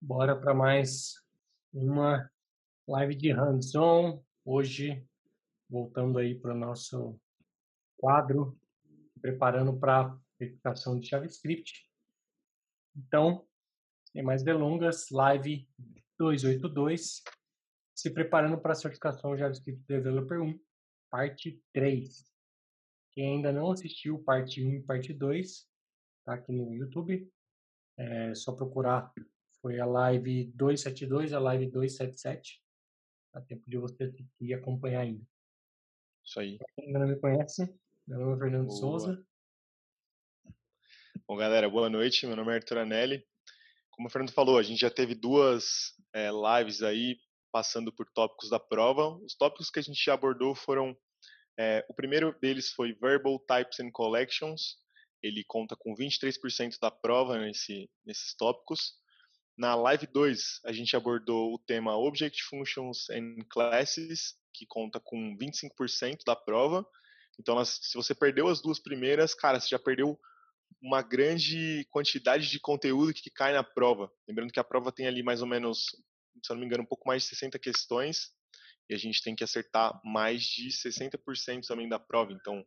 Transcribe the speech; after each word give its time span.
Bora 0.00 0.40
para 0.40 0.54
mais 0.54 1.14
uma 1.72 2.30
live 2.86 3.16
de 3.16 3.32
hands-on. 3.32 4.22
Hoje, 4.44 5.04
voltando 5.68 6.20
aí 6.20 6.38
para 6.38 6.54
o 6.54 6.56
nosso 6.56 7.20
quadro, 7.96 8.56
preparando 9.20 9.76
para 9.76 10.16
verificação 10.38 11.00
de 11.00 11.08
JavaScript. 11.08 11.84
Então, 12.96 13.44
sem 14.12 14.22
mais 14.22 14.44
delongas, 14.44 15.10
live 15.10 15.68
282, 16.16 17.24
se 17.92 18.08
preparando 18.08 18.56
para 18.56 18.72
a 18.72 18.76
certificação 18.76 19.36
JavaScript 19.36 19.82
Developer 19.84 20.40
1, 20.40 20.60
parte 21.10 21.60
3. 21.72 22.24
Quem 23.10 23.34
ainda 23.34 23.52
não 23.52 23.72
assistiu 23.72 24.22
parte 24.22 24.64
1 24.64 24.74
e 24.74 24.80
parte 24.80 25.12
2, 25.12 25.68
está 26.20 26.34
aqui 26.34 26.52
no 26.52 26.72
YouTube. 26.72 27.28
É 27.96 28.32
só 28.32 28.52
procurar 28.52 29.12
foi 29.60 29.80
a 29.80 29.86
live 29.86 30.44
272, 30.54 31.32
a 31.32 31.38
live 31.38 31.66
277. 31.66 32.62
Dá 33.32 33.40
tempo 33.40 33.62
de 33.68 33.78
você 33.78 34.04
assistir 34.04 34.44
e 34.44 34.54
acompanhar 34.54 35.00
ainda. 35.00 35.24
Isso 36.24 36.40
aí. 36.40 36.58
quem 36.76 36.86
ainda 36.86 36.98
não 37.00 37.08
me 37.08 37.16
conhece, 37.16 37.74
meu 38.06 38.18
nome 38.18 38.36
é 38.36 38.38
Fernando 38.38 38.66
boa. 38.66 38.78
Souza. 38.78 39.26
Bom, 41.26 41.36
galera, 41.36 41.68
boa 41.68 41.90
noite. 41.90 42.26
Meu 42.26 42.36
nome 42.36 42.52
é 42.52 42.56
Arthur 42.56 42.78
Anelli. 42.78 43.22
Como 43.90 44.08
o 44.08 44.10
Fernando 44.10 44.32
falou, 44.32 44.58
a 44.58 44.62
gente 44.62 44.80
já 44.80 44.90
teve 44.90 45.14
duas 45.14 45.94
é, 46.14 46.30
lives 46.30 46.82
aí 46.82 47.18
passando 47.52 47.92
por 47.92 48.10
tópicos 48.10 48.50
da 48.50 48.60
prova. 48.60 49.16
Os 49.24 49.34
tópicos 49.34 49.70
que 49.70 49.78
a 49.78 49.82
gente 49.82 50.02
já 50.02 50.14
abordou 50.14 50.54
foram 50.54 50.96
é, 51.58 51.84
o 51.88 51.94
primeiro 51.94 52.38
deles 52.40 52.70
foi 52.70 52.92
Verbal 52.92 53.38
Types 53.40 53.80
and 53.80 53.90
Collections. 53.90 54.76
Ele 55.22 55.42
conta 55.44 55.74
com 55.76 55.94
23% 55.94 56.78
da 56.80 56.90
prova 56.90 57.36
nesse, 57.38 57.90
nesses 58.06 58.34
tópicos. 58.36 58.94
Na 59.58 59.74
Live 59.74 60.06
2, 60.06 60.60
a 60.66 60.72
gente 60.72 60.94
abordou 60.94 61.52
o 61.52 61.58
tema 61.58 61.96
Object 61.96 62.44
Functions 62.44 63.10
and 63.10 63.44
Classes, 63.50 64.36
que 64.54 64.64
conta 64.64 65.00
com 65.00 65.36
25% 65.36 66.18
da 66.24 66.36
prova. 66.36 66.86
Então, 67.40 67.62
se 67.64 67.92
você 67.94 68.14
perdeu 68.14 68.46
as 68.46 68.62
duas 68.62 68.78
primeiras, 68.78 69.34
cara, 69.34 69.58
você 69.58 69.70
já 69.70 69.78
perdeu 69.78 70.16
uma 70.80 71.02
grande 71.02 71.84
quantidade 71.90 72.48
de 72.48 72.60
conteúdo 72.60 73.12
que 73.12 73.30
cai 73.30 73.52
na 73.52 73.64
prova. 73.64 74.08
Lembrando 74.28 74.52
que 74.52 74.60
a 74.60 74.64
prova 74.64 74.92
tem 74.92 75.08
ali 75.08 75.24
mais 75.24 75.42
ou 75.42 75.48
menos, 75.48 75.86
se 76.40 76.52
eu 76.52 76.54
não 76.54 76.60
me 76.60 76.66
engano, 76.66 76.84
um 76.84 76.88
pouco 76.88 77.08
mais 77.08 77.24
de 77.24 77.30
60 77.30 77.58
questões, 77.58 78.30
e 78.88 78.94
a 78.94 78.98
gente 78.98 79.24
tem 79.24 79.34
que 79.34 79.42
acertar 79.42 80.00
mais 80.04 80.44
de 80.44 80.68
60% 80.68 81.66
também 81.66 81.88
da 81.88 81.98
prova. 81.98 82.32
Então, 82.32 82.64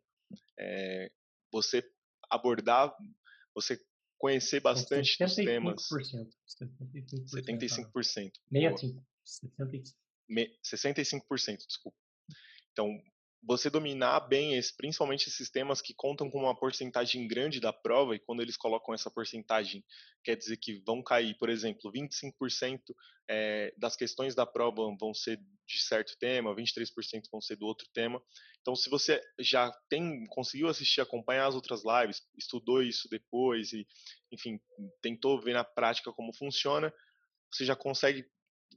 é, 0.60 1.10
você 1.54 1.90
abordar, 2.30 2.94
você 3.56 3.80
conhecer 4.22 4.60
bastante 4.60 5.18
75%, 5.18 5.26
dos 5.26 5.36
temas. 5.36 5.88
75%. 7.36 8.32
75%. 8.54 9.02
65%. 9.26 9.96
65%, 10.64 11.68
desculpa. 11.68 11.98
Então, 12.72 12.88
você 13.44 13.70
dominar 13.70 14.20
bem, 14.22 14.56
esse, 14.56 14.76
principalmente 14.76 15.28
esses 15.28 15.50
temas 15.50 15.82
que 15.82 15.94
contam 15.96 16.30
com 16.30 16.40
uma 16.40 16.56
porcentagem 16.56 17.28
grande 17.28 17.60
da 17.60 17.74
prova, 17.74 18.16
e 18.16 18.20
quando 18.20 18.42
eles 18.42 18.56
colocam 18.56 18.94
essa 18.94 19.10
porcentagem, 19.10 19.84
quer 20.24 20.36
dizer 20.36 20.58
que 20.58 20.80
vão 20.86 21.02
cair, 21.02 21.36
por 21.38 21.50
exemplo, 21.50 21.92
25% 21.92 22.80
é, 23.28 23.74
das 23.78 23.96
questões 23.96 24.36
da 24.36 24.46
prova 24.46 24.96
vão 25.00 25.14
ser 25.14 25.40
de 25.68 25.80
certo 25.80 26.16
tema, 26.20 26.56
23% 26.56 27.24
vão 27.32 27.42
ser 27.42 27.56
do 27.56 27.66
outro 27.66 27.88
tema. 27.94 28.22
Então, 28.62 28.76
se 28.76 28.90
você 28.90 29.20
já 29.40 29.72
tem 29.90 30.26
conseguiu 30.28 30.68
assistir, 30.68 31.02
acompanhar 31.02 31.48
as 31.48 31.56
outras 31.56 31.82
lives, 31.84 32.22
estudou 32.38 32.84
isso 32.84 33.10
depois 33.10 33.74
e, 33.74 33.88
enfim, 34.32 34.60
tentou 35.02 35.42
ver 35.42 35.54
na 35.54 35.64
prática 35.64 36.12
como 36.14 36.36
funciona, 36.36 36.94
você 37.52 37.66
já 37.66 37.76
consegue 37.76 38.24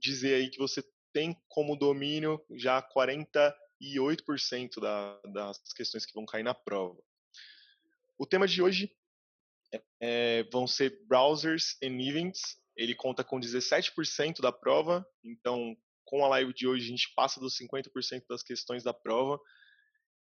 dizer 0.00 0.34
aí 0.36 0.48
que 0.48 0.58
você 0.58 0.82
tem 1.12 1.36
como 1.48 1.76
domínio 1.76 2.42
já 2.56 2.80
40 2.80 3.54
e 3.84 3.98
8% 3.98 4.80
da, 4.80 5.20
das 5.32 5.72
questões 5.74 6.06
que 6.06 6.14
vão 6.14 6.24
cair 6.24 6.42
na 6.42 6.54
prova. 6.54 6.98
O 8.16 8.26
tema 8.26 8.46
de 8.46 8.62
hoje 8.62 8.90
é, 10.00 10.44
vão 10.44 10.66
ser 10.66 11.04
browsers 11.06 11.76
and 11.82 12.00
events. 12.00 12.40
Ele 12.76 12.94
conta 12.94 13.22
com 13.22 13.38
17% 13.38 14.40
da 14.40 14.50
prova, 14.50 15.06
então 15.22 15.76
com 16.04 16.24
a 16.24 16.28
live 16.28 16.52
de 16.54 16.66
hoje 16.66 16.86
a 16.86 16.88
gente 16.88 17.12
passa 17.14 17.40
dos 17.40 17.56
50% 17.58 18.24
das 18.28 18.42
questões 18.42 18.82
da 18.82 18.94
prova. 18.94 19.38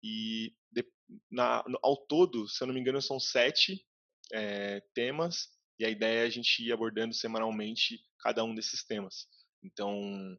E 0.04 0.54
de, 0.72 0.86
na, 1.32 1.64
ao 1.82 1.98
todo, 2.08 2.48
se 2.48 2.62
eu 2.62 2.68
não 2.68 2.74
me 2.74 2.80
engano, 2.80 3.02
são 3.02 3.20
sete 3.20 3.86
é, 4.34 4.82
temas, 4.94 5.50
e 5.80 5.86
a 5.86 5.90
ideia 5.90 6.24
é 6.24 6.26
a 6.26 6.30
gente 6.30 6.64
ir 6.64 6.72
abordando 6.72 7.14
semanalmente 7.14 8.00
cada 8.20 8.44
um 8.44 8.54
desses 8.54 8.84
temas. 8.84 9.28
Então, 9.64 10.38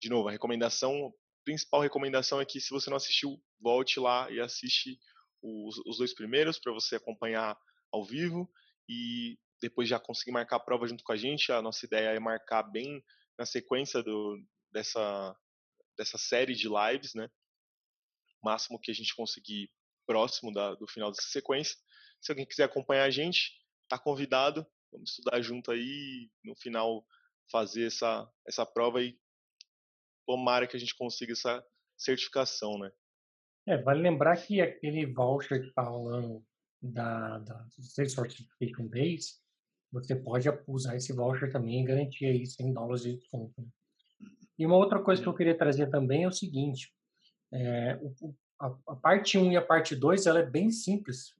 de 0.00 0.08
novo, 0.08 0.28
a 0.28 0.32
recomendação 0.32 1.12
principal 1.46 1.80
recomendação 1.80 2.40
é 2.40 2.44
que 2.44 2.60
se 2.60 2.70
você 2.70 2.90
não 2.90 2.96
assistiu, 2.96 3.40
volte 3.60 4.00
lá 4.00 4.28
e 4.32 4.40
assiste 4.40 4.98
os, 5.40 5.78
os 5.86 5.98
dois 5.98 6.12
primeiros 6.12 6.58
para 6.58 6.72
você 6.72 6.96
acompanhar 6.96 7.56
ao 7.92 8.04
vivo 8.04 8.50
e 8.88 9.38
depois 9.62 9.88
já 9.88 10.00
conseguir 10.00 10.32
marcar 10.32 10.56
a 10.56 10.60
prova 10.60 10.88
junto 10.88 11.04
com 11.04 11.12
a 11.12 11.16
gente. 11.16 11.52
A 11.52 11.62
nossa 11.62 11.86
ideia 11.86 12.08
é 12.08 12.18
marcar 12.18 12.64
bem 12.64 13.00
na 13.38 13.46
sequência 13.46 14.02
do, 14.02 14.42
dessa, 14.72 15.36
dessa 15.96 16.18
série 16.18 16.52
de 16.52 16.68
lives, 16.68 17.14
né? 17.14 17.30
O 18.42 18.46
máximo 18.46 18.80
que 18.80 18.90
a 18.90 18.94
gente 18.94 19.14
conseguir 19.14 19.70
próximo 20.04 20.52
da, 20.52 20.74
do 20.74 20.88
final 20.88 21.12
dessa 21.12 21.28
sequência. 21.28 21.76
Se 22.20 22.32
alguém 22.32 22.46
quiser 22.46 22.64
acompanhar 22.64 23.04
a 23.04 23.10
gente, 23.10 23.52
está 23.84 23.96
convidado. 23.96 24.66
Vamos 24.90 25.10
estudar 25.10 25.40
junto 25.42 25.70
aí 25.70 26.28
no 26.44 26.56
final 26.56 27.06
fazer 27.52 27.86
essa, 27.86 28.28
essa 28.44 28.66
prova 28.66 29.00
e 29.00 29.16
tomara 30.26 30.66
que 30.66 30.76
a 30.76 30.80
gente 30.80 30.96
consiga 30.96 31.32
essa 31.32 31.64
certificação, 31.96 32.78
né? 32.78 32.90
É, 33.66 33.76
vale 33.78 34.02
lembrar 34.02 34.36
que 34.36 34.60
aquele 34.60 35.06
voucher 35.06 35.60
que 35.60 35.68
está 35.68 35.82
rolando 35.82 36.44
da, 36.80 37.38
da 37.38 37.66
State 37.78 38.12
Certification 38.12 38.86
Days, 38.86 39.40
você 39.90 40.14
pode 40.14 40.48
usar 40.66 40.96
esse 40.96 41.12
voucher 41.12 41.50
também 41.50 41.80
e 41.80 41.84
garantir 41.84 42.26
aí 42.26 42.46
100 42.46 42.72
dólares 42.72 43.02
de 43.02 43.16
desconto. 43.16 43.60
Né? 43.60 43.68
E 44.58 44.66
uma 44.66 44.76
outra 44.76 45.02
coisa 45.02 45.20
que 45.20 45.28
eu 45.28 45.34
queria 45.34 45.56
trazer 45.56 45.88
também 45.90 46.24
é 46.24 46.28
o 46.28 46.32
seguinte, 46.32 46.92
é, 47.52 47.98
o, 48.00 48.34
a, 48.58 48.66
a, 48.88 48.96
parte 48.96 49.38
1 49.38 49.52
e 49.52 49.56
a 49.56 49.62
parte 49.62 49.96
2, 49.96 50.26
ela 50.26 50.40
é 50.40 50.46
bem 50.46 50.70
simples, 50.70 51.34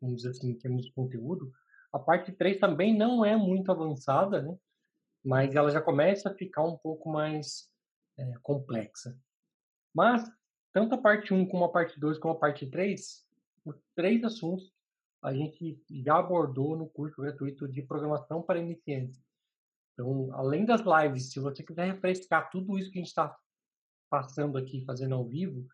vamos 0.00 0.16
dizer 0.16 0.30
assim, 0.30 0.50
em 0.50 0.58
termos 0.58 0.86
de 0.86 0.92
conteúdo. 0.92 1.52
A 1.92 1.98
parte 1.98 2.32
3 2.32 2.58
também 2.58 2.96
não 2.96 3.24
é 3.24 3.36
muito 3.36 3.70
avançada, 3.70 4.42
né? 4.42 4.56
Mas 5.24 5.54
ela 5.54 5.70
já 5.70 5.80
começa 5.80 6.30
a 6.30 6.34
ficar 6.34 6.64
um 6.64 6.76
pouco 6.76 7.10
mais 7.10 7.70
é, 8.18 8.34
complexa. 8.42 9.18
Mas, 9.94 10.28
tanto 10.72 10.94
a 10.94 10.98
parte 10.98 11.32
1 11.34 11.46
como 11.46 11.64
a 11.64 11.70
parte 11.70 11.98
2 11.98 12.18
como 12.18 12.34
a 12.34 12.38
parte 12.38 12.66
3, 12.66 13.26
os 13.64 13.76
três 13.94 14.24
assuntos 14.24 14.72
a 15.22 15.32
gente 15.32 15.80
já 15.88 16.18
abordou 16.18 16.76
no 16.76 16.88
curso 16.88 17.22
gratuito 17.22 17.68
de 17.68 17.80
programação 17.82 18.42
para 18.42 18.58
iniciantes. 18.58 19.22
Então, 19.92 20.34
além 20.34 20.64
das 20.64 20.80
lives, 20.80 21.30
se 21.30 21.38
você 21.38 21.62
quiser 21.62 21.86
refrescar 21.86 22.50
tudo 22.50 22.76
isso 22.76 22.90
que 22.90 22.98
a 22.98 23.02
gente 23.02 23.08
está 23.08 23.36
passando 24.10 24.58
aqui, 24.58 24.84
fazendo 24.84 25.14
ao 25.14 25.24
vivo, 25.24 25.64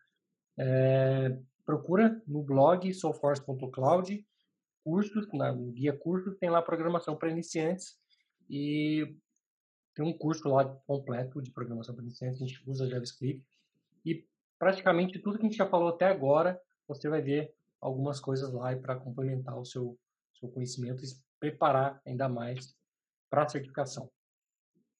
é, 0.57 1.39
procura 1.65 2.21
no 2.27 2.43
blog 2.43 2.93
soulforce.cloud, 2.93 4.25
cursos, 4.83 5.27
na, 5.33 5.51
no 5.51 5.71
guia 5.71 5.97
cursos, 5.97 6.37
tem 6.37 6.49
lá 6.49 6.61
programação 6.61 7.15
para 7.15 7.31
iniciantes 7.31 7.97
e 8.49 9.17
tem 9.99 10.07
um 10.07 10.17
curso 10.17 10.47
lá 10.47 10.63
completo 10.87 11.41
de 11.41 11.51
programação 11.51 11.93
para 11.93 12.05
iniciantes, 12.05 12.41
a 12.41 12.45
gente 12.45 12.63
usa 12.65 12.87
JavaScript. 12.87 13.45
E 14.05 14.25
praticamente 14.57 15.19
tudo 15.19 15.37
que 15.37 15.45
a 15.45 15.49
gente 15.49 15.57
já 15.57 15.67
falou 15.67 15.89
até 15.89 16.05
agora, 16.05 16.57
você 16.87 17.09
vai 17.09 17.21
ver 17.21 17.53
algumas 17.81 18.17
coisas 18.17 18.53
lá 18.53 18.73
para 18.77 18.95
complementar 18.95 19.59
o 19.59 19.65
seu, 19.65 19.99
seu 20.39 20.47
conhecimento 20.47 21.03
e 21.03 21.07
preparar 21.37 22.01
ainda 22.05 22.29
mais 22.29 22.73
para 23.29 23.43
a 23.43 23.49
certificação. 23.49 24.09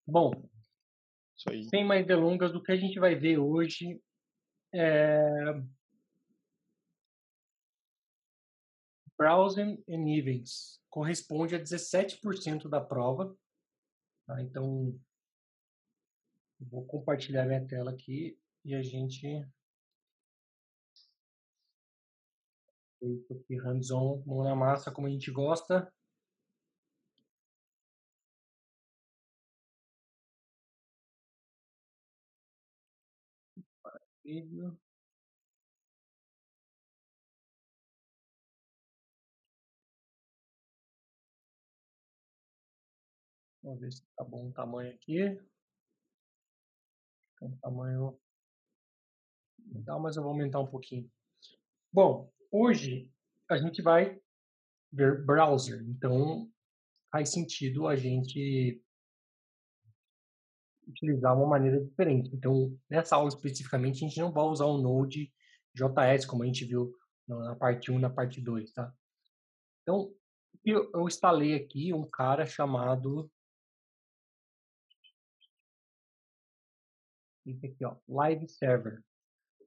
Bom, 0.06 0.34
sem 1.70 1.86
mais 1.86 2.06
delongas, 2.06 2.54
o 2.54 2.62
que 2.62 2.74
a 2.74 2.78
gente 2.78 3.00
vai 3.00 3.16
ver 3.16 3.38
hoje 3.38 4.02
é 4.74 5.64
Browsing 9.18 9.82
and 9.90 10.10
Events 10.10 10.82
corresponde 10.90 11.56
a 11.56 11.60
17% 11.60 12.68
da 12.68 12.82
prova, 12.82 13.34
Tá? 14.30 14.40
Então, 14.44 14.96
vou 16.60 16.86
compartilhar 16.86 17.48
minha 17.48 17.66
tela 17.68 17.90
aqui 17.92 18.38
e 18.64 18.76
a 18.76 18.84
gente 18.84 19.44
feito 23.00 23.34
aqui 23.34 23.56
hands-on, 23.58 24.22
mão 24.28 24.44
na 24.44 24.56
massa, 24.56 24.92
como 24.92 25.08
a 25.08 25.10
gente 25.10 25.32
gosta. 25.32 25.92
Vídeo. 34.24 34.78
Vamos 43.70 43.82
ver 43.82 43.92
se 43.92 44.04
tá 44.16 44.24
bom 44.24 44.48
o 44.48 44.52
tamanho 44.52 44.92
aqui. 44.96 45.20
Então, 47.36 47.56
tamanho 47.62 48.20
legal, 49.72 50.00
mas 50.00 50.18
eu 50.18 50.24
vou 50.24 50.32
aumentar 50.32 50.60
um 50.60 50.66
pouquinho. 50.66 51.08
Bom, 51.94 52.34
hoje 52.52 53.14
a 53.48 53.58
gente 53.58 53.84
vai 53.84 54.20
ver 54.92 55.24
browser, 55.24 55.84
então 55.84 56.52
faz 57.12 57.30
sentido 57.30 57.88
a 57.88 57.96
gente 57.96 58.84
utilizar 60.88 61.38
uma 61.38 61.46
maneira 61.46 61.80
diferente. 61.80 62.36
Então, 62.36 62.76
nessa 62.90 63.18
aula 63.18 63.30
especificamente, 63.30 64.04
a 64.04 64.08
gente 64.08 64.20
não 64.20 64.32
vai 64.32 64.46
usar 64.46 64.66
o 64.66 64.82
Node 64.82 65.32
JS, 65.76 66.26
como 66.26 66.42
a 66.42 66.48
gente 66.48 66.66
viu 66.66 66.92
na 67.28 67.56
parte 67.56 67.92
1 67.92 68.00
e 68.00 68.02
na 68.02 68.10
parte 68.10 68.42
2, 68.42 68.74
tá? 68.74 68.92
Então, 69.84 70.12
eu, 70.66 70.90
eu 70.92 71.08
instalei 71.08 71.54
aqui 71.54 71.94
um 71.94 72.10
cara 72.10 72.48
chamado 72.48 73.32
esse 77.52 77.66
aqui, 77.68 77.86
ó, 77.86 77.96
Live 78.08 78.48
Server. 78.48 79.04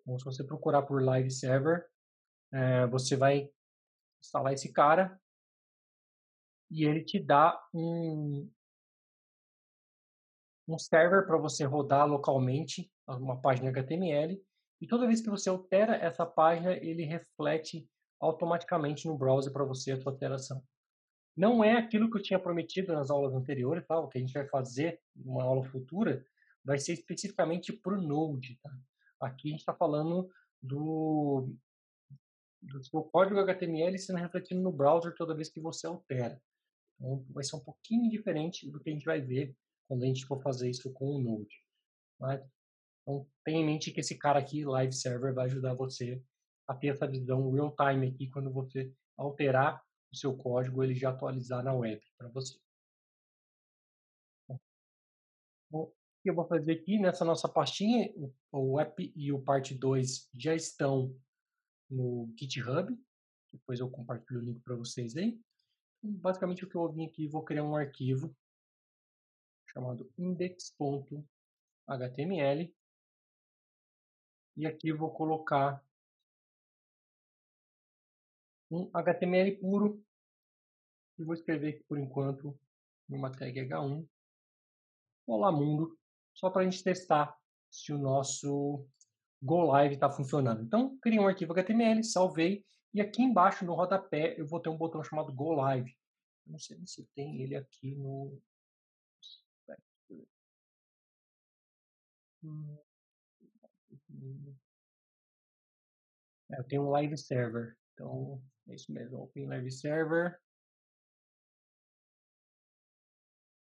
Então, 0.03 0.19
se 0.19 0.25
você 0.25 0.45
procurar 0.45 0.83
por 0.83 1.03
Live 1.03 1.31
Server, 1.31 1.87
é, 2.53 2.87
você 2.87 3.17
vai 3.17 3.51
instalar 4.21 4.53
esse 4.53 4.73
cara 4.73 5.19
e 6.71 6.85
ele 6.85 7.05
te 7.05 7.19
dá 7.19 7.61
um, 7.75 8.51
um 10.69 10.79
server 10.79 11.27
para 11.27 11.37
você 11.37 11.65
rodar 11.65 12.07
localmente 12.07 12.91
uma 13.07 13.41
página 13.41 13.71
HTML 13.71 14.43
e 14.81 14.87
toda 14.87 15.07
vez 15.07 15.21
que 15.21 15.31
você 15.31 15.49
altera 15.49 15.95
essa 15.97 16.27
página, 16.27 16.73
ele 16.73 17.05
reflete 17.05 17.89
automaticamente 18.21 19.07
no 19.07 19.17
browser 19.17 19.53
para 19.53 19.65
você 19.65 19.93
a 19.93 20.01
sua 20.01 20.13
alteração. 20.13 20.63
Não 21.37 21.63
é 21.63 21.77
aquilo 21.77 22.11
que 22.11 22.19
eu 22.19 22.23
tinha 22.23 22.39
prometido 22.39 22.93
nas 22.93 23.11
aulas 23.11 23.33
anteriores, 23.33 23.87
tá? 23.87 23.99
o 23.99 24.09
que 24.09 24.19
a 24.19 24.21
gente 24.21 24.33
vai 24.33 24.47
fazer 24.49 25.01
numa 25.15 25.45
aula 25.45 25.65
futura 25.65 26.25
vai 26.65 26.79
ser 26.79 26.93
especificamente 26.93 27.73
para 27.73 27.95
o 27.95 28.01
Node. 28.01 28.59
Tá? 28.63 28.71
Aqui 29.21 29.49
a 29.49 29.51
gente 29.51 29.61
está 29.61 29.75
falando 29.75 30.31
do, 30.61 31.49
do 32.63 33.05
código 33.05 33.41
HTML 33.41 33.99
sendo 33.99 34.19
refletido 34.19 34.61
no 34.61 34.73
browser 34.73 35.15
toda 35.15 35.35
vez 35.35 35.49
que 35.49 35.61
você 35.61 35.87
altera. 35.87 36.41
Então, 36.97 37.25
vai 37.31 37.43
ser 37.43 37.57
um 37.57 37.65
pouquinho 37.65 38.09
diferente 38.11 38.71
do 38.71 38.81
que 38.81 38.91
a 38.91 38.93
gente 38.93 39.05
vai 39.05 39.21
ver 39.21 39.57
quando 39.89 40.05
a 40.05 40.07
gente 40.07 40.25
for 40.25 40.41
fazer 40.43 40.71
isso 40.71 40.93
com 40.93 41.17
o 41.17 41.21
Node. 41.21 41.63
Tá? 42.19 42.43
Então, 43.03 43.27
tenha 43.45 43.61
em 43.61 43.67
mente 43.67 43.91
que 43.91 44.01
esse 44.01 44.17
cara 44.17 44.39
aqui, 44.39 44.65
Live 44.65 44.93
Server, 44.93 45.35
vai 45.35 45.47
ajudar 45.47 45.75
você 45.75 46.23
a 46.69 46.75
ter 46.75 46.89
essa 46.89 47.07
visão 47.07 47.51
real-time 47.51 48.09
aqui, 48.09 48.31
quando 48.31 48.53
você 48.53 48.93
alterar 49.17 49.83
o 50.13 50.17
seu 50.17 50.37
código, 50.37 50.83
ele 50.83 50.95
já 50.95 51.11
atualizar 51.11 51.65
na 51.65 51.75
web 51.75 52.01
para 52.17 52.29
você. 52.29 52.62
Que 56.23 56.31
eu 56.31 56.35
vou 56.35 56.47
fazer 56.47 56.73
aqui 56.73 56.99
nessa 56.99 57.25
nossa 57.25 57.49
pastinha, 57.49 58.13
o 58.53 58.79
app 58.79 59.13
e 59.17 59.33
o 59.33 59.43
parte 59.43 59.75
2 59.75 60.31
já 60.35 60.55
estão 60.55 61.19
no 61.91 62.33
GitHub. 62.39 62.97
Depois 63.53 63.81
eu 63.81 63.91
compartilho 63.91 64.41
o 64.41 64.45
link 64.45 64.61
para 64.61 64.77
vocês 64.77 65.17
aí. 65.17 65.37
Basicamente 66.01 66.65
o 66.65 66.69
que 66.69 66.77
eu 66.77 66.89
vim 66.93 67.07
aqui, 67.07 67.27
vou 67.27 67.45
criar 67.45 67.65
um 67.65 67.75
arquivo 67.75 68.35
chamado 69.67 70.13
index.html 70.17 71.27
e 74.57 74.67
aqui 74.67 74.89
eu 74.89 74.99
vou 74.99 75.11
colocar 75.11 75.83
um 78.71 78.91
HTML 78.93 79.57
puro 79.57 80.05
e 81.19 81.25
vou 81.25 81.35
escrever 81.35 81.75
aqui 81.75 81.85
por 81.85 81.99
enquanto 81.99 82.59
uma 83.09 83.31
tag 83.31 83.59
H1 83.61 84.07
Olá 85.27 85.53
Mundo, 85.53 85.97
só 86.35 86.51
para 86.51 86.63
a 86.63 86.65
gente 86.65 86.83
testar 86.83 87.37
se 87.71 87.93
o 87.93 87.99
nosso 87.99 88.87
Go 89.43 89.63
Live 89.65 89.95
está 89.95 90.11
funcionando. 90.11 90.63
Então, 90.63 90.97
criei 90.99 91.19
um 91.19 91.27
arquivo 91.27 91.53
HTML, 91.53 92.03
salvei, 92.05 92.65
e 92.95 93.01
aqui 93.01 93.23
embaixo 93.23 93.65
no 93.65 93.75
rodapé 93.75 94.39
eu 94.39 94.47
vou 94.47 94.61
ter 94.61 94.69
um 94.69 94.77
botão 94.77 95.03
chamado 95.03 95.33
Go 95.33 95.53
Live. 95.53 95.91
Eu 96.47 96.53
não 96.53 96.59
sei 96.59 96.79
se 96.87 97.05
tem 97.15 97.43
ele 97.43 97.57
aqui 97.57 97.95
no... 97.95 98.41
É, 106.51 106.59
eu 106.59 106.65
tenho 106.65 106.83
um 106.83 106.91
live 106.91 107.17
server, 107.17 107.79
então 107.95 108.43
é 108.69 108.75
isso 108.75 108.93
mesmo, 108.93 109.23
Open 109.23 109.47
Live 109.47 109.71
Server. 109.71 110.39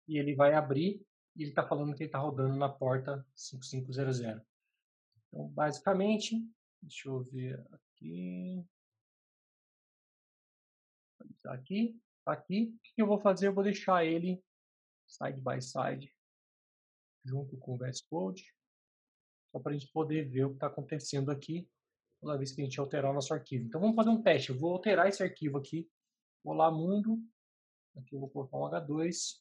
E 0.07 0.19
ele 0.19 0.35
vai 0.37 0.55
abrir 0.55 1.05
e 1.37 1.43
ele 1.43 1.50
está 1.50 1.67
falando 1.67 1.94
que 1.94 2.03
ele 2.03 2.09
está 2.09 2.19
rodando 2.19 2.56
na 2.56 2.69
porta 2.69 3.25
5500. 3.35 4.43
Então, 5.29 5.49
basicamente, 5.49 6.43
deixa 6.83 7.09
eu 7.09 7.23
ver 7.25 7.65
aqui. 7.71 8.65
Tá 11.43 11.53
aqui, 11.53 12.00
tá 12.25 12.33
aqui. 12.33 12.75
O 12.75 12.81
que 12.83 13.03
eu 13.03 13.06
vou 13.06 13.21
fazer? 13.21 13.49
Eu 13.49 13.55
vou 13.55 13.62
deixar 13.62 14.05
ele 14.05 14.43
side 15.06 15.41
by 15.41 15.61
side 15.61 16.12
junto 17.25 17.56
com 17.59 17.75
o 17.75 17.77
VS 17.77 18.00
Code, 18.03 18.55
só 19.53 19.61
para 19.61 19.73
a 19.73 19.75
gente 19.75 19.91
poder 19.93 20.29
ver 20.29 20.44
o 20.44 20.50
que 20.50 20.56
está 20.56 20.69
acontecendo 20.69 21.31
aqui 21.31 21.69
toda 22.21 22.39
vez 22.39 22.53
que 22.53 22.61
a 22.61 22.65
gente 22.65 22.81
alterar 22.81 23.11
o 23.11 23.15
nosso 23.15 23.32
arquivo. 23.32 23.67
Então 23.67 23.81
vamos 23.81 23.97
fazer 23.97 24.11
um 24.11 24.23
teste. 24.23 24.50
Eu 24.50 24.59
vou 24.59 24.73
alterar 24.73 25.09
esse 25.09 25.23
arquivo 25.23 25.59
aqui. 25.59 25.89
Vou 26.43 26.55
lá 26.55 26.71
mundo. 26.71 27.23
Aqui 27.97 28.15
eu 28.15 28.21
vou 28.21 28.29
colocar 28.29 28.56
um 28.56 28.62
H2. 28.62 29.41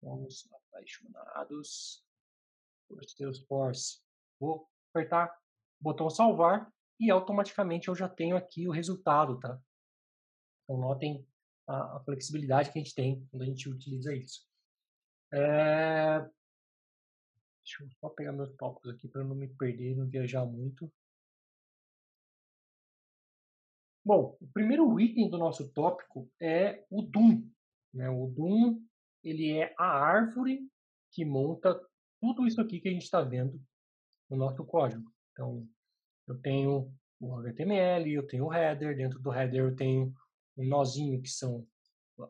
Somos 0.00 0.48
apaixonados 0.52 2.04
por 2.88 3.04
Salesforce. 3.04 4.00
Vou 4.38 4.68
apertar 4.90 5.28
o 5.80 5.84
botão 5.84 6.08
salvar 6.08 6.72
e 6.98 7.10
automaticamente 7.10 7.88
eu 7.88 7.94
já 7.94 8.08
tenho 8.08 8.36
aqui 8.36 8.66
o 8.66 8.72
resultado, 8.72 9.38
tá? 9.38 9.60
Então 10.64 10.80
notem 10.80 11.26
a, 11.66 11.96
a 11.96 12.00
flexibilidade 12.00 12.70
que 12.70 12.78
a 12.78 12.82
gente 12.82 12.94
tem 12.94 13.26
quando 13.30 13.42
a 13.42 13.46
gente 13.46 13.68
utiliza 13.68 14.14
isso. 14.14 14.46
É... 15.32 16.20
Deixa 17.62 17.84
eu 17.84 17.90
só 18.00 18.08
pegar 18.08 18.32
meus 18.32 18.54
tópicos 18.56 18.90
aqui 18.90 19.06
para 19.06 19.22
não 19.22 19.34
me 19.34 19.48
perder, 19.48 19.96
não 19.96 20.08
viajar 20.08 20.44
muito. 20.44 20.92
Bom, 24.04 24.36
o 24.40 24.46
primeiro 24.48 24.98
item 24.98 25.28
do 25.28 25.38
nosso 25.38 25.70
tópico 25.72 26.28
é 26.40 26.84
o 26.90 27.02
Doom. 27.02 27.48
Né? 27.92 28.08
O 28.08 28.26
Doom 28.28 28.82
ele 29.22 29.52
é 29.52 29.74
a 29.78 29.86
árvore 29.86 30.60
que 31.12 31.24
monta 31.24 31.78
tudo 32.20 32.46
isso 32.46 32.60
aqui 32.60 32.80
que 32.80 32.88
a 32.88 32.92
gente 32.92 33.02
está 33.02 33.20
vendo 33.22 33.60
no 34.28 34.36
nosso 34.36 34.64
código. 34.64 35.10
Então, 35.32 35.66
eu 36.26 36.38
tenho 36.38 36.92
o 37.18 37.36
HTML, 37.36 38.12
eu 38.12 38.26
tenho 38.26 38.46
o 38.46 38.52
header, 38.52 38.96
dentro 38.96 39.18
do 39.18 39.32
header 39.32 39.64
eu 39.64 39.76
tenho 39.76 40.12
um 40.56 40.64
nozinho 40.66 41.20
que 41.20 41.28
são 41.28 41.66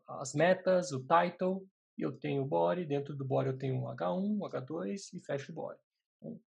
as 0.06 0.34
metas, 0.34 0.92
o 0.92 1.04
title, 1.04 1.66
eu 1.98 2.12
tenho 2.12 2.42
o 2.42 2.46
body, 2.46 2.84
dentro 2.84 3.14
do 3.14 3.24
body 3.24 3.48
eu 3.48 3.58
tenho 3.58 3.82
o 3.82 3.86
H1, 3.86 4.38
o 4.38 4.48
H2 4.48 5.14
e 5.14 5.20
fecho 5.20 5.52
o 5.52 5.54
body. 5.54 5.80
Então, 6.16 6.40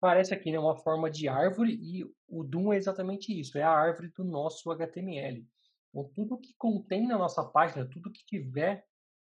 parece 0.00 0.34
aqui 0.34 0.52
né, 0.52 0.58
uma 0.58 0.76
forma 0.76 1.10
de 1.10 1.28
árvore 1.28 1.74
e 1.74 2.04
o 2.28 2.44
Doom 2.44 2.72
é 2.72 2.76
exatamente 2.76 3.38
isso, 3.38 3.56
é 3.56 3.62
a 3.62 3.70
árvore 3.70 4.08
do 4.08 4.24
nosso 4.24 4.70
HTML. 4.70 5.46
Então, 5.90 6.10
tudo 6.14 6.38
que 6.38 6.54
contém 6.58 7.06
na 7.06 7.16
nossa 7.16 7.44
página, 7.44 7.88
tudo 7.88 8.12
que 8.12 8.24
tiver 8.26 8.84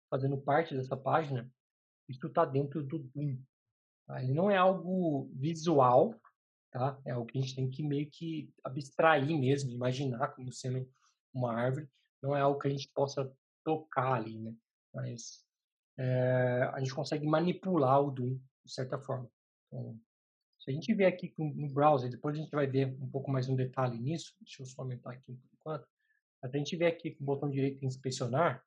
fazendo 0.09 0.37
parte 0.37 0.75
dessa 0.75 0.95
página, 0.95 1.49
isso 2.07 2.27
está 2.27 2.45
dentro 2.45 2.83
do 2.83 2.99
Doom. 2.99 3.37
Tá? 4.05 4.23
Ele 4.23 4.33
não 4.33 4.49
é 4.49 4.57
algo 4.57 5.29
visual, 5.33 6.15
tá? 6.71 6.99
é 7.05 7.11
algo 7.11 7.25
que 7.27 7.37
a 7.37 7.41
gente 7.41 7.55
tem 7.55 7.69
que 7.69 7.83
meio 7.83 8.09
que 8.09 8.49
abstrair 8.63 9.37
mesmo, 9.37 9.71
imaginar 9.71 10.29
como 10.29 10.51
sendo 10.51 10.89
uma 11.33 11.53
árvore, 11.53 11.89
não 12.21 12.35
é 12.35 12.41
algo 12.41 12.59
que 12.59 12.67
a 12.67 12.71
gente 12.71 12.89
possa 12.93 13.31
tocar 13.63 14.13
ali, 14.13 14.39
né? 14.39 14.55
mas 14.93 15.45
é, 15.97 16.69
a 16.73 16.79
gente 16.79 16.93
consegue 16.93 17.25
manipular 17.27 18.01
o 18.01 18.11
Doom 18.11 18.39
de 18.65 18.73
certa 18.73 18.97
forma. 18.99 19.29
Então, 19.67 19.99
se 20.59 20.71
a 20.71 20.73
gente 20.73 20.93
ver 20.93 21.05
aqui 21.05 21.33
no 21.37 21.69
browser, 21.73 22.09
depois 22.09 22.35
a 22.35 22.39
gente 22.39 22.51
vai 22.51 22.67
ver 22.67 22.87
um 23.01 23.09
pouco 23.09 23.31
mais 23.31 23.47
um 23.47 23.55
detalhe 23.55 23.97
nisso, 23.97 24.33
deixa 24.41 24.63
eu 24.63 24.65
só 24.65 24.81
aumentar 24.81 25.11
aqui 25.11 25.33
por 25.33 25.49
enquanto. 25.53 25.87
Até 26.41 26.57
a 26.57 26.59
gente 26.59 26.75
ver 26.75 26.87
aqui 26.87 27.11
com 27.11 27.23
o 27.23 27.25
botão 27.25 27.49
direito 27.49 27.83
em 27.83 27.87
inspecionar, 27.87 28.63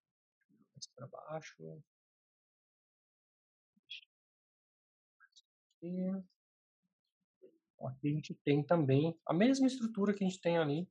mais 0.80 0.86
para 0.86 1.06
baixo. 1.06 1.82
Aqui. 5.76 6.24
aqui 7.80 8.08
a 8.08 8.12
gente 8.12 8.34
tem 8.44 8.62
também 8.62 9.18
a 9.26 9.34
mesma 9.34 9.66
estrutura 9.66 10.14
que 10.14 10.24
a 10.24 10.28
gente 10.28 10.40
tem 10.40 10.56
ali, 10.58 10.88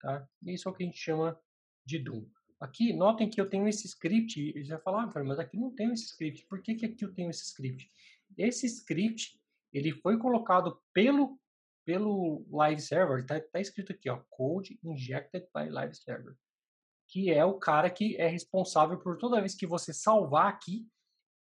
tá? 0.00 0.28
Isso 0.42 0.68
é 0.68 0.72
o 0.72 0.74
que 0.74 0.82
a 0.82 0.86
gente 0.86 0.98
chama 0.98 1.40
de 1.84 1.98
Doom. 1.98 2.28
Aqui, 2.60 2.92
notem 2.92 3.30
que 3.30 3.40
eu 3.40 3.48
tenho 3.48 3.68
esse 3.68 3.86
script, 3.86 4.40
eles 4.40 4.66
já 4.66 4.78
falaram, 4.80 5.12
ah, 5.14 5.24
mas 5.24 5.38
aqui 5.38 5.56
não 5.56 5.72
tem 5.72 5.92
esse 5.92 6.06
script. 6.06 6.44
Por 6.46 6.60
que, 6.60 6.74
que 6.74 6.86
aqui 6.86 7.04
eu 7.04 7.14
tenho 7.14 7.30
esse 7.30 7.44
script? 7.44 7.88
Esse 8.36 8.66
script 8.66 9.40
ele 9.72 9.92
foi 9.92 10.18
colocado 10.18 10.80
pelo 10.92 11.38
pelo 11.84 12.46
live 12.50 12.82
server, 12.82 13.20
está 13.20 13.40
tá 13.40 13.58
escrito 13.58 13.92
aqui, 13.92 14.10
ó, 14.10 14.20
code 14.28 14.78
injected 14.84 15.48
by 15.54 15.70
live 15.70 15.94
server. 15.94 16.36
Que 17.08 17.32
é 17.32 17.44
o 17.44 17.58
cara 17.58 17.90
que 17.90 18.16
é 18.16 18.28
responsável 18.28 18.98
por 18.98 19.16
toda 19.16 19.40
vez 19.40 19.54
que 19.54 19.66
você 19.66 19.92
salvar 19.92 20.48
aqui, 20.48 20.86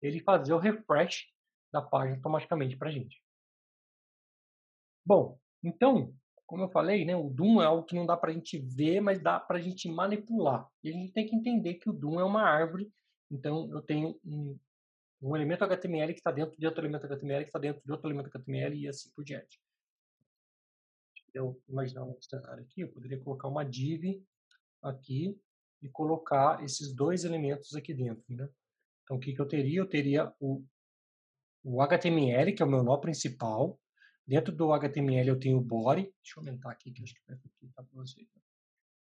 ele 0.02 0.22
fazer 0.22 0.54
o 0.54 0.58
refresh 0.58 1.28
da 1.72 1.82
página 1.82 2.16
automaticamente 2.16 2.78
para 2.78 2.88
a 2.88 2.92
gente. 2.92 3.22
Bom, 5.06 5.38
então, 5.62 6.14
como 6.46 6.64
eu 6.64 6.70
falei, 6.70 7.04
né, 7.04 7.16
o 7.16 7.30
Doom 7.30 7.62
é 7.62 7.66
algo 7.66 7.84
que 7.84 7.96
não 7.96 8.06
dá 8.06 8.16
para 8.16 8.32
a 8.32 8.34
gente 8.34 8.58
ver, 8.58 9.02
mas 9.02 9.22
dá 9.22 9.40
para 9.40 9.58
a 9.58 9.62
gente 9.62 9.90
manipular. 9.90 10.68
E 10.82 10.90
a 10.90 10.94
gente 10.94 11.12
tem 11.12 11.28
que 11.28 11.36
entender 11.36 11.76
que 11.76 11.90
o 11.90 11.94
Doom 11.94 12.20
é 12.20 12.24
uma 12.24 12.44
árvore, 12.44 12.90
então 13.30 13.70
eu 13.72 13.82
tenho 13.82 14.18
um, 14.24 14.58
um 15.22 15.36
elemento 15.36 15.66
HTML 15.66 16.14
que 16.14 16.20
está 16.20 16.32
dentro 16.32 16.58
de 16.58 16.66
outro 16.66 16.82
elemento 16.82 17.06
HTML 17.06 17.44
que 17.44 17.50
está 17.50 17.60
dentro 17.60 17.82
de 17.84 17.92
outro 17.92 18.08
elemento 18.08 18.30
HTML 18.30 18.78
e 18.78 18.88
assim 18.88 19.12
por 19.14 19.26
diante. 19.26 19.60
Eu 21.34 21.62
imaginar 21.68 22.04
um 22.04 22.16
cenário 22.22 22.64
aqui, 22.64 22.82
eu 22.82 22.88
poderia 22.88 23.20
colocar 23.20 23.50
uma 23.50 23.66
div 23.66 24.24
aqui 24.82 25.38
e 25.82 25.90
colocar 25.90 26.64
esses 26.64 26.94
dois 26.94 27.24
elementos 27.24 27.76
aqui 27.76 27.94
dentro. 27.94 28.24
Né? 28.30 28.48
Então, 29.04 29.18
o 29.18 29.20
que, 29.20 29.34
que 29.34 29.42
eu 29.42 29.48
teria? 29.48 29.80
Eu 29.80 29.88
teria 29.88 30.34
o, 30.40 30.64
o 31.64 31.82
HTML, 31.82 32.54
que 32.54 32.62
é 32.62 32.66
o 32.66 32.70
meu 32.70 32.84
nó 32.84 32.98
principal. 32.98 33.80
Dentro 34.26 34.54
do 34.54 34.74
HTML 34.74 35.30
eu 35.30 35.40
tenho 35.40 35.58
o 35.58 35.62
body. 35.62 36.04
Deixa 36.04 36.38
eu 36.38 36.42
aumentar 36.42 36.72
aqui, 36.72 36.92
que 36.92 37.04
acho 37.04 37.14
que 37.14 37.22
vai 37.28 37.38
ficar 37.38 37.84
para 37.84 37.86
vocês. 37.94 38.28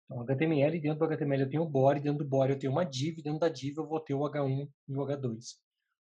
Então, 0.05 0.21
HTML, 0.21 0.79
dentro 0.79 0.99
do 0.99 1.05
HTML 1.05 1.43
eu 1.43 1.49
tenho 1.49 1.63
o 1.63 1.69
body, 1.69 1.99
dentro 1.99 2.23
do 2.23 2.29
body 2.29 2.53
eu 2.53 2.59
tenho 2.59 2.71
uma 2.71 2.83
div, 2.83 3.21
dentro 3.21 3.39
da 3.39 3.49
div 3.49 3.77
eu 3.77 3.87
vou 3.87 3.99
ter 3.99 4.13
o 4.13 4.19
H1 4.19 4.69
e 4.87 4.93
o 4.93 4.97
H2. 4.97 5.55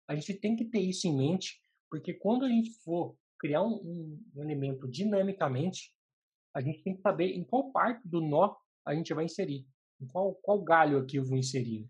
A 0.07 0.15
gente 0.15 0.33
tem 0.35 0.55
que 0.55 0.65
ter 0.65 0.79
isso 0.79 1.07
em 1.07 1.15
mente, 1.15 1.59
porque 1.89 2.13
quando 2.13 2.45
a 2.45 2.49
gente 2.49 2.71
for 2.83 3.17
criar 3.39 3.63
um, 3.63 4.19
um 4.35 4.43
elemento 4.43 4.87
dinamicamente, 4.87 5.91
a 6.53 6.61
gente 6.61 6.83
tem 6.83 6.95
que 6.95 7.01
saber 7.01 7.31
em 7.31 7.43
qual 7.43 7.71
parte 7.71 8.07
do 8.07 8.21
nó 8.21 8.55
a 8.85 8.93
gente 8.93 9.13
vai 9.13 9.25
inserir. 9.25 9.65
Qual, 10.07 10.35
qual 10.35 10.63
galho 10.63 10.99
aqui 10.99 11.17
eu 11.17 11.25
vou 11.25 11.37
inserir? 11.37 11.89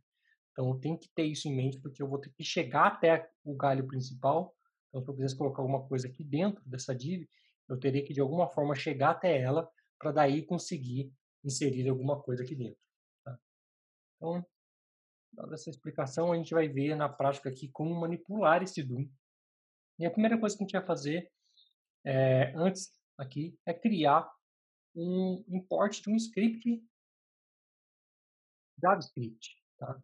Então, 0.51 0.69
eu 0.69 0.79
tenho 0.79 0.98
que 0.98 1.10
ter 1.13 1.24
isso 1.24 1.48
em 1.48 1.55
mente, 1.55 1.79
porque 1.79 2.01
eu 2.01 2.07
vou 2.07 2.19
ter 2.19 2.31
que 2.31 2.43
chegar 2.43 2.88
até 2.88 3.29
o 3.43 3.55
galho 3.55 3.86
principal. 3.86 4.55
Então, 4.89 5.01
se 5.01 5.10
eu 5.10 5.15
quisesse 5.15 5.38
colocar 5.38 5.62
alguma 5.62 5.86
coisa 5.86 6.07
aqui 6.07 6.24
dentro 6.24 6.63
dessa 6.65 6.95
div, 6.95 7.27
eu 7.67 7.77
teria 7.77 8.03
que, 8.03 8.13
de 8.13 8.22
alguma 8.22 8.48
forma, 8.48 8.74
chegar 8.75 9.12
até 9.12 9.41
ela 9.41 9.69
para 10.00 10.12
daí 10.12 10.45
conseguir 10.45 11.12
inserir 11.43 11.89
alguma 11.89 12.22
coisa 12.22 12.43
aqui 12.43 12.55
dentro. 12.55 12.79
Tá? 13.24 13.38
Então, 14.15 14.45
dada 15.34 15.55
essa 15.55 15.69
explicação, 15.69 16.31
a 16.31 16.38
gente 16.38 16.53
vai 16.53 16.69
ver 16.69 16.95
na 16.95 17.10
prática 17.10 17.50
aqui 17.50 17.69
como 17.69 17.93
manipular 18.00 18.63
esse 18.63 18.81
DOM. 18.81 19.05
E 20.00 20.05
a 20.05 20.12
primeira 20.12 20.39
coisa 20.39 20.55
que 20.55 20.63
a 20.63 20.65
gente 20.65 20.77
vai 20.77 20.86
fazer 20.86 21.29
é, 22.05 22.53
antes 22.55 22.91
aqui 23.17 23.57
é 23.65 23.74
criar 23.74 24.29
um 24.95 25.43
import 25.50 26.01
de 26.01 26.10
um 26.10 26.15
script 26.15 26.81
JavaScript. 28.82 29.62
Tá? 29.77 30.01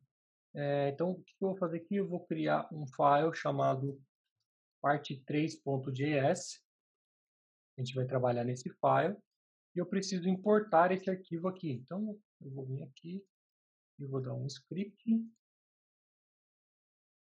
É, 0.54 0.90
então, 0.90 1.12
o 1.12 1.24
que 1.24 1.34
eu 1.40 1.50
vou 1.50 1.58
fazer 1.58 1.78
aqui? 1.78 1.96
Eu 1.96 2.08
vou 2.08 2.26
criar 2.26 2.68
um 2.72 2.86
file 2.88 3.34
chamado 3.34 4.02
parte3.js. 4.84 6.62
A 7.78 7.82
gente 7.82 7.96
vai 7.96 8.06
trabalhar 8.06 8.44
nesse 8.44 8.70
file. 8.70 9.18
E 9.76 9.80
eu 9.80 9.86
preciso 9.86 10.28
importar 10.28 10.92
esse 10.92 11.10
arquivo 11.10 11.48
aqui. 11.48 11.72
Então, 11.72 12.20
eu 12.42 12.52
vou 12.52 12.66
vir 12.66 12.84
aqui 12.84 13.26
e 14.00 14.06
vou 14.06 14.22
dar 14.22 14.34
um 14.34 14.46
script. 14.48 15.26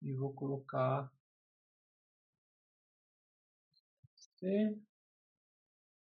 E 0.01 0.13
vou 0.13 0.34
colocar 0.34 1.12
C, 4.16 4.80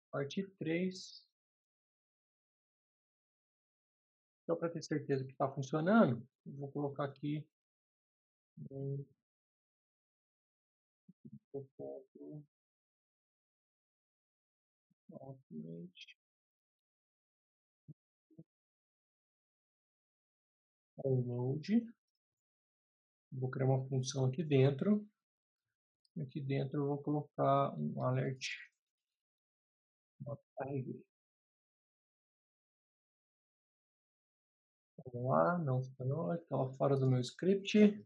parte 0.09 0.43
3, 0.57 1.27
Só 4.51 4.55
para 4.57 4.67
ter 4.69 4.83
certeza 4.83 5.23
que 5.23 5.31
está 5.31 5.49
funcionando, 5.49 6.27
vou 6.45 6.69
colocar 6.73 7.05
aqui 7.05 7.47
download. 20.97 21.87
Vou 23.31 23.49
criar 23.49 23.67
uma 23.67 23.87
função 23.87 24.25
aqui 24.25 24.43
dentro. 24.43 25.07
Aqui 26.19 26.41
dentro 26.41 26.81
eu 26.81 26.87
vou 26.87 26.97
colocar 27.01 27.73
um 27.79 28.03
alert. 28.03 28.49
Carreguei. 30.57 31.10
Vamos 35.13 35.29
lá, 35.29 35.57
não 35.57 35.81
funcionou, 35.81 36.33
estava 36.33 36.67
fora 36.73 36.95
do 36.97 37.07
meu 37.07 37.19
script. 37.19 38.05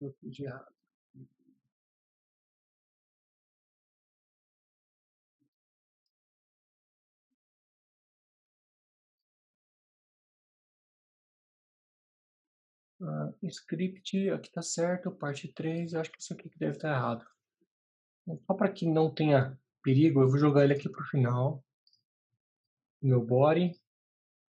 Eu 0.00 0.12
fiz 0.20 0.40
errado. 0.40 0.72
Uh, 13.00 13.34
script, 13.48 14.30
aqui 14.30 14.48
está 14.48 14.60
certo, 14.60 15.10
parte 15.10 15.48
3, 15.48 15.94
acho 15.94 16.10
que 16.12 16.20
isso 16.20 16.34
aqui 16.34 16.50
que 16.50 16.58
deve 16.58 16.76
estar 16.76 16.90
errado. 16.90 17.26
Só 18.46 18.54
para 18.54 18.70
que 18.70 18.86
não 18.86 19.12
tenha 19.12 19.58
perigo, 19.82 20.20
eu 20.20 20.28
vou 20.28 20.38
jogar 20.38 20.64
ele 20.64 20.74
aqui 20.74 20.88
para 20.88 21.02
o 21.02 21.06
final 21.06 21.64
meu 23.02 23.24
body. 23.24 23.72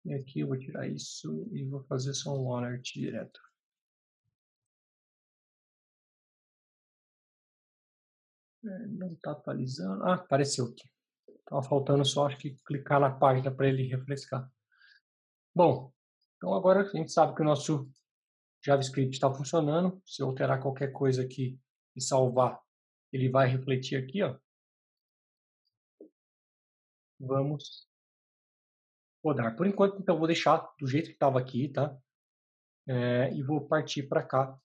E 0.05 0.13
aqui 0.13 0.41
eu 0.41 0.47
vou 0.47 0.59
tirar 0.59 0.87
isso 0.87 1.47
e 1.51 1.65
vou 1.65 1.83
fazer 1.85 2.13
só 2.13 2.35
um 2.37 2.53
alert 2.55 2.93
direto. 2.93 3.39
É, 8.63 8.87
não 8.87 9.13
está 9.13 9.31
atualizando. 9.31 10.03
Ah, 10.03 10.15
apareceu 10.15 10.65
aqui. 10.65 10.89
Estava 11.27 11.61
faltando 11.63 12.03
só, 12.05 12.27
acho 12.27 12.37
que 12.37 12.55
clicar 12.65 12.99
na 12.99 13.11
página 13.11 13.51
para 13.51 13.67
ele 13.67 13.87
refrescar. 13.87 14.51
Bom, 15.53 15.91
então 16.37 16.53
agora 16.53 16.81
a 16.81 16.97
gente 16.97 17.11
sabe 17.11 17.35
que 17.35 17.41
o 17.41 17.45
nosso 17.45 17.89
JavaScript 18.63 19.13
está 19.13 19.33
funcionando. 19.33 20.01
Se 20.05 20.21
eu 20.21 20.27
alterar 20.27 20.61
qualquer 20.61 20.91
coisa 20.91 21.23
aqui 21.23 21.59
e 21.95 22.01
salvar, 22.01 22.59
ele 23.11 23.29
vai 23.29 23.47
refletir 23.47 23.95
aqui, 23.95 24.21
ó. 24.23 24.37
Vamos 27.19 27.87
rodar. 29.25 29.55
Por 29.55 29.65
enquanto, 29.65 29.99
então, 29.99 30.17
vou 30.17 30.27
deixar 30.27 30.57
do 30.79 30.87
jeito 30.87 31.07
que 31.07 31.13
estava 31.13 31.39
aqui, 31.39 31.69
tá? 31.69 31.97
É, 32.87 33.33
e 33.33 33.41
vou 33.41 33.61
partir 33.67 34.03
para 34.03 34.23
cá, 34.23 34.57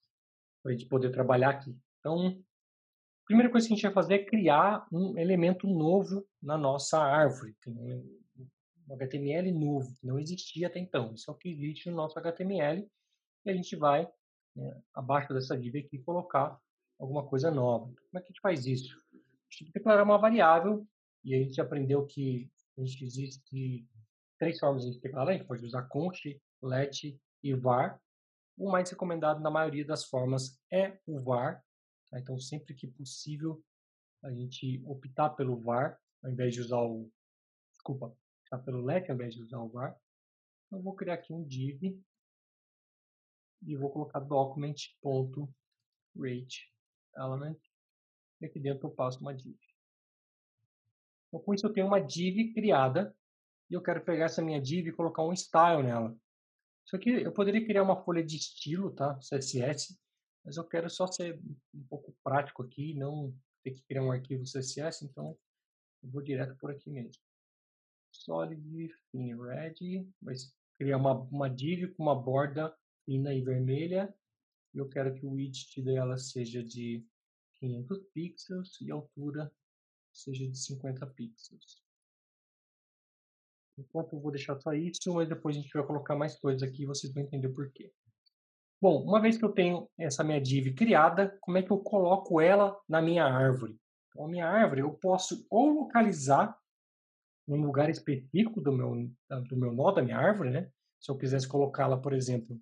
para 0.62 0.72
a 0.72 0.74
gente 0.74 0.86
poder 0.86 1.10
trabalhar 1.10 1.50
aqui. 1.50 1.76
Então, 1.98 2.28
a 2.28 3.26
primeira 3.26 3.50
coisa 3.50 3.66
que 3.66 3.72
a 3.72 3.76
gente 3.76 3.84
vai 3.84 3.92
fazer 3.92 4.14
é 4.14 4.24
criar 4.24 4.86
um 4.92 5.16
elemento 5.18 5.66
novo 5.66 6.26
na 6.42 6.58
nossa 6.58 6.98
árvore. 6.98 7.56
Tem 7.62 7.72
um 7.72 8.94
HTML 8.94 9.50
novo, 9.52 9.94
que 9.94 10.06
não 10.06 10.18
existia 10.18 10.66
até 10.66 10.78
então. 10.78 11.14
Isso 11.14 11.30
é 11.30 11.34
o 11.34 11.36
que 11.36 11.48
existe 11.48 11.88
no 11.88 11.96
nosso 11.96 12.18
HTML. 12.18 12.86
E 13.44 13.50
a 13.50 13.54
gente 13.54 13.74
vai, 13.76 14.06
né, 14.54 14.82
abaixo 14.94 15.32
dessa 15.32 15.56
div 15.56 15.76
aqui, 15.76 15.98
colocar 15.98 16.58
alguma 16.98 17.26
coisa 17.26 17.50
nova. 17.50 17.86
Como 17.86 18.18
é 18.18 18.20
que 18.20 18.26
a 18.26 18.32
gente 18.32 18.40
faz 18.40 18.66
isso? 18.66 18.94
A 19.12 19.16
gente 19.16 19.58
tem 19.58 19.66
que 19.68 19.72
declarar 19.72 20.02
uma 20.02 20.18
variável, 20.18 20.86
e 21.24 21.34
a 21.34 21.38
gente 21.38 21.60
aprendeu 21.60 22.06
que 22.06 22.50
a 22.78 22.82
gente 22.82 23.04
existe 23.04 23.86
três 24.40 24.58
formas 24.58 24.84
de 24.84 24.98
declarar, 24.98 25.30
a 25.30 25.34
gente 25.34 25.46
pode 25.46 25.64
usar 25.64 25.86
const, 25.88 26.42
let 26.62 27.16
e 27.42 27.54
var. 27.54 28.02
O 28.56 28.70
mais 28.70 28.88
recomendado 28.90 29.40
na 29.40 29.50
maioria 29.50 29.84
das 29.84 30.06
formas 30.06 30.58
é 30.72 30.98
o 31.06 31.20
var. 31.20 31.62
Tá? 32.10 32.18
Então, 32.18 32.40
sempre 32.40 32.74
que 32.74 32.88
possível, 32.88 33.62
a 34.24 34.32
gente 34.32 34.82
optar 34.86 35.28
pelo 35.30 35.60
var, 35.60 36.00
ao 36.24 36.30
invés 36.30 36.54
de 36.54 36.62
usar 36.62 36.80
o... 36.80 37.12
Desculpa, 37.72 38.16
optar 38.42 38.58
pelo 38.64 38.82
let 38.82 39.10
ao 39.10 39.14
invés 39.14 39.34
de 39.34 39.42
usar 39.42 39.58
o 39.58 39.68
var. 39.68 39.94
Então, 40.66 40.82
vou 40.82 40.96
criar 40.96 41.14
aqui 41.14 41.34
um 41.34 41.44
div 41.44 42.02
e 43.62 43.76
vou 43.76 43.92
colocar 43.92 44.20
document.rate 44.20 46.72
element 47.14 47.58
e 48.40 48.46
aqui 48.46 48.58
dentro 48.58 48.88
eu 48.88 48.90
passo 48.90 49.20
uma 49.20 49.34
div. 49.34 49.58
Então, 51.28 51.40
com 51.40 51.52
isso 51.52 51.66
eu 51.66 51.72
tenho 51.72 51.86
uma 51.86 52.00
div 52.00 52.54
criada 52.54 53.14
e 53.70 53.74
eu 53.74 53.80
quero 53.80 54.04
pegar 54.04 54.24
essa 54.24 54.42
minha 54.42 54.60
div 54.60 54.88
e 54.88 54.92
colocar 54.92 55.22
um 55.22 55.32
style 55.32 55.82
nela. 55.82 56.16
Isso 56.84 56.96
aqui 56.96 57.10
eu 57.10 57.32
poderia 57.32 57.64
criar 57.64 57.82
uma 57.84 58.02
folha 58.02 58.22
de 58.24 58.36
estilo, 58.36 58.90
tá? 58.90 59.16
CSS, 59.18 59.96
mas 60.44 60.56
eu 60.56 60.64
quero 60.64 60.90
só 60.90 61.06
ser 61.06 61.40
um 61.72 61.84
pouco 61.84 62.14
prático 62.24 62.62
aqui, 62.62 62.94
não 62.94 63.32
ter 63.62 63.72
que 63.72 63.82
criar 63.82 64.02
um 64.02 64.10
arquivo 64.10 64.42
CSS, 64.42 65.04
então 65.04 65.38
eu 66.02 66.10
vou 66.10 66.22
direto 66.22 66.56
por 66.56 66.70
aqui 66.70 66.90
mesmo. 66.90 67.22
Solid, 68.10 68.92
thin 69.12 69.36
red, 69.40 70.08
vai 70.20 70.34
criar 70.76 70.96
uma, 70.96 71.12
uma 71.12 71.48
div 71.48 71.92
com 71.94 72.02
uma 72.02 72.20
borda 72.20 72.74
fina 73.04 73.32
e 73.32 73.40
vermelha, 73.40 74.12
e 74.74 74.78
eu 74.78 74.88
quero 74.88 75.14
que 75.14 75.24
o 75.24 75.32
width 75.32 75.80
dela 75.84 76.16
seja 76.16 76.62
de 76.62 77.04
500 77.60 77.98
pixels 78.12 78.80
e 78.80 78.90
a 78.90 78.94
altura 78.94 79.52
seja 80.12 80.48
de 80.48 80.58
50 80.58 81.06
pixels. 81.08 81.82
Enquanto 83.80 84.14
eu 84.14 84.20
vou 84.20 84.30
deixar 84.30 84.58
só 84.60 84.72
isso, 84.72 85.12
mas 85.14 85.28
depois 85.28 85.56
a 85.56 85.60
gente 85.60 85.72
vai 85.72 85.84
colocar 85.84 86.14
mais 86.14 86.38
coisas 86.38 86.62
aqui 86.62 86.82
e 86.82 86.86
vocês 86.86 87.12
vão 87.12 87.22
entender 87.22 87.48
por 87.48 87.70
quê. 87.72 87.92
Bom, 88.80 89.02
uma 89.02 89.20
vez 89.20 89.36
que 89.36 89.44
eu 89.44 89.52
tenho 89.52 89.88
essa 89.98 90.24
minha 90.24 90.40
div 90.40 90.74
criada, 90.74 91.36
como 91.40 91.58
é 91.58 91.62
que 91.62 91.70
eu 91.70 91.78
coloco 91.78 92.40
ela 92.40 92.78
na 92.88 93.02
minha 93.02 93.24
árvore? 93.24 93.78
Então, 94.08 94.24
a 94.24 94.28
minha 94.28 94.46
árvore 94.46 94.80
eu 94.80 94.92
posso 94.92 95.46
ou 95.50 95.70
localizar 95.70 96.56
num 97.46 97.62
lugar 97.64 97.90
específico 97.90 98.60
do 98.60 98.72
meu, 98.72 99.10
do 99.48 99.56
meu 99.56 99.72
nó, 99.72 99.92
da 99.92 100.02
minha 100.02 100.16
árvore, 100.16 100.50
né? 100.50 100.70
Se 101.00 101.10
eu 101.10 101.16
quisesse 101.16 101.48
colocá-la, 101.48 101.96
por 101.96 102.12
exemplo, 102.12 102.60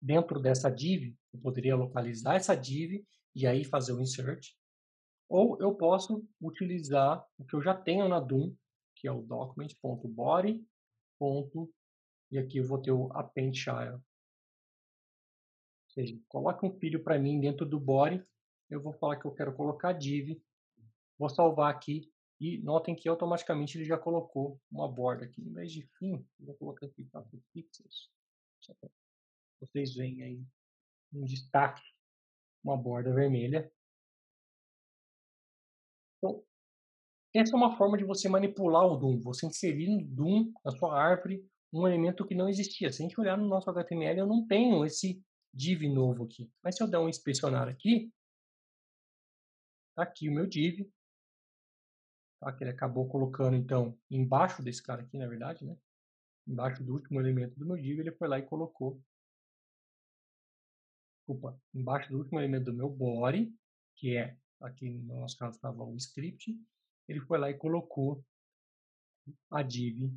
dentro 0.00 0.40
dessa 0.40 0.70
div, 0.70 1.14
eu 1.32 1.40
poderia 1.40 1.76
localizar 1.76 2.34
essa 2.34 2.54
div 2.54 3.04
e 3.34 3.46
aí 3.46 3.64
fazer 3.64 3.92
o 3.92 4.00
insert. 4.00 4.48
Ou 5.28 5.60
eu 5.60 5.74
posso 5.74 6.26
utilizar 6.40 7.24
o 7.38 7.44
que 7.44 7.54
eu 7.54 7.62
já 7.62 7.74
tenho 7.74 8.08
na 8.08 8.20
Doom, 8.20 8.54
que 8.96 9.06
é 9.06 9.12
o 9.12 9.22
document.body. 9.22 10.66
E 12.32 12.38
aqui 12.38 12.58
eu 12.58 12.66
vou 12.66 12.82
ter 12.82 12.90
o 12.90 13.12
append 13.12 13.56
child. 13.56 13.94
Ou 13.94 14.02
seja, 15.90 16.18
coloque 16.28 16.66
um 16.66 16.76
filho 16.78 17.02
para 17.04 17.18
mim 17.18 17.38
dentro 17.40 17.64
do 17.64 17.78
body. 17.78 18.26
Eu 18.68 18.82
vou 18.82 18.92
falar 18.94 19.16
que 19.16 19.26
eu 19.26 19.32
quero 19.32 19.54
colocar 19.54 19.92
div. 19.92 20.42
Vou 21.18 21.28
salvar 21.28 21.72
aqui. 21.72 22.12
E 22.38 22.58
notem 22.58 22.94
que 22.94 23.08
automaticamente 23.08 23.78
ele 23.78 23.84
já 23.86 23.96
colocou 23.96 24.60
uma 24.70 24.86
borda 24.86 25.24
aqui. 25.24 25.40
Em 25.40 25.52
vez 25.52 25.72
de 25.72 25.86
fim, 25.98 26.26
eu 26.38 26.46
vou 26.46 26.54
colocar 26.56 26.84
aqui 26.86 27.04
4 27.06 27.42
pixels. 27.52 28.10
Vocês 29.60 29.94
veem 29.94 30.22
aí 30.22 30.44
um 31.14 31.24
destaque, 31.24 31.82
uma 32.62 32.76
borda 32.76 33.14
vermelha. 33.14 33.72
Então, 36.18 36.44
essa 37.38 37.54
é 37.54 37.56
uma 37.56 37.76
forma 37.76 37.96
de 37.96 38.04
você 38.04 38.28
manipular 38.28 38.86
o 38.86 38.96
Doom, 38.96 39.20
você 39.20 39.46
inserir 39.46 39.88
no 39.88 40.04
Doom, 40.04 40.52
na 40.64 40.70
sua 40.72 41.00
árvore, 41.00 41.44
um 41.72 41.86
elemento 41.86 42.26
que 42.26 42.34
não 42.34 42.48
existia. 42.48 42.92
Se 42.92 43.02
a 43.02 43.06
gente 43.06 43.20
olhar 43.20 43.36
no 43.36 43.48
nosso 43.48 43.68
HTML, 43.70 44.18
eu 44.18 44.26
não 44.26 44.46
tenho 44.46 44.84
esse 44.84 45.22
div 45.52 45.82
novo 45.88 46.24
aqui. 46.24 46.50
Mas 46.62 46.76
se 46.76 46.82
eu 46.82 46.88
der 46.88 46.98
um 46.98 47.08
inspecionar 47.08 47.68
aqui, 47.68 48.12
tá 49.94 50.02
aqui 50.02 50.28
o 50.28 50.32
meu 50.32 50.46
div, 50.46 50.88
tá? 52.40 52.52
que 52.52 52.64
ele 52.64 52.70
acabou 52.70 53.08
colocando, 53.08 53.56
então, 53.56 53.98
embaixo 54.10 54.62
desse 54.62 54.82
cara 54.82 55.02
aqui, 55.02 55.16
na 55.16 55.26
verdade, 55.26 55.64
né? 55.64 55.76
embaixo 56.46 56.84
do 56.84 56.92
último 56.92 57.20
elemento 57.20 57.58
do 57.58 57.66
meu 57.66 57.76
div, 57.76 57.98
ele 57.98 58.12
foi 58.12 58.28
lá 58.28 58.38
e 58.38 58.42
colocou 58.42 59.00
desculpa, 61.26 61.60
embaixo 61.74 62.08
do 62.10 62.18
último 62.18 62.38
elemento 62.38 62.66
do 62.66 62.72
meu 62.72 62.88
body, 62.88 63.52
que 63.96 64.16
é, 64.16 64.36
aqui 64.60 64.88
no 64.88 65.20
nosso 65.20 65.36
caso 65.36 65.56
estava 65.56 65.82
o 65.82 65.96
script, 65.96 66.56
ele 67.08 67.20
foi 67.20 67.38
lá 67.38 67.50
e 67.50 67.54
colocou 67.54 68.24
a 69.50 69.62
div 69.62 70.12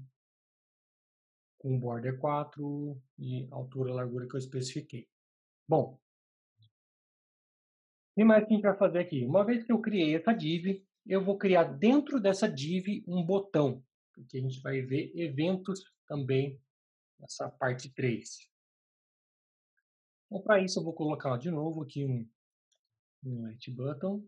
com 1.58 1.80
border 1.80 2.18
4 2.18 3.02
e 3.18 3.48
altura 3.52 3.92
e 3.92 3.94
largura 3.94 4.28
que 4.28 4.36
eu 4.36 4.40
especifiquei. 4.40 5.08
Bom, 5.68 5.94
o 5.94 6.00
que 8.16 8.24
mais 8.24 8.46
que 8.46 8.54
a 8.54 8.56
gente 8.56 8.64
vai 8.64 8.78
fazer 8.78 9.00
aqui? 9.00 9.26
Uma 9.26 9.46
vez 9.46 9.64
que 9.64 9.72
eu 9.72 9.80
criei 9.80 10.16
essa 10.16 10.34
div, 10.34 10.84
eu 11.06 11.24
vou 11.24 11.38
criar 11.38 11.64
dentro 11.64 12.20
dessa 12.20 12.48
div 12.48 13.04
um 13.08 13.24
botão, 13.24 13.84
porque 14.14 14.38
a 14.38 14.42
gente 14.42 14.62
vai 14.62 14.82
ver 14.82 15.12
eventos 15.16 15.84
também 16.08 16.60
nessa 17.20 17.50
parte 17.50 17.94
3. 17.94 18.50
Então, 20.26 20.42
para 20.42 20.62
isso, 20.62 20.80
eu 20.80 20.84
vou 20.84 20.94
colocar 20.94 21.38
de 21.38 21.52
novo 21.52 21.84
aqui 21.84 22.06
um, 22.06 22.30
um 23.24 23.58
Button, 23.70 24.24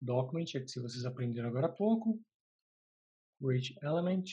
Document, 0.00 0.54
é 0.54 0.60
que 0.60 0.68
se 0.68 0.80
vocês 0.80 1.04
aprenderam 1.04 1.48
agora 1.48 1.66
há 1.66 1.72
pouco, 1.72 2.20
Create 3.38 3.76
Element, 3.82 4.24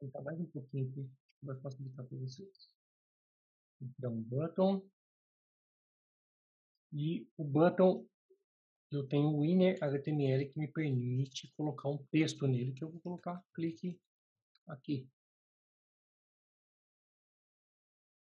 vou 0.00 0.08
tentar 0.08 0.22
mais 0.22 0.40
um 0.40 0.46
pouquinho 0.46 0.88
aqui, 0.88 1.10
vai 1.42 1.60
facilitar 1.60 2.06
para 2.06 2.18
vocês. 2.18 2.68
Então, 3.80 4.14
um 4.14 4.22
button, 4.22 4.82
e 6.92 7.28
o 7.36 7.44
button, 7.44 8.06
eu 8.90 9.06
tenho 9.06 9.32
o 9.32 9.44
inner 9.44 9.78
HTML 9.82 10.50
que 10.50 10.58
me 10.58 10.66
permite 10.66 11.52
colocar 11.56 11.88
um 11.88 11.98
texto 12.10 12.46
nele, 12.46 12.72
que 12.72 12.82
eu 12.82 12.90
vou 12.90 13.00
colocar 13.00 13.42
clique 13.54 14.00
aqui. 14.66 15.08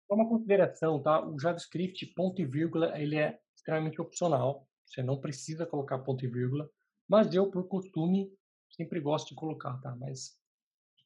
Só 0.06 0.14
uma 0.14 0.28
consideração, 0.28 1.02
tá? 1.02 1.26
O 1.26 1.38
JavaScript, 1.38 2.04
ponto 2.14 2.42
e 2.42 2.44
vírgula, 2.44 2.98
ele 3.00 3.16
é 3.16 3.40
extremamente 3.54 4.00
opcional. 4.00 4.68
Você 4.90 5.02
não 5.02 5.20
precisa 5.20 5.64
colocar 5.64 5.98
ponto 6.00 6.24
e 6.24 6.28
vírgula. 6.28 6.68
Mas 7.08 7.32
eu, 7.32 7.50
por 7.50 7.68
costume, 7.68 8.28
sempre 8.70 9.00
gosto 9.00 9.28
de 9.28 9.34
colocar, 9.36 9.78
tá? 9.80 9.94
Mas 9.96 10.36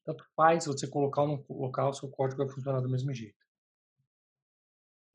tanto 0.04 0.24
faz 0.34 0.66
você 0.66 0.88
colocar 0.88 1.22
ou 1.22 1.28
não 1.28 1.42
colocar, 1.42 1.88
o 1.88 1.94
seu 1.94 2.10
código 2.10 2.44
vai 2.44 2.52
funcionar 2.52 2.80
do 2.80 2.88
mesmo 2.88 3.12
jeito. 3.12 3.36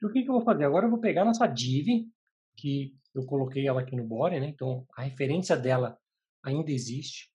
E 0.01 0.05
o 0.05 0.11
que, 0.11 0.23
que 0.23 0.29
eu 0.29 0.33
vou 0.33 0.43
fazer? 0.43 0.63
Agora 0.63 0.85
eu 0.85 0.89
vou 0.89 0.99
pegar 0.99 1.25
nossa 1.25 1.45
div, 1.45 2.07
que 2.55 2.95
eu 3.13 3.25
coloquei 3.25 3.67
ela 3.67 3.81
aqui 3.81 3.95
no 3.95 4.07
body, 4.07 4.39
né? 4.39 4.47
Então, 4.47 4.85
a 4.95 5.03
referência 5.03 5.57
dela 5.57 5.99
ainda 6.43 6.71
existe. 6.71 7.31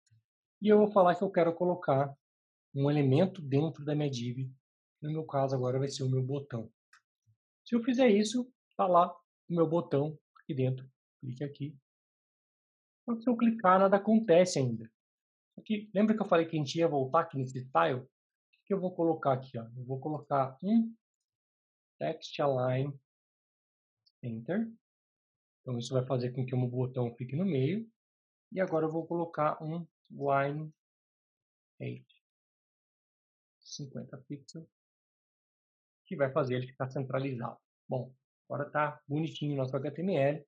E 0.62 0.68
eu 0.68 0.78
vou 0.78 0.90
falar 0.90 1.14
que 1.14 1.22
eu 1.22 1.30
quero 1.30 1.54
colocar 1.54 2.14
um 2.74 2.90
elemento 2.90 3.42
dentro 3.42 3.84
da 3.84 3.94
minha 3.94 4.10
div 4.10 4.50
no 5.04 5.12
meu 5.12 5.24
caso, 5.26 5.54
agora 5.54 5.78
vai 5.78 5.88
ser 5.88 6.02
o 6.02 6.08
meu 6.08 6.22
botão. 6.22 6.70
Se 7.66 7.76
eu 7.76 7.82
fizer 7.82 8.08
isso, 8.08 8.50
está 8.70 8.86
lá 8.86 9.14
o 9.48 9.54
meu 9.54 9.68
botão 9.68 10.18
aqui 10.40 10.54
dentro. 10.54 10.88
Clique 11.24 11.42
aqui. 11.42 11.78
Que 13.06 13.22
se 13.22 13.28
eu 13.28 13.36
clicar, 13.36 13.78
nada 13.78 13.96
acontece 13.96 14.58
ainda. 14.58 14.90
Aqui, 15.56 15.90
lembra 15.94 16.14
que 16.14 16.22
eu 16.22 16.26
falei 16.26 16.46
que 16.46 16.54
a 16.54 16.58
gente 16.58 16.76
ia 16.76 16.86
voltar 16.86 17.20
aqui 17.20 17.38
nesse 17.38 17.64
tile? 17.64 18.00
O 18.00 18.08
que 18.66 18.74
eu 18.74 18.80
vou 18.80 18.94
colocar 18.94 19.32
aqui? 19.32 19.56
Ó? 19.58 19.62
Eu 19.62 19.84
vou 19.84 19.98
colocar 20.00 20.58
um 20.62 20.94
text 21.98 22.38
align 22.40 22.92
enter. 24.22 24.70
Então 25.60 25.78
isso 25.78 25.94
vai 25.94 26.04
fazer 26.04 26.32
com 26.32 26.44
que 26.44 26.54
o 26.54 26.58
meu 26.58 26.68
botão 26.68 27.14
fique 27.14 27.34
no 27.34 27.44
meio. 27.44 27.88
E 28.52 28.60
agora 28.60 28.84
eu 28.84 28.90
vou 28.90 29.06
colocar 29.06 29.62
um 29.62 29.86
line 30.10 30.72
8. 31.80 32.04
50 33.60 34.18
pixels 34.28 34.68
que 36.06 36.16
vai 36.16 36.30
fazer 36.30 36.56
ele 36.56 36.66
ficar 36.66 36.90
centralizado. 36.90 37.58
Bom, 37.88 38.14
agora 38.46 38.66
está 38.66 39.00
bonitinho 39.08 39.54
o 39.54 39.56
nosso 39.56 39.74
HTML. 39.74 40.44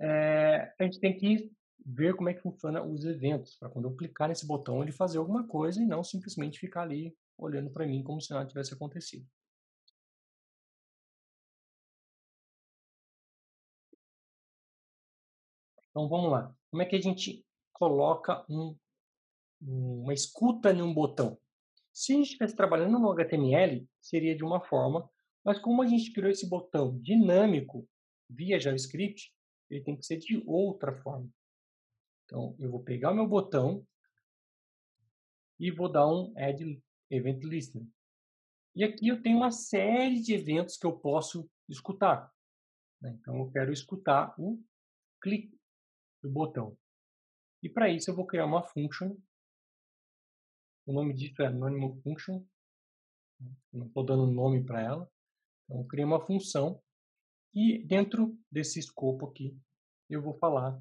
É, 0.00 0.72
a 0.78 0.84
gente 0.84 0.98
tem 0.98 1.16
que 1.16 1.52
ver 1.84 2.14
como 2.14 2.28
é 2.28 2.34
que 2.34 2.40
funciona 2.40 2.82
os 2.82 3.04
eventos, 3.04 3.56
para 3.56 3.68
quando 3.68 3.86
eu 3.86 3.96
clicar 3.96 4.28
nesse 4.28 4.46
botão 4.46 4.82
ele 4.82 4.92
fazer 4.92 5.18
alguma 5.18 5.46
coisa 5.46 5.82
e 5.82 5.86
não 5.86 6.02
simplesmente 6.02 6.58
ficar 6.58 6.82
ali 6.82 7.14
olhando 7.36 7.70
para 7.70 7.86
mim 7.86 8.02
como 8.02 8.20
se 8.20 8.32
nada 8.32 8.46
tivesse 8.46 8.72
acontecido. 8.74 9.26
Então 15.90 16.08
vamos 16.08 16.30
lá. 16.30 16.54
Como 16.70 16.82
é 16.82 16.86
que 16.86 16.96
a 16.96 17.00
gente 17.00 17.44
coloca 17.72 18.44
um, 18.48 18.76
uma 19.60 20.14
escuta 20.14 20.72
num 20.72 20.94
botão? 20.94 21.38
Se 21.92 22.12
a 22.12 22.16
gente 22.16 22.26
estivesse 22.26 22.54
trabalhando 22.54 22.98
no 22.98 23.10
HTML, 23.10 23.86
seria 24.00 24.36
de 24.36 24.44
uma 24.44 24.60
forma, 24.60 25.10
mas 25.44 25.58
como 25.58 25.82
a 25.82 25.86
gente 25.86 26.12
criou 26.12 26.30
esse 26.30 26.48
botão 26.48 26.98
dinâmico 27.00 27.88
via 28.28 28.60
JavaScript, 28.60 29.32
ele 29.70 29.84
tem 29.84 29.96
que 29.96 30.04
ser 30.04 30.18
de 30.18 30.42
outra 30.46 30.92
forma. 31.02 31.28
Então, 32.24 32.54
eu 32.58 32.70
vou 32.70 32.82
pegar 32.82 33.12
o 33.12 33.14
meu 33.14 33.26
botão 33.26 33.86
e 35.58 35.70
vou 35.70 35.90
dar 35.90 36.06
um 36.06 36.32
Add 36.36 36.82
Event 37.10 37.42
Listener. 37.44 37.86
E 38.74 38.84
aqui 38.84 39.08
eu 39.08 39.22
tenho 39.22 39.38
uma 39.38 39.50
série 39.50 40.20
de 40.20 40.34
eventos 40.34 40.76
que 40.76 40.86
eu 40.86 40.98
posso 40.98 41.48
escutar. 41.68 42.32
Né? 43.00 43.16
Então, 43.20 43.38
eu 43.38 43.50
quero 43.50 43.72
escutar 43.72 44.34
o 44.38 44.62
clique 45.20 45.58
do 46.22 46.30
botão. 46.30 46.76
E 47.62 47.68
para 47.68 47.88
isso 47.88 48.10
eu 48.10 48.14
vou 48.14 48.26
criar 48.26 48.46
uma 48.46 48.62
function 48.62 49.16
o 50.90 50.92
nome 50.92 51.14
disso 51.14 51.40
é 51.40 51.46
Anonymous 51.46 52.02
Function. 52.02 52.44
Não 53.72 53.86
estou 53.86 54.04
dando 54.04 54.26
nome 54.26 54.64
para 54.64 54.82
ela. 54.82 55.10
Então, 55.64 55.82
eu 55.82 55.86
criei 55.86 56.04
uma 56.04 56.20
função 56.20 56.82
e 57.54 57.78
dentro 57.78 58.38
desse 58.50 58.78
escopo 58.78 59.26
aqui, 59.26 59.56
eu 60.08 60.22
vou 60.22 60.34
falar 60.34 60.80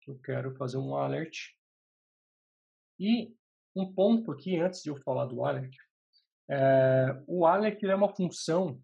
que 0.00 0.10
eu 0.10 0.18
quero 0.18 0.54
fazer 0.56 0.76
um 0.76 0.94
alert. 0.96 1.54
E 2.98 3.34
um 3.74 3.92
ponto 3.92 4.30
aqui, 4.32 4.56
antes 4.58 4.82
de 4.82 4.90
eu 4.90 4.96
falar 4.96 5.26
do 5.26 5.44
alert, 5.44 5.74
é, 6.48 7.22
o 7.26 7.46
alert 7.46 7.82
é 7.82 7.94
uma 7.94 8.14
função 8.14 8.82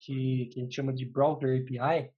que, 0.00 0.46
que 0.46 0.60
a 0.60 0.62
gente 0.62 0.74
chama 0.74 0.92
de 0.92 1.04
Browser 1.04 1.60
API 1.60 2.12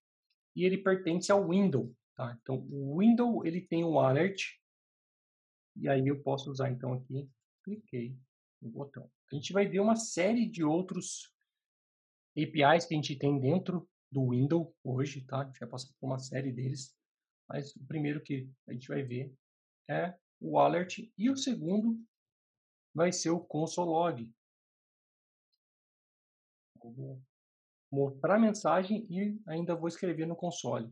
e 0.55 0.65
ele 0.65 0.79
pertence 0.79 1.31
ao 1.31 1.49
window. 1.49 1.95
Tá? 2.15 2.37
Então, 2.41 2.67
o 2.71 2.99
window 2.99 3.45
ele 3.45 3.61
tem 3.61 3.85
o 3.85 3.99
alert 3.99 4.59
e 5.77 5.89
aí 5.89 6.07
eu 6.07 6.23
posso 6.23 6.51
usar 6.51 6.71
então 6.71 6.93
aqui 6.93 7.29
cliquei 7.63 8.17
no 8.61 8.71
botão. 8.71 9.11
A 9.31 9.35
gente 9.35 9.53
vai 9.53 9.67
ver 9.67 9.81
uma 9.81 9.97
série 9.97 10.47
de 10.47 10.65
outros 10.65 11.33
APIs 12.37 12.87
que 12.87 12.95
a 12.95 12.97
gente 12.97 13.17
tem 13.17 13.39
dentro 13.39 13.89
do 14.11 14.31
Windows 14.31 14.73
hoje, 14.83 15.25
tá? 15.25 15.41
A 15.41 15.45
gente 15.45 15.61
vai 15.61 15.69
passar 15.69 15.93
por 15.99 16.07
uma 16.07 16.19
série 16.19 16.53
deles, 16.53 16.97
mas 17.49 17.75
o 17.77 17.87
primeiro 17.87 18.23
que 18.23 18.51
a 18.69 18.73
gente 18.73 18.89
vai 18.89 19.03
ver 19.03 19.35
é 19.89 20.15
o 20.41 20.59
alert, 20.59 20.99
e 21.19 21.31
o 21.31 21.37
segundo 21.37 22.03
vai 22.95 23.13
ser 23.13 23.31
o 23.31 23.41
console 23.41 23.91
log. 23.91 24.35
vou 26.83 27.23
mostrar 27.91 28.37
a 28.37 28.41
mensagem 28.41 29.07
e 29.11 29.39
ainda 29.47 29.75
vou 29.75 29.89
escrever 29.89 30.27
no 30.27 30.35
console. 30.35 30.91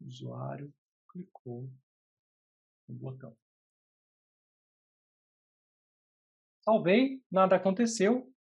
O 0.00 0.06
usuário 0.06 0.72
clicou 1.10 1.70
no 2.88 2.94
botão. 2.94 3.36
Salvei, 6.62 7.22
nada 7.30 7.56
aconteceu. 7.56 8.32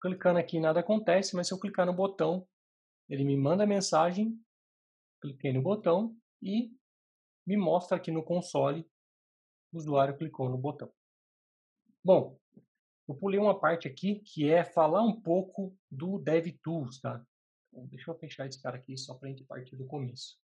Clicando 0.00 0.38
aqui 0.38 0.60
nada 0.60 0.80
acontece, 0.80 1.34
mas 1.34 1.48
se 1.48 1.54
eu 1.54 1.58
clicar 1.58 1.86
no 1.86 1.92
botão, 1.92 2.46
ele 3.08 3.24
me 3.24 3.36
manda 3.36 3.64
a 3.64 3.66
mensagem, 3.66 4.38
cliquei 5.20 5.52
no 5.52 5.62
botão 5.62 6.16
e 6.42 6.72
me 7.46 7.56
mostra 7.56 7.96
aqui 7.96 8.10
no 8.10 8.22
console 8.22 8.88
o 9.72 9.78
usuário 9.78 10.16
clicou 10.16 10.48
no 10.48 10.56
botão. 10.56 10.90
Bom, 12.02 12.38
eu 13.08 13.14
pulei 13.14 13.38
uma 13.38 13.58
parte 13.58 13.86
aqui 13.86 14.20
que 14.20 14.50
é 14.50 14.64
falar 14.64 15.02
um 15.02 15.20
pouco 15.20 15.76
do 15.90 16.18
DevTools, 16.18 17.00
tá? 17.00 17.24
Deixa 17.72 18.10
eu 18.10 18.18
fechar 18.18 18.46
esse 18.46 18.60
cara 18.60 18.78
aqui 18.78 18.96
só 18.96 19.14
para 19.14 19.28
a 19.28 19.30
gente 19.30 19.44
partir 19.44 19.76
do 19.76 19.86
começo. 19.86 20.38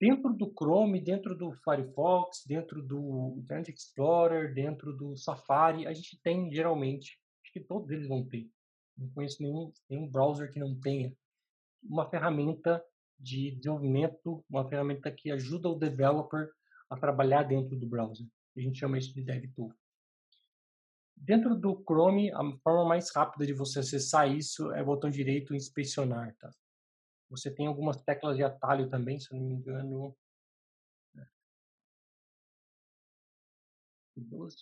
Dentro 0.00 0.32
do 0.32 0.50
Chrome, 0.58 1.00
dentro 1.00 1.36
do 1.36 1.52
Firefox, 1.52 2.44
dentro 2.46 2.82
do 2.82 3.34
Internet 3.38 3.72
Explorer, 3.72 4.54
dentro 4.54 4.96
do 4.96 5.16
Safari, 5.16 5.86
a 5.86 5.92
gente 5.92 6.18
tem 6.22 6.50
geralmente, 6.50 7.20
acho 7.42 7.52
que 7.52 7.60
todos 7.60 7.90
eles 7.90 8.08
vão 8.08 8.26
ter. 8.26 8.50
Não 8.96 9.08
conheço 9.10 9.42
nenhum, 9.42 9.72
nenhum 9.88 10.08
browser 10.08 10.52
que 10.52 10.58
não 10.58 10.78
tenha 10.78 11.14
uma 11.82 12.08
ferramenta 12.08 12.84
de 13.18 13.52
desenvolvimento, 13.52 14.44
uma 14.48 14.68
ferramenta 14.68 15.10
que 15.10 15.30
ajuda 15.30 15.68
o 15.68 15.78
developer 15.78 16.50
a 16.90 16.96
trabalhar 16.96 17.44
dentro 17.44 17.76
do 17.76 17.86
browser. 17.86 18.26
A 18.56 18.60
gente 18.60 18.78
chama 18.78 18.98
isso 18.98 19.14
de 19.14 19.22
DevTool. 19.22 19.72
Dentro 21.16 21.54
do 21.54 21.82
Chrome, 21.84 22.32
a 22.32 22.42
forma 22.62 22.84
mais 22.84 23.14
rápida 23.14 23.46
de 23.46 23.52
você 23.52 23.78
acessar 23.78 24.30
isso 24.30 24.72
é 24.72 24.82
o 24.82 24.86
botão 24.86 25.08
direito 25.08 25.54
inspecionar, 25.54 26.34
tá? 26.36 26.50
Você 27.30 27.50
tem 27.50 27.66
algumas 27.66 28.02
teclas 28.02 28.36
de 28.36 28.42
atalho 28.42 28.90
também, 28.90 29.18
se 29.18 29.32
não 29.32 29.40
me 29.40 29.54
engano. 29.54 30.16
12. 34.16 34.56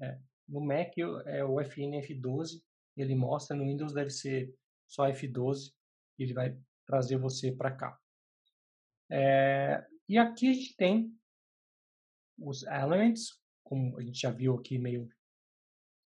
É. 0.00 0.18
No 0.48 0.60
Mac 0.60 0.96
é 1.26 1.44
o 1.44 1.60
FN 1.60 2.00
F12, 2.02 2.62
ele 2.96 3.14
mostra, 3.14 3.56
no 3.56 3.64
Windows 3.64 3.92
deve 3.92 4.10
ser 4.10 4.54
só 4.86 5.04
F12, 5.04 5.72
ele 6.18 6.32
vai 6.32 6.56
trazer 6.86 7.16
você 7.16 7.50
para 7.52 7.70
cá. 7.70 7.98
É, 9.10 9.84
e 10.08 10.18
aqui 10.18 10.48
a 10.48 10.52
gente 10.52 10.76
tem 10.76 11.12
os 12.38 12.62
elements, 12.64 13.40
como 13.62 13.98
a 13.98 14.02
gente 14.02 14.20
já 14.20 14.30
viu 14.30 14.54
aqui 14.54 14.78
meio 14.78 15.08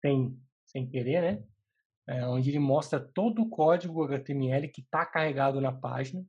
sem, 0.00 0.38
sem 0.66 0.88
querer, 0.88 1.22
né? 1.22 1.44
É, 2.08 2.26
onde 2.26 2.50
ele 2.50 2.58
mostra 2.58 2.98
todo 2.98 3.42
o 3.42 3.48
código 3.48 4.02
HTML 4.02 4.68
que 4.68 4.80
está 4.80 5.06
carregado 5.06 5.60
na 5.60 5.72
página. 5.72 6.24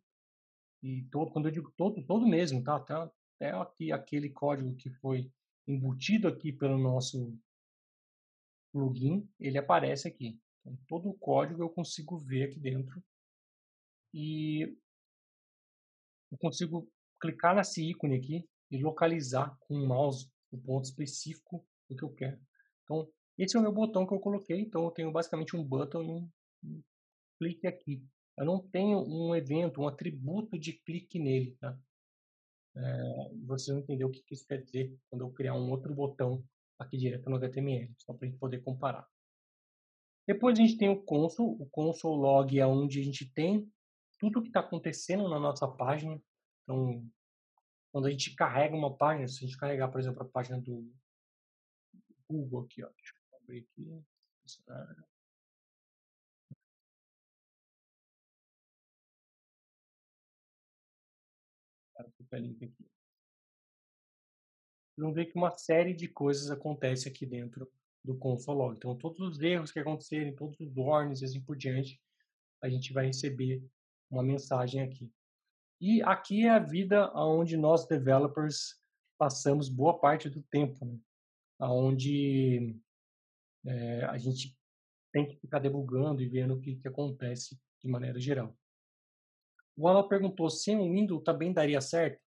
E 0.84 1.04
todo, 1.10 1.32
quando 1.32 1.48
eu 1.48 1.52
digo 1.52 1.74
todo, 1.76 2.04
todo 2.06 2.28
mesmo, 2.28 2.64
tá? 2.64 2.76
Até, 2.76 2.94
até 2.94 3.52
aqui, 3.52 3.92
aquele 3.92 4.30
código 4.30 4.76
que 4.76 4.90
foi 4.90 5.32
embutido 5.68 6.28
aqui 6.28 6.52
pelo 6.52 6.78
nosso 6.78 7.36
plugin, 8.72 9.28
ele 9.40 9.58
aparece 9.58 10.08
aqui. 10.08 10.40
Então, 10.64 10.78
todo 10.88 11.10
o 11.10 11.18
código 11.18 11.62
eu 11.62 11.70
consigo 11.70 12.18
ver 12.18 12.44
aqui 12.44 12.60
dentro. 12.60 13.04
E 14.14 14.76
eu 16.32 16.38
consigo 16.38 16.90
clicar 17.20 17.56
nesse 17.56 17.84
ícone 17.84 18.16
aqui 18.16 18.48
e 18.72 18.82
localizar 18.82 19.56
com 19.60 19.76
o 19.76 19.88
mouse 19.88 20.32
o 20.52 20.58
ponto 20.58 20.86
específico 20.86 21.66
do 21.90 21.96
que 21.96 22.04
eu 22.04 22.14
quero. 22.14 22.40
Então, 22.84 23.10
esse 23.38 23.56
é 23.56 23.60
o 23.60 23.64
meu 23.64 23.72
botão 23.72 24.06
que 24.06 24.14
eu 24.14 24.20
coloquei, 24.20 24.60
então 24.60 24.84
eu 24.84 24.92
tenho 24.92 25.12
basicamente 25.12 25.56
um 25.56 25.64
button 25.64 26.04
e 26.04 26.12
um, 26.12 26.84
clique 27.40 27.68
aqui. 27.68 28.04
Eu 28.38 28.46
não 28.46 28.60
tenho 28.60 29.00
um 29.00 29.36
evento, 29.36 29.82
um 29.82 29.88
atributo 29.88 30.58
de 30.58 30.74
clique 30.74 31.20
nele, 31.20 31.56
tá? 31.60 31.78
É, 32.76 32.82
você 33.46 33.72
não 33.72 33.80
entendeu 33.80 34.08
o 34.08 34.12
que 34.12 34.24
isso 34.34 34.48
quer 34.48 34.64
dizer 34.64 34.96
quando 35.10 35.22
eu 35.22 35.32
criar 35.32 35.54
um 35.54 35.70
outro 35.70 35.94
botão 35.94 36.44
aqui 36.80 36.98
direto 36.98 37.30
no 37.30 37.36
HTML, 37.36 37.94
só 38.00 38.14
para 38.14 38.28
a 38.28 38.30
gente 38.30 38.40
poder 38.40 38.62
comparar. 38.62 39.08
Depois 40.28 40.58
a 40.58 40.62
gente 40.62 40.78
tem 40.78 40.90
o 40.90 41.02
console. 41.04 41.58
O 41.60 41.66
console 41.68 42.22
log 42.22 42.60
é 42.60 42.66
onde 42.66 43.00
a 43.00 43.04
gente 43.04 43.30
tem 43.34 43.70
tudo 44.18 44.40
o 44.40 44.42
que 44.42 44.50
está 44.50 44.62
acontecendo 44.62 45.28
na 45.30 45.40
nossa 45.40 45.68
página. 45.68 46.22
Então, 46.64 47.06
quando 47.92 48.08
a 48.08 48.12
gente 48.12 48.34
carrega 48.36 48.76
uma 48.76 48.96
página, 48.96 49.28
se 49.28 49.44
a 49.44 49.48
gente 49.48 49.58
carregar, 49.58 49.90
por 49.90 50.00
exemplo, 50.00 50.24
a 50.24 50.30
página 50.30 50.60
do 50.60 50.90
Google 52.28 52.64
aqui, 52.64 52.84
ó, 52.84 52.90
deixa 52.90 53.14
eu 53.16 53.38
abrir 53.38 53.60
aqui, 53.60 54.04
aqui. 62.64 62.86
Vocês 64.96 65.06
vão 65.06 65.14
ver 65.14 65.26
que 65.26 65.38
uma 65.38 65.52
série 65.58 65.94
de 65.94 66.08
coisas 66.08 66.50
acontece 66.50 67.08
aqui 67.10 67.26
dentro 67.26 67.72
do 68.04 68.18
console 68.18 68.58
log. 68.58 68.76
Então, 68.76 68.98
todos 68.98 69.20
os 69.20 69.40
erros 69.42 69.72
que 69.72 69.80
acontecerem, 69.80 70.36
todos 70.36 70.60
os 70.60 70.76
warnings 70.76 71.22
e 71.22 71.26
assim 71.26 71.42
por 71.42 71.56
diante, 71.56 72.02
a 72.62 72.70
gente 72.70 72.92
vai 72.94 73.08
receber 73.08 73.64
uma 74.10 74.24
mensagem 74.24 74.82
aqui. 74.82 75.12
E 75.80 76.02
aqui 76.04 76.46
é 76.46 76.50
a 76.50 76.60
vida 76.60 77.12
onde 77.16 77.58
nós 77.58 77.88
developers 77.88 78.82
passamos 79.18 79.70
boa 79.70 80.00
parte 80.00 80.30
do 80.30 80.42
tempo, 80.44 80.86
né? 80.86 80.98
onde 81.60 82.76
é, 83.66 84.06
a 84.06 84.18
gente 84.18 84.58
tem 85.12 85.28
que 85.28 85.36
ficar 85.38 85.60
debugando 85.60 86.22
e 86.22 86.28
vendo 86.28 86.56
o 86.56 86.60
que, 86.60 86.76
que 86.76 86.88
acontece 86.88 87.60
de 87.82 87.90
maneira 87.90 88.20
geral. 88.20 88.58
O 89.76 89.88
Alan 89.88 90.08
perguntou 90.08 90.50
se 90.50 90.76
o 90.76 90.84
Windows 90.84 91.24
também 91.24 91.54
daria 91.54 91.82
certo. 91.82 92.22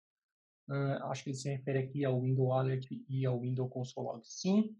Uh, 0.68 1.04
acho 1.04 1.22
que 1.22 1.30
ele 1.30 1.36
se 1.36 1.48
refere 1.48 1.78
aqui 1.78 2.04
ao 2.04 2.20
Windows 2.20 2.50
Alert 2.50 2.88
e 3.08 3.24
ao 3.24 3.40
Windows 3.40 3.70
Console 3.70 4.06
Log. 4.06 4.26
Sim, 4.26 4.76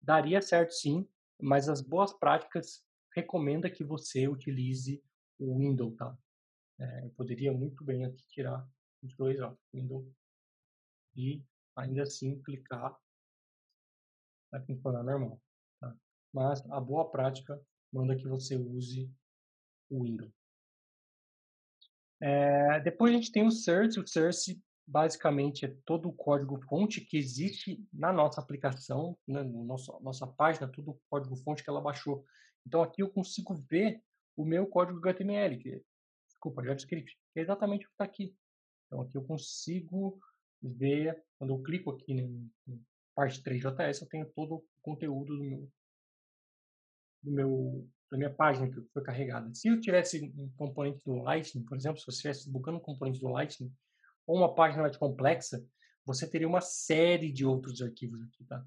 daria 0.00 0.40
certo 0.40 0.72
sim, 0.72 1.08
mas 1.40 1.68
as 1.68 1.80
boas 1.80 2.12
práticas 2.12 2.84
recomenda 3.14 3.70
que 3.70 3.84
você 3.84 4.28
utilize 4.28 5.02
o 5.38 5.58
Windows, 5.58 5.96
tá? 5.96 6.16
É, 6.80 7.04
eu 7.04 7.10
poderia 7.10 7.52
muito 7.52 7.84
bem 7.84 8.04
aqui 8.04 8.24
tirar 8.28 8.66
os 9.02 9.14
dois, 9.14 9.40
ó, 9.40 9.56
Windows, 9.74 10.06
e 11.16 11.42
ainda 11.76 12.02
assim 12.02 12.40
clicar 12.42 12.96
vai 14.50 14.64
funcionar 14.64 15.02
normal. 15.02 15.40
Tá? 15.80 15.96
Mas 16.32 16.64
a 16.70 16.80
boa 16.80 17.10
prática 17.10 17.60
manda 17.92 18.16
que 18.16 18.26
você 18.26 18.56
use 18.56 19.10
o 19.90 20.04
Windows. 20.04 20.32
É, 22.20 22.80
depois 22.80 23.12
a 23.12 23.16
gente 23.16 23.32
tem 23.32 23.46
o 23.46 23.50
Search. 23.50 23.98
O 23.98 24.06
Search 24.06 24.60
basicamente 24.88 25.66
é 25.66 25.76
todo 25.84 26.08
o 26.08 26.12
código-fonte 26.12 27.02
que 27.02 27.18
existe 27.18 27.86
na 27.92 28.10
nossa 28.10 28.40
aplicação, 28.40 29.16
né, 29.26 29.42
no 29.42 29.62
nosso, 29.62 30.00
nossa 30.00 30.26
página, 30.26 30.66
todo 30.66 30.92
o 30.92 31.00
código-fonte 31.10 31.62
que 31.62 31.68
ela 31.68 31.80
baixou. 31.80 32.24
Então 32.66 32.82
aqui 32.82 33.02
eu 33.02 33.10
consigo 33.10 33.54
ver 33.54 34.02
o 34.34 34.46
meu 34.46 34.66
código 34.66 34.98
HTML, 34.98 35.58
que, 35.58 35.82
desculpa, 36.26 36.64
JavaScript, 36.64 37.18
que 37.32 37.38
é 37.38 37.42
exatamente 37.42 37.84
o 37.84 37.88
que 37.88 37.94
está 37.94 38.04
aqui. 38.04 38.34
Então 38.86 39.02
aqui 39.02 39.18
eu 39.18 39.22
consigo 39.24 40.18
ver, 40.62 41.22
quando 41.38 41.52
eu 41.52 41.62
clico 41.62 41.90
aqui 41.90 42.14
né, 42.14 42.78
parte 43.14 43.42
3JS, 43.42 44.00
eu 44.00 44.08
tenho 44.08 44.26
todo 44.30 44.54
o 44.54 44.64
conteúdo 44.80 45.36
do 45.36 45.44
meu, 45.44 45.70
do 47.22 47.30
meu, 47.30 47.88
da 48.10 48.16
minha 48.16 48.32
página 48.32 48.70
que 48.70 48.80
foi 48.94 49.02
carregada. 49.02 49.52
Se 49.54 49.68
eu 49.68 49.78
tivesse 49.78 50.32
um 50.34 50.48
componente 50.56 51.04
do 51.04 51.16
Lightning, 51.16 51.64
por 51.64 51.76
exemplo, 51.76 52.00
se 52.00 52.08
eu 52.08 52.12
estivesse 52.12 52.50
buscando 52.50 52.78
um 52.78 52.80
componente 52.80 53.20
do 53.20 53.28
Lightning, 53.28 53.70
ou 54.28 54.36
uma 54.36 54.54
página 54.54 54.82
mais 54.82 54.96
complexa, 54.96 55.66
você 56.04 56.28
teria 56.28 56.46
uma 56.46 56.60
série 56.60 57.32
de 57.32 57.46
outros 57.46 57.80
arquivos 57.80 58.20
aqui, 58.22 58.44
tá? 58.44 58.64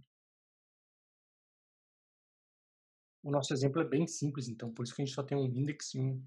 O 3.23 3.29
nosso 3.29 3.53
exemplo 3.53 3.79
é 3.79 3.85
bem 3.85 4.07
simples, 4.07 4.47
então, 4.47 4.73
por 4.73 4.83
isso 4.83 4.95
que 4.95 5.03
a 5.03 5.05
gente 5.05 5.13
só 5.13 5.21
tem 5.21 5.37
um 5.37 5.45
index 5.45 5.93
e 5.93 5.99
um, 5.99 6.25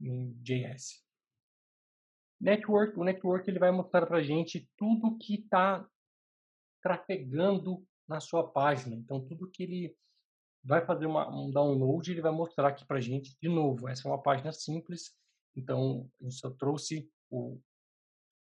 um 0.00 0.32
JS. 0.42 1.04
Network, 2.40 2.98
o 2.98 3.04
network 3.04 3.48
ele 3.48 3.58
vai 3.58 3.70
mostrar 3.70 4.06
para 4.06 4.18
a 4.18 4.22
gente 4.22 4.66
tudo 4.76 5.18
que 5.18 5.34
está 5.34 5.86
trafegando 6.82 7.86
na 8.08 8.18
sua 8.18 8.50
página. 8.50 8.96
Então, 8.96 9.22
tudo 9.24 9.50
que 9.50 9.62
ele 9.62 9.96
vai 10.64 10.84
fazer 10.84 11.04
uma, 11.04 11.28
um 11.28 11.50
download, 11.50 12.10
ele 12.10 12.22
vai 12.22 12.32
mostrar 12.32 12.68
aqui 12.68 12.86
para 12.86 12.96
a 12.96 13.02
gente 13.02 13.36
de 13.40 13.48
novo. 13.50 13.86
Essa 13.86 14.08
é 14.08 14.10
uma 14.10 14.22
página 14.22 14.50
simples, 14.50 15.14
então 15.54 16.10
eu 16.18 16.30
só 16.30 16.50
trouxe 16.50 17.10
o, 17.30 17.60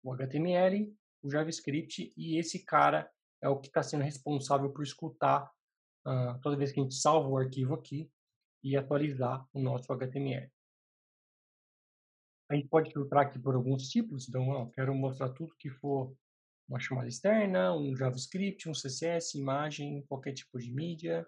o 0.02 0.12
HTML, 0.12 0.94
o 1.22 1.30
JavaScript 1.30 2.12
e 2.16 2.38
esse 2.38 2.64
cara 2.64 3.10
é 3.40 3.48
o 3.48 3.58
que 3.58 3.68
está 3.68 3.82
sendo 3.82 4.04
responsável 4.04 4.70
por 4.70 4.82
escutar 4.82 5.50
uh, 6.06 6.40
toda 6.40 6.56
vez 6.56 6.72
que 6.72 6.80
a 6.80 6.82
gente 6.82 6.94
salva 6.94 7.28
o 7.28 7.36
arquivo 7.36 7.74
aqui 7.74 8.10
e 8.62 8.76
atualizar 8.76 9.46
o 9.52 9.60
nosso 9.60 9.92
HTML. 9.92 10.50
A 12.50 12.54
gente 12.54 12.68
pode 12.68 12.92
filtrar 12.92 13.26
aqui 13.26 13.38
por 13.38 13.54
alguns 13.54 13.88
tipos, 13.88 14.28
então, 14.28 14.48
ó, 14.48 14.66
quero 14.66 14.94
mostrar 14.94 15.30
tudo 15.30 15.56
que 15.58 15.70
for 15.70 16.14
uma 16.68 16.78
chamada 16.78 17.08
externa, 17.08 17.74
um 17.74 17.96
JavaScript, 17.96 18.68
um 18.68 18.72
CSS, 18.72 19.38
imagem, 19.38 20.04
qualquer 20.06 20.32
tipo 20.32 20.58
de 20.58 20.72
mídia, 20.72 21.26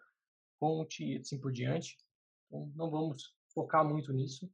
fonte 0.59 1.05
e 1.05 1.19
assim 1.19 1.41
por 1.41 1.51
diante. 1.51 1.97
Então, 2.47 2.71
não 2.75 2.91
vamos 2.91 3.35
focar 3.53 3.85
muito 3.85 4.13
nisso. 4.13 4.51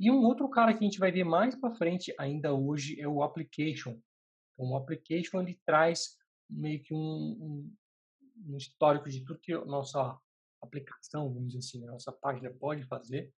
E 0.00 0.10
um 0.10 0.24
outro 0.24 0.48
cara 0.48 0.72
que 0.72 0.78
a 0.78 0.88
gente 0.88 0.98
vai 0.98 1.12
ver 1.12 1.24
mais 1.24 1.54
para 1.54 1.74
frente 1.74 2.14
ainda 2.18 2.54
hoje 2.54 2.98
é 2.98 3.06
o 3.06 3.22
application. 3.22 4.00
Então, 4.54 4.70
o 4.70 4.76
application 4.76 5.42
ele 5.42 5.60
traz 5.66 6.16
meio 6.48 6.82
que 6.82 6.94
um, 6.94 7.70
um, 8.48 8.56
histórico 8.56 9.10
de 9.10 9.22
tudo 9.22 9.38
que 9.38 9.52
a 9.52 9.62
nossa 9.66 10.18
aplicação, 10.62 11.28
vamos 11.28 11.48
dizer 11.48 11.58
assim, 11.58 11.86
a 11.86 11.92
nossa 11.92 12.10
página 12.10 12.50
pode 12.50 12.82
fazer. 12.84 13.30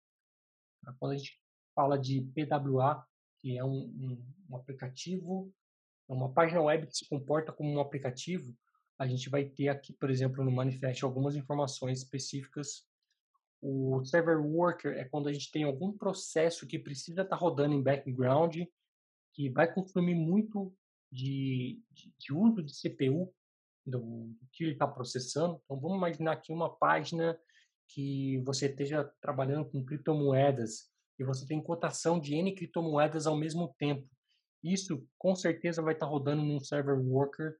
Quando 1.01 1.13
a 1.13 1.17
gente 1.17 1.37
fala 1.75 1.99
de 1.99 2.23
PWA, 2.33 3.05
que 3.41 3.59
é 3.59 3.65
um, 3.65 3.69
um, 3.69 4.25
um 4.51 4.57
aplicativo, 4.57 5.53
uma 6.09 6.33
página 6.33 6.63
web 6.63 6.87
que 6.87 6.97
se 6.97 7.09
comporta 7.09 7.53
como 7.53 7.73
um 7.73 7.81
aplicativo, 7.81 8.57
a 9.01 9.07
gente 9.09 9.29
vai 9.29 9.45
ter 9.45 9.69
aqui, 9.69 9.93
por 9.93 10.11
exemplo, 10.11 10.45
no 10.45 10.53
manifest 10.53 11.03
algumas 11.03 11.35
informações 11.35 11.99
específicas. 11.99 12.87
O 13.63 14.05
server 14.05 14.39
worker 14.39 14.93
é 14.99 15.05
quando 15.05 15.29
a 15.29 15.33
gente 15.33 15.51
tem 15.53 15.63
algum 15.63 15.97
processo 15.97 16.67
que 16.67 16.79
precisa 16.79 17.23
estar 17.23 17.37
tá 17.37 17.41
rodando 17.41 17.75
em 17.75 17.83
background, 17.83 18.57
que 19.33 19.49
vai 19.49 19.73
consumir 19.73 20.17
muito 20.17 20.75
de, 21.11 21.81
de, 21.93 22.13
de 22.19 22.35
uso 22.35 22.61
de 22.61 22.73
CPU 22.73 23.33
do, 23.87 24.01
do 24.01 24.49
que 24.53 24.65
ele 24.65 24.73
está 24.73 24.87
processando. 24.87 25.61
Então, 25.65 25.79
vamos 25.79 25.97
imaginar 25.97 26.33
aqui 26.33 26.53
uma 26.53 26.75
página 26.77 27.39
que 27.89 28.43
você 28.45 28.67
esteja 28.67 29.05
trabalhando 29.21 29.71
com 29.71 29.85
criptomoedas 29.85 30.91
e 31.19 31.25
você 31.25 31.47
tem 31.47 31.63
cotação 31.63 32.19
de 32.19 32.35
N 32.35 32.55
criptomoedas 32.55 33.27
ao 33.27 33.37
mesmo 33.37 33.75
tempo. 33.79 34.09
Isso, 34.63 35.07
com 35.19 35.37
certeza, 35.37 35.83
vai 35.83 35.95
estar 35.95 36.07
tá 36.07 36.11
rodando 36.11 36.43
num 36.43 36.59
server 36.59 36.99
worker 36.99 37.57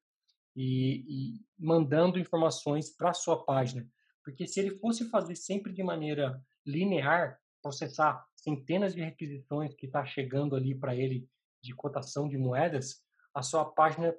e, 0.57 1.05
e 1.37 1.41
mandando 1.59 2.19
informações 2.19 2.91
para 2.91 3.11
a 3.11 3.15
sua 3.15 3.45
página. 3.45 3.87
Porque 4.25 4.47
se 4.47 4.61
ele 4.61 4.79
fosse 4.79 5.09
fazer 5.09 5.37
sempre 5.37 5.73
de 5.73 5.83
maneira 5.83 6.41
linear, 6.65 7.39
processar 7.63 8.27
centenas 8.37 8.95
de 8.95 9.03
requisições 9.03 9.75
que 9.75 9.87
está 9.87 10.05
chegando 10.05 10.57
ali 10.57 10.75
para 10.75 10.95
ele 10.95 11.29
de 11.63 11.75
cotação 11.75 12.29
de 12.29 12.37
moedas, 12.37 13.03
a 13.35 13.43
sua 13.43 13.65
página 13.65 14.15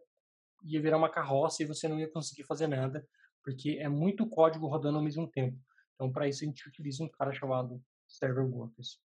ia 0.64 0.82
virar 0.82 0.98
uma 0.98 1.10
carroça 1.10 1.62
e 1.62 1.66
você 1.66 1.88
não 1.88 2.00
ia 2.00 2.10
conseguir 2.10 2.44
fazer 2.46 2.68
nada, 2.68 3.06
porque 3.44 3.78
é 3.80 3.90
muito 3.90 4.28
código 4.30 4.68
rodando 4.68 4.98
ao 4.98 5.04
mesmo 5.04 5.30
tempo. 5.30 5.60
Então, 5.96 6.12
para 6.12 6.28
isso, 6.28 6.44
a 6.44 6.48
gente 6.48 6.68
utiliza 6.68 7.04
um 7.04 7.10
cara 7.10 7.34
chamado 7.34 7.84
Server 8.08 8.46
Workers. 8.46 9.00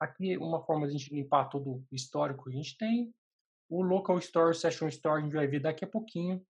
Aqui, 0.00 0.36
uma 0.36 0.64
forma 0.64 0.86
de 0.86 0.94
a 0.94 0.98
gente 0.98 1.12
limpar 1.12 1.48
todo 1.48 1.84
o 1.90 1.94
histórico 1.94 2.44
que 2.44 2.50
a 2.50 2.52
gente 2.52 2.76
tem. 2.78 3.12
O 3.68 3.82
Local 3.82 4.18
Store, 4.18 4.54
Session 4.54 4.88
Store, 4.88 5.20
a 5.20 5.24
gente 5.24 5.34
vai 5.34 5.46
ver 5.46 5.60
daqui 5.60 5.84
a 5.84 5.88
pouquinho. 5.88 6.44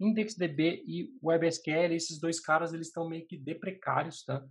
IndexDB 0.00 0.84
e 0.86 1.18
WebSQL, 1.22 1.94
esses 1.94 2.20
dois 2.20 2.40
caras, 2.40 2.72
eles 2.72 2.88
estão 2.88 3.08
meio 3.08 3.26
que 3.26 3.36
deprecários, 3.36 4.24
tá? 4.24 4.44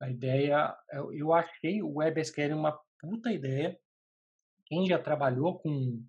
A 0.00 0.10
ideia, 0.10 0.76
eu 1.12 1.32
achei 1.32 1.82
o 1.82 1.96
WebSQL 1.96 2.54
uma 2.54 2.78
puta 3.00 3.32
ideia. 3.32 3.78
Quem 4.66 4.86
já 4.86 4.98
trabalhou 4.98 5.58
com, 5.58 6.04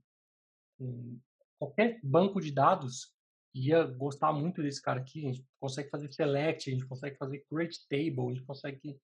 com 0.78 1.20
qualquer 1.58 2.00
banco 2.04 2.42
de 2.42 2.52
dados 2.52 3.16
ia 3.56 3.84
gostar 3.84 4.34
muito 4.34 4.62
desse 4.62 4.82
cara 4.82 5.00
aqui. 5.00 5.26
A 5.26 5.32
gente 5.32 5.46
consegue 5.60 5.90
fazer 5.90 6.12
select, 6.12 6.70
a 6.70 6.74
gente 6.74 6.86
consegue 6.86 7.18
fazer 7.18 7.46
create 7.50 7.88
table, 7.90 8.28
a 8.28 8.34
gente 8.34 8.46
consegue 8.46 9.00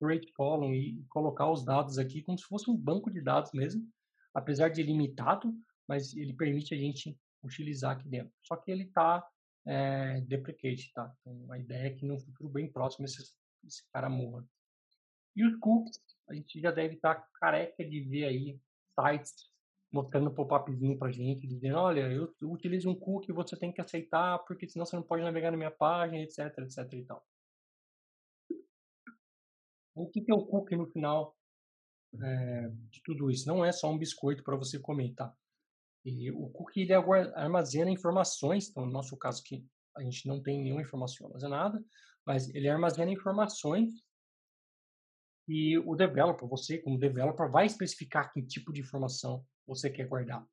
create 0.00 0.32
column 0.32 0.76
e 0.76 1.04
colocar 1.08 1.50
os 1.50 1.64
dados 1.64 1.98
aqui 1.98 2.22
como 2.22 2.38
se 2.38 2.44
fosse 2.44 2.70
um 2.70 2.76
banco 2.76 3.10
de 3.10 3.20
dados 3.20 3.52
mesmo, 3.52 3.88
apesar 4.34 4.68
de 4.68 4.82
limitado, 4.82 5.54
mas 5.88 6.14
ele 6.14 6.32
permite 6.34 6.74
a 6.74 6.78
gente 6.78 7.16
utilizar 7.44 7.96
aqui 7.96 8.08
dentro. 8.08 8.32
Só 8.42 8.56
que 8.56 8.70
ele 8.70 8.84
está 8.84 9.26
é, 9.66 10.20
deprecate, 10.22 10.92
tá? 10.94 11.12
Então 11.20 11.52
a 11.52 11.58
ideia 11.58 11.88
é 11.88 11.90
que 11.90 12.06
no 12.06 12.18
futuro 12.18 12.48
bem 12.48 12.70
próximo 12.70 13.04
esse, 13.06 13.22
esse 13.64 13.82
cara 13.92 14.08
morra. 14.08 14.44
E 15.36 15.44
os 15.44 15.56
cookies, 15.58 15.98
a 16.28 16.34
gente 16.34 16.60
já 16.60 16.70
deve 16.70 16.94
estar 16.94 17.14
tá 17.14 17.28
careca 17.40 17.84
de 17.84 18.00
ver 18.00 18.24
aí 18.24 18.60
sites 18.98 19.52
mostrando 19.92 20.34
pop-upzinho 20.34 20.98
pra 20.98 21.12
gente, 21.12 21.46
dizendo, 21.46 21.78
olha, 21.78 22.10
eu, 22.12 22.34
utilizo 22.42 22.90
um 22.90 22.98
cookie, 22.98 23.32
você 23.32 23.56
tem 23.56 23.72
que 23.72 23.80
aceitar, 23.80 24.40
porque 24.40 24.68
senão 24.68 24.84
você 24.84 24.96
não 24.96 25.04
pode 25.04 25.22
navegar 25.22 25.52
na 25.52 25.56
minha 25.56 25.70
página, 25.70 26.20
etc, 26.20 26.58
etc 26.58 26.92
e 26.92 27.04
tal. 27.04 27.24
O 29.94 30.10
que 30.10 30.24
é 30.28 30.34
o 30.34 30.44
cookie 30.44 30.74
no 30.74 30.90
final 30.90 31.36
é, 32.20 32.68
de 32.90 33.00
tudo 33.04 33.30
isso? 33.30 33.46
Não 33.46 33.64
é 33.64 33.70
só 33.70 33.88
um 33.88 33.96
biscoito 33.96 34.42
para 34.42 34.56
você 34.56 34.80
comer, 34.80 35.14
tá? 35.14 35.32
E 36.04 36.30
o 36.30 36.48
cookie 36.50 36.82
ele 36.82 36.92
armazena 36.92 37.90
informações, 37.90 38.68
então 38.68 38.84
no 38.84 38.92
nosso 38.92 39.16
caso 39.16 39.40
aqui 39.40 39.66
a 39.96 40.02
gente 40.02 40.26
não 40.26 40.42
tem 40.42 40.62
nenhuma 40.62 40.82
informação 40.82 41.26
armazenada, 41.26 41.82
mas 42.26 42.48
ele 42.54 42.68
armazena 42.68 43.10
informações 43.10 43.90
e 45.46 45.78
o 45.78 45.94
developer, 45.94 46.48
você 46.48 46.78
como 46.78 46.98
developer, 46.98 47.50
vai 47.50 47.66
especificar 47.66 48.32
que 48.32 48.42
tipo 48.42 48.72
de 48.72 48.80
informação 48.80 49.46
você 49.66 49.90
quer 49.90 50.06
guardar. 50.06 50.46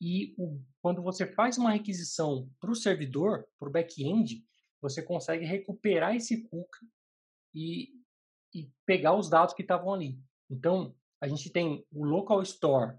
E 0.00 0.34
o, 0.38 0.60
quando 0.80 1.02
você 1.02 1.26
faz 1.26 1.58
uma 1.58 1.72
requisição 1.72 2.48
para 2.60 2.70
o 2.70 2.76
servidor, 2.76 3.46
para 3.58 3.68
o 3.68 3.72
back-end, 3.72 4.44
você 4.80 5.02
consegue 5.02 5.44
recuperar 5.44 6.14
esse 6.14 6.42
cookie 6.48 6.86
e, 7.54 7.88
e 8.54 8.70
pegar 8.84 9.14
os 9.14 9.28
dados 9.28 9.54
que 9.54 9.62
estavam 9.62 9.92
ali. 9.94 10.20
Então, 10.50 10.94
a 11.20 11.26
gente 11.26 11.50
tem 11.50 11.84
o 11.90 12.04
local 12.04 12.42
store. 12.42 12.96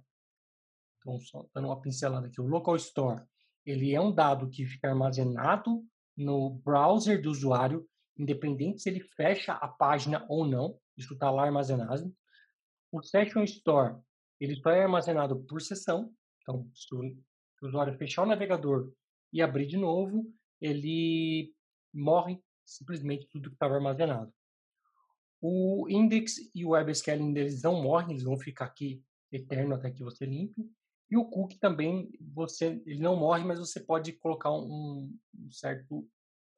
Então, 1.07 1.21
só 1.21 1.47
dando 1.53 1.67
uma 1.67 1.79
pincelada 1.79 2.27
aqui. 2.27 2.41
O 2.41 2.47
local 2.47 2.75
store, 2.75 3.23
ele 3.65 3.95
é 3.95 4.01
um 4.01 4.11
dado 4.11 4.49
que 4.49 4.65
fica 4.65 4.89
armazenado 4.89 5.81
no 6.17 6.49
browser 6.49 7.21
do 7.21 7.29
usuário, 7.29 7.87
independente 8.17 8.81
se 8.81 8.89
ele 8.89 8.99
fecha 8.99 9.53
a 9.53 9.69
página 9.69 10.25
ou 10.27 10.45
não. 10.45 10.77
Isso 10.97 11.13
está 11.13 11.31
lá 11.31 11.45
armazenado. 11.45 12.13
O 12.91 13.01
session 13.01 13.43
store, 13.43 13.95
ele 14.37 14.57
só 14.57 14.69
é 14.71 14.83
armazenado 14.83 15.39
por 15.45 15.61
sessão. 15.61 16.13
Então, 16.41 16.69
se 16.75 16.93
o 16.93 17.15
usuário 17.61 17.97
fechar 17.97 18.23
o 18.23 18.25
navegador 18.25 18.91
e 19.31 19.41
abrir 19.41 19.65
de 19.65 19.77
novo, 19.77 20.29
ele 20.59 21.53
morre 21.93 22.37
simplesmente 22.65 23.29
tudo 23.29 23.49
que 23.49 23.55
estava 23.55 23.75
armazenado. 23.75 24.33
O 25.39 25.87
index 25.89 26.35
e 26.53 26.65
o 26.65 26.69
WebScaling 26.69 27.31
deles 27.31 27.61
não 27.61 27.81
morrem, 27.81 28.11
eles 28.11 28.23
vão 28.23 28.37
ficar 28.37 28.65
aqui 28.65 29.01
eterno 29.31 29.75
até 29.75 29.89
que 29.89 30.03
você 30.03 30.25
limpe. 30.25 30.69
E 31.09 31.15
o 31.15 31.25
cookie 31.25 31.57
também, 31.57 32.11
você, 32.19 32.81
ele 32.85 32.99
não 32.99 33.15
morre, 33.15 33.43
mas 33.43 33.59
você 33.59 33.79
pode 33.79 34.11
colocar 34.13 34.51
um, 34.51 35.13
um 35.33 35.51
certo 35.51 36.07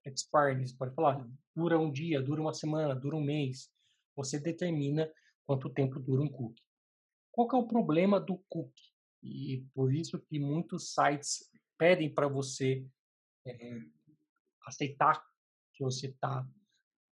expiry, 0.05 0.67
você 0.67 0.75
pode 0.75 0.95
falar, 0.95 1.27
dura 1.55 1.77
um 1.77 1.91
dia, 1.91 2.21
dura 2.21 2.41
uma 2.41 2.53
semana, 2.53 2.95
dura 2.95 3.15
um 3.15 3.23
mês. 3.23 3.71
Você 4.15 4.39
determina 4.39 5.11
quanto 5.45 5.69
tempo 5.69 5.99
dura 5.99 6.23
um 6.23 6.29
cookie. 6.29 6.63
Qual 7.31 7.47
que 7.47 7.55
é 7.55 7.59
o 7.59 7.67
problema 7.67 8.19
do 8.19 8.37
cookie? 8.49 8.91
E 9.21 9.65
por 9.73 9.93
isso 9.93 10.19
que 10.19 10.39
muitos 10.39 10.93
sites 10.93 11.49
pedem 11.77 12.13
para 12.13 12.27
você 12.27 12.85
é, 13.45 13.79
aceitar 14.65 15.23
que 15.73 15.83
você 15.83 16.07
está 16.07 16.47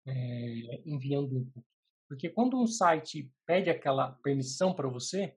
é, 0.07 0.13
eh, 0.13 0.83
enviando 0.87 1.37
um 1.37 1.45
cookie. 1.51 1.69
Porque 2.09 2.29
quando 2.29 2.61
um 2.61 2.67
site 2.67 3.31
pede 3.47 3.71
aquela 3.71 4.13
permissão 4.23 4.75
para 4.75 4.89
você, 4.89 5.37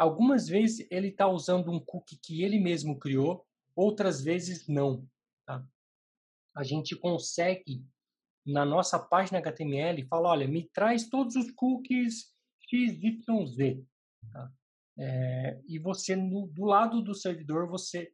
algumas 0.00 0.48
vezes 0.48 0.86
ele 0.90 1.08
está 1.08 1.28
usando 1.28 1.70
um 1.70 1.78
cookie 1.78 2.16
que 2.16 2.42
ele 2.42 2.58
mesmo 2.58 2.98
criou, 2.98 3.46
outras 3.76 4.24
vezes 4.24 4.66
não. 4.66 5.06
Tá? 5.44 5.62
A 6.56 6.64
gente 6.64 6.96
consegue, 6.96 7.84
na 8.46 8.64
nossa 8.64 8.98
página 8.98 9.40
HTML, 9.40 10.02
falar, 10.06 10.30
olha, 10.30 10.48
me 10.48 10.66
traz 10.70 11.06
todos 11.06 11.36
os 11.36 11.50
cookies 11.50 12.34
XYZ. 12.66 13.84
Tá? 14.32 14.50
É, 14.98 15.60
e 15.68 15.78
você, 15.78 16.16
no, 16.16 16.46
do 16.46 16.64
lado 16.64 17.02
do 17.02 17.14
servidor, 17.14 17.68
você 17.68 18.10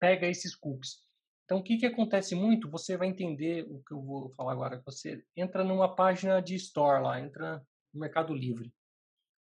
pega 0.00 0.26
esses 0.26 0.56
cookies. 0.56 1.04
Então, 1.44 1.58
o 1.58 1.62
que, 1.62 1.76
que 1.76 1.86
acontece 1.86 2.34
muito? 2.34 2.70
Você 2.70 2.96
vai 2.96 3.08
entender 3.08 3.66
o 3.68 3.82
que 3.82 3.92
eu 3.92 4.00
vou 4.00 4.30
falar 4.30 4.52
agora. 4.52 4.80
Você 4.86 5.22
entra 5.36 5.62
numa 5.62 5.94
página 5.94 6.40
de 6.40 6.54
store 6.54 7.02
lá, 7.02 7.20
entra 7.20 7.62
no 7.92 8.00
Mercado 8.00 8.32
Livre. 8.32 8.72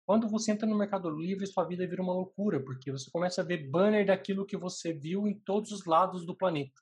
Quando 0.05 0.27
você 0.27 0.51
entra 0.51 0.67
no 0.67 0.77
Mercado 0.77 1.09
Livre, 1.09 1.47
sua 1.47 1.63
vida 1.65 1.87
vira 1.87 2.01
uma 2.01 2.13
loucura, 2.13 2.61
porque 2.63 2.91
você 2.91 3.09
começa 3.09 3.41
a 3.41 3.45
ver 3.45 3.69
banner 3.69 4.05
daquilo 4.05 4.45
que 4.45 4.57
você 4.57 4.93
viu 4.93 5.27
em 5.27 5.39
todos 5.39 5.71
os 5.71 5.85
lados 5.85 6.25
do 6.25 6.35
planeta. 6.35 6.81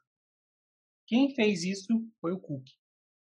Quem 1.06 1.36
fez 1.36 1.64
isso 1.64 1.88
foi 2.20 2.32
o 2.32 2.40
cookie. 2.40 2.74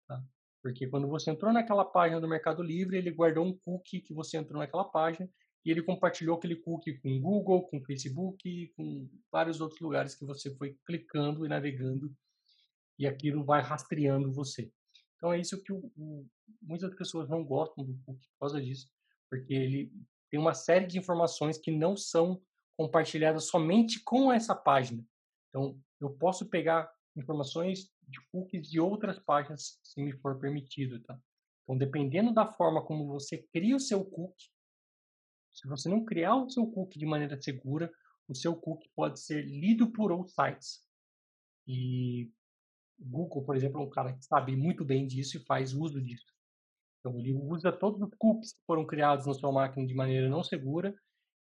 Tá? 0.09 0.23
Porque 0.62 0.87
quando 0.87 1.07
você 1.07 1.31
entrou 1.31 1.53
naquela 1.53 1.85
página 1.85 2.20
do 2.20 2.29
Mercado 2.29 2.62
Livre, 2.62 2.97
ele 2.97 3.11
guardou 3.11 3.44
um 3.44 3.59
cookie 3.59 4.01
que 4.01 4.14
você 4.14 4.38
entrou 4.38 4.59
naquela 4.59 4.85
página 4.85 5.29
e 5.64 5.70
ele 5.70 5.83
compartilhou 5.83 6.37
aquele 6.37 6.57
cookie 6.57 6.99
com 7.01 7.20
Google, 7.20 7.66
com 7.68 7.85
Facebook, 7.85 8.73
com 8.77 9.09
vários 9.31 9.61
outros 9.61 9.81
lugares 9.81 10.14
que 10.14 10.25
você 10.25 10.55
foi 10.57 10.79
clicando 10.87 11.44
e 11.44 11.49
navegando 11.49 12.14
e 12.99 13.07
aquilo 13.07 13.44
vai 13.44 13.61
rastreando 13.61 14.33
você. 14.33 14.70
Então 15.16 15.33
é 15.33 15.40
isso 15.40 15.62
que 15.62 15.73
o, 15.73 15.90
o, 15.97 16.27
muitas 16.62 16.94
pessoas 16.94 17.29
não 17.29 17.44
gostam 17.44 17.85
do 17.85 17.99
cookie 18.05 18.29
por 18.31 18.38
causa 18.40 18.62
disso, 18.62 18.88
porque 19.31 19.53
ele 19.53 19.93
tem 20.31 20.41
uma 20.41 20.55
série 20.55 20.87
de 20.87 20.99
informações 20.99 21.59
que 21.59 21.71
não 21.71 21.97
são 21.97 22.43
compartilhadas 22.77 23.45
somente 23.45 24.03
com 24.03 24.33
essa 24.33 24.55
página. 24.55 25.05
Então, 25.49 25.81
eu 26.01 26.11
posso 26.11 26.49
pegar 26.49 26.93
informações 27.17 27.91
de 28.09 28.21
cookies 28.33 28.69
de 28.69 28.81
outras 28.81 29.19
páginas, 29.19 29.79
se 29.83 30.03
me 30.03 30.13
for 30.13 30.39
permitido, 30.39 31.01
tá? 31.01 31.19
Então, 31.63 31.79
dependendo 31.79 32.33
da 32.33 32.47
forma 32.47 32.85
como 32.85 33.07
você 33.07 33.39
cria 33.53 33.77
o 33.77 33.81
seu 33.81 34.05
cookie, 34.05 34.51
se 35.53 35.69
você 35.69 35.89
não 35.89 36.05
criar 36.05 36.35
o 36.35 36.51
seu 36.51 36.67
cookie 36.67 36.99
de 36.99 37.07
maneira 37.07 37.41
segura, 37.41 37.91
o 38.29 38.35
seu 38.35 38.57
cookie 38.57 38.91
pode 38.95 39.21
ser 39.21 39.43
lido 39.43 39.93
por 39.93 40.11
outros 40.11 40.35
sites. 40.35 40.85
E 41.67 42.31
Google, 42.99 43.45
por 43.45 43.57
exemplo, 43.57 43.81
é 43.81 43.85
um 43.85 43.91
cara 43.91 44.13
que 44.13 44.25
sabe 44.25 44.57
muito 44.57 44.85
bem 44.85 45.07
disso 45.07 45.37
e 45.37 45.45
faz 45.45 45.73
uso 45.73 46.03
disso. 46.03 46.34
Então, 47.05 47.19
ele 47.21 47.35
usa 47.35 47.71
todos 47.71 48.01
os 48.01 48.14
cookies 48.17 48.55
que 48.55 48.64
foram 48.67 48.87
criados 48.87 49.27
na 49.27 49.35
sua 49.35 49.53
máquina 49.53 49.87
de 49.87 49.95
maneira 49.95 50.27
não 50.27 50.43
segura 50.43 50.95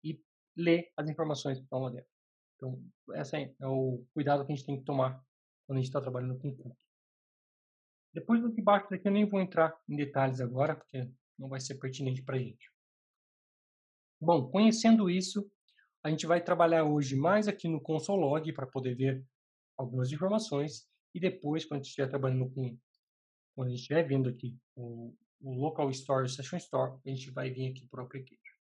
e 0.03 0.19
lê 0.57 0.91
as 0.97 1.07
informações 1.07 1.59
que 1.59 1.63
estão 1.65 1.83
lá 1.83 1.91
dentro. 1.91 2.09
Então, 2.55 2.83
esse 3.13 3.35
é 3.37 3.67
o 3.67 4.03
cuidado 4.11 4.43
que 4.43 4.51
a 4.51 4.55
gente 4.55 4.65
tem 4.65 4.79
que 4.79 4.85
tomar 4.85 5.23
quando 5.67 5.77
a 5.77 5.81
gente 5.81 5.89
está 5.89 6.01
trabalhando 6.01 6.39
com 6.39 6.55
cookie. 6.55 6.83
Depois 8.11 8.41
do 8.41 8.51
que 8.51 8.59
baixo 8.59 8.89
daqui, 8.89 9.07
eu 9.07 9.11
nem 9.11 9.29
vou 9.29 9.39
entrar 9.39 9.79
em 9.87 9.95
detalhes 9.95 10.41
agora, 10.41 10.75
porque 10.75 11.07
não 11.37 11.47
vai 11.47 11.59
ser 11.59 11.75
pertinente 11.75 12.23
para 12.23 12.37
a 12.37 12.39
gente. 12.39 12.71
Bom, 14.19 14.49
conhecendo 14.49 15.11
isso, 15.11 15.47
a 16.03 16.09
gente 16.09 16.25
vai 16.25 16.43
trabalhar 16.43 16.85
hoje 16.85 17.15
mais 17.15 17.47
aqui 17.47 17.67
no 17.67 17.79
console 17.79 18.21
log 18.21 18.51
para 18.53 18.65
poder 18.65 18.95
ver 18.95 19.23
algumas 19.77 20.11
informações 20.11 20.87
e 21.13 21.19
depois, 21.19 21.65
quando 21.65 21.81
a 21.81 21.83
gente 21.83 21.89
estiver 21.89 22.09
trabalhando 22.09 22.49
com, 22.49 22.75
quando 23.55 23.67
a 23.67 23.71
gente 23.71 23.81
estiver 23.81 24.03
vendo 24.07 24.27
aqui 24.27 24.57
o, 24.75 25.15
o 25.41 25.53
local 25.53 25.89
store, 25.91 26.25
o 26.25 26.29
session 26.29 26.57
store, 26.57 26.99
a 27.05 27.09
gente 27.09 27.31
vai 27.31 27.49
vir 27.49 27.71
aqui 27.71 27.87
para 27.87 28.01
o 28.01 28.05
application. 28.05 28.55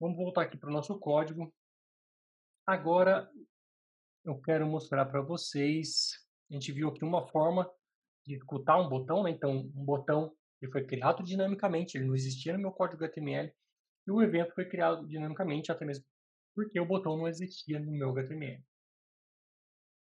Vamos 0.00 0.16
voltar 0.16 0.42
aqui 0.42 0.56
para 0.56 0.70
o 0.70 0.72
nosso 0.72 0.98
código. 0.98 1.52
Agora, 2.66 3.30
eu 4.24 4.40
quero 4.40 4.66
mostrar 4.66 5.04
para 5.06 5.20
vocês, 5.20 6.12
a 6.50 6.54
gente 6.54 6.72
viu 6.72 6.88
aqui 6.88 7.04
uma 7.04 7.26
forma 7.28 7.70
de 8.26 8.34
executar 8.34 8.80
um 8.80 8.88
botão, 8.88 9.22
né? 9.22 9.30
então 9.30 9.50
um 9.52 9.84
botão 9.84 10.34
ele 10.60 10.72
foi 10.72 10.84
criado 10.86 11.22
dinamicamente, 11.22 11.98
ele 11.98 12.06
não 12.06 12.14
existia 12.14 12.54
no 12.54 12.58
meu 12.58 12.72
código 12.72 13.04
HTML, 13.04 13.52
e 14.06 14.10
o 14.10 14.22
evento 14.22 14.54
foi 14.54 14.66
criado 14.66 15.06
dinamicamente, 15.06 15.70
até 15.70 15.84
mesmo 15.84 16.04
porque 16.54 16.78
o 16.78 16.86
botão 16.86 17.16
não 17.16 17.28
existia 17.28 17.80
no 17.80 17.90
meu 17.90 18.10
HTML. 18.10 18.62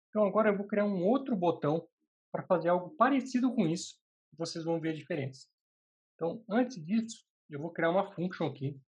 Então 0.09 0.25
agora 0.25 0.49
eu 0.49 0.57
vou 0.57 0.67
criar 0.67 0.85
um 0.85 1.05
outro 1.05 1.37
botão 1.37 1.87
para 2.31 2.47
fazer 2.47 2.69
algo 2.69 2.91
parecido 2.97 3.55
com 3.55 3.67
isso, 3.67 3.99
vocês 4.37 4.65
vão 4.65 4.81
ver 4.81 4.91
a 4.91 4.95
diferença. 4.95 5.49
Então, 6.15 6.45
antes 6.49 6.85
disso, 6.85 7.25
eu 7.49 7.61
vou 7.61 7.73
criar 7.73 7.91
uma 7.91 8.13
function 8.13 8.47
aqui. 8.47 8.81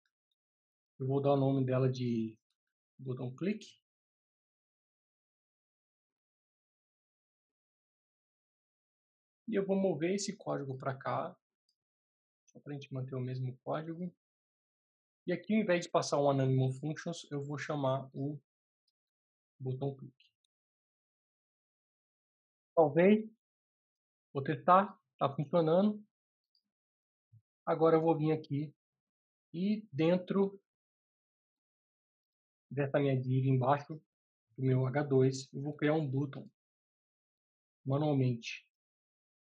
Eu 0.98 1.06
vou 1.06 1.20
dar 1.20 1.32
o 1.32 1.36
nome 1.36 1.64
dela 1.64 1.90
de 1.90 2.36
botão 2.98 3.34
clique. 3.34 3.80
E 9.48 9.54
eu 9.54 9.66
vou 9.66 9.76
mover 9.76 10.14
esse 10.14 10.36
código 10.36 10.76
para 10.76 10.96
cá, 10.96 11.36
só 12.46 12.60
para 12.60 12.72
a 12.72 12.74
gente 12.74 12.92
manter 12.92 13.16
o 13.16 13.20
mesmo 13.20 13.56
código. 13.64 14.12
E 15.26 15.32
aqui, 15.32 15.54
ao 15.54 15.60
invés 15.60 15.84
de 15.84 15.90
passar 15.90 16.20
um 16.20 16.30
Anonymous 16.30 16.78
Functions, 16.78 17.26
eu 17.30 17.42
vou 17.42 17.58
chamar 17.58 18.08
o 18.14 18.38
botão 19.58 19.94
clique. 19.96 20.19
Talvez, 22.80 23.30
vou 24.32 24.42
testar, 24.42 24.98
está 25.12 25.28
funcionando. 25.36 26.02
Agora 27.66 27.96
eu 27.96 28.00
vou 28.00 28.16
vir 28.16 28.32
aqui 28.32 28.74
e 29.52 29.86
dentro 29.92 30.58
dessa 32.70 32.98
minha 32.98 33.20
div 33.20 33.48
embaixo 33.48 34.00
do 34.56 34.64
meu 34.64 34.80
H2, 34.84 35.50
eu 35.52 35.60
vou 35.60 35.74
criar 35.74 35.92
um 35.92 36.08
button 36.08 36.48
manualmente. 37.84 38.66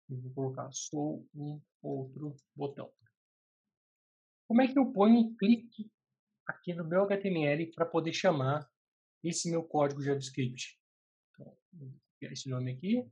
Eu 0.09 0.21
vou 0.23 0.35
colocar 0.35 0.69
sou 0.73 1.25
um 1.33 1.63
outro 1.81 2.35
botão. 2.57 2.93
Como 4.49 4.61
é 4.61 4.67
que 4.67 4.77
eu 4.77 4.93
ponho 4.93 5.21
um 5.21 5.37
clique 5.37 5.89
aqui 6.49 6.75
no 6.75 6.85
meu 6.85 7.05
HTML 7.05 7.71
para 7.77 7.87
poder 7.87 8.13
chamar 8.13 8.69
esse 9.23 9.49
meu 9.49 9.63
código 9.63 10.03
JavaScript? 10.03 10.77
Então, 11.31 11.57
vou 11.73 11.95
copiar 12.21 12.33
esse 12.33 12.49
nome 12.51 12.73
aqui. 12.73 13.09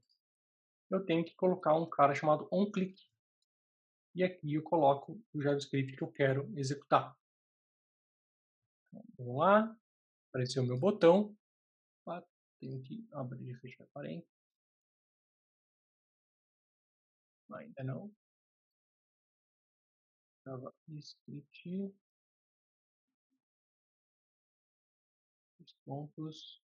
Eu 0.91 1.05
tenho 1.05 1.25
que 1.25 1.35
colocar 1.35 1.75
um 1.75 1.89
cara 1.89 2.15
chamado 2.15 2.49
onClick. 2.51 2.99
E 4.15 4.25
aqui 4.25 4.55
eu 4.55 4.63
coloco 4.63 5.23
o 5.35 5.43
JavaScript 5.43 5.97
que 5.97 6.03
eu 6.03 6.11
quero 6.11 6.51
executar. 6.59 7.17
Então, 8.89 9.05
vamos 9.19 9.37
lá. 9.39 9.77
Apareceu 10.31 10.63
o 10.63 10.67
meu 10.67 10.79
botão. 10.79 11.37
Tenho 12.61 12.83
que 12.83 13.07
abrir 13.13 13.51
e 13.51 13.55
fechar 13.61 13.87
parênteses. 13.93 14.29
Ainda 17.53 17.85
não. 17.85 18.13
JavaScript. 20.45 21.95
Os 25.61 25.73
pontos. 25.85 26.63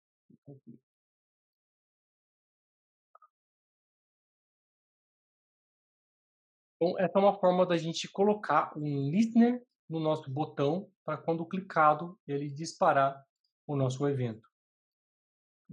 Então, 6.80 6.96
essa 6.98 7.18
é 7.18 7.20
uma 7.20 7.38
forma 7.38 7.66
da 7.66 7.76
gente 7.76 8.08
colocar 8.08 8.72
um 8.78 9.10
listener 9.10 9.60
no 9.88 9.98
nosso 9.98 10.30
botão 10.30 10.90
para 11.04 11.18
quando 11.18 11.44
clicado 11.44 12.18
ele 12.26 12.48
disparar 12.48 13.26
o 13.66 13.74
nosso 13.74 14.06
evento. 14.06 14.48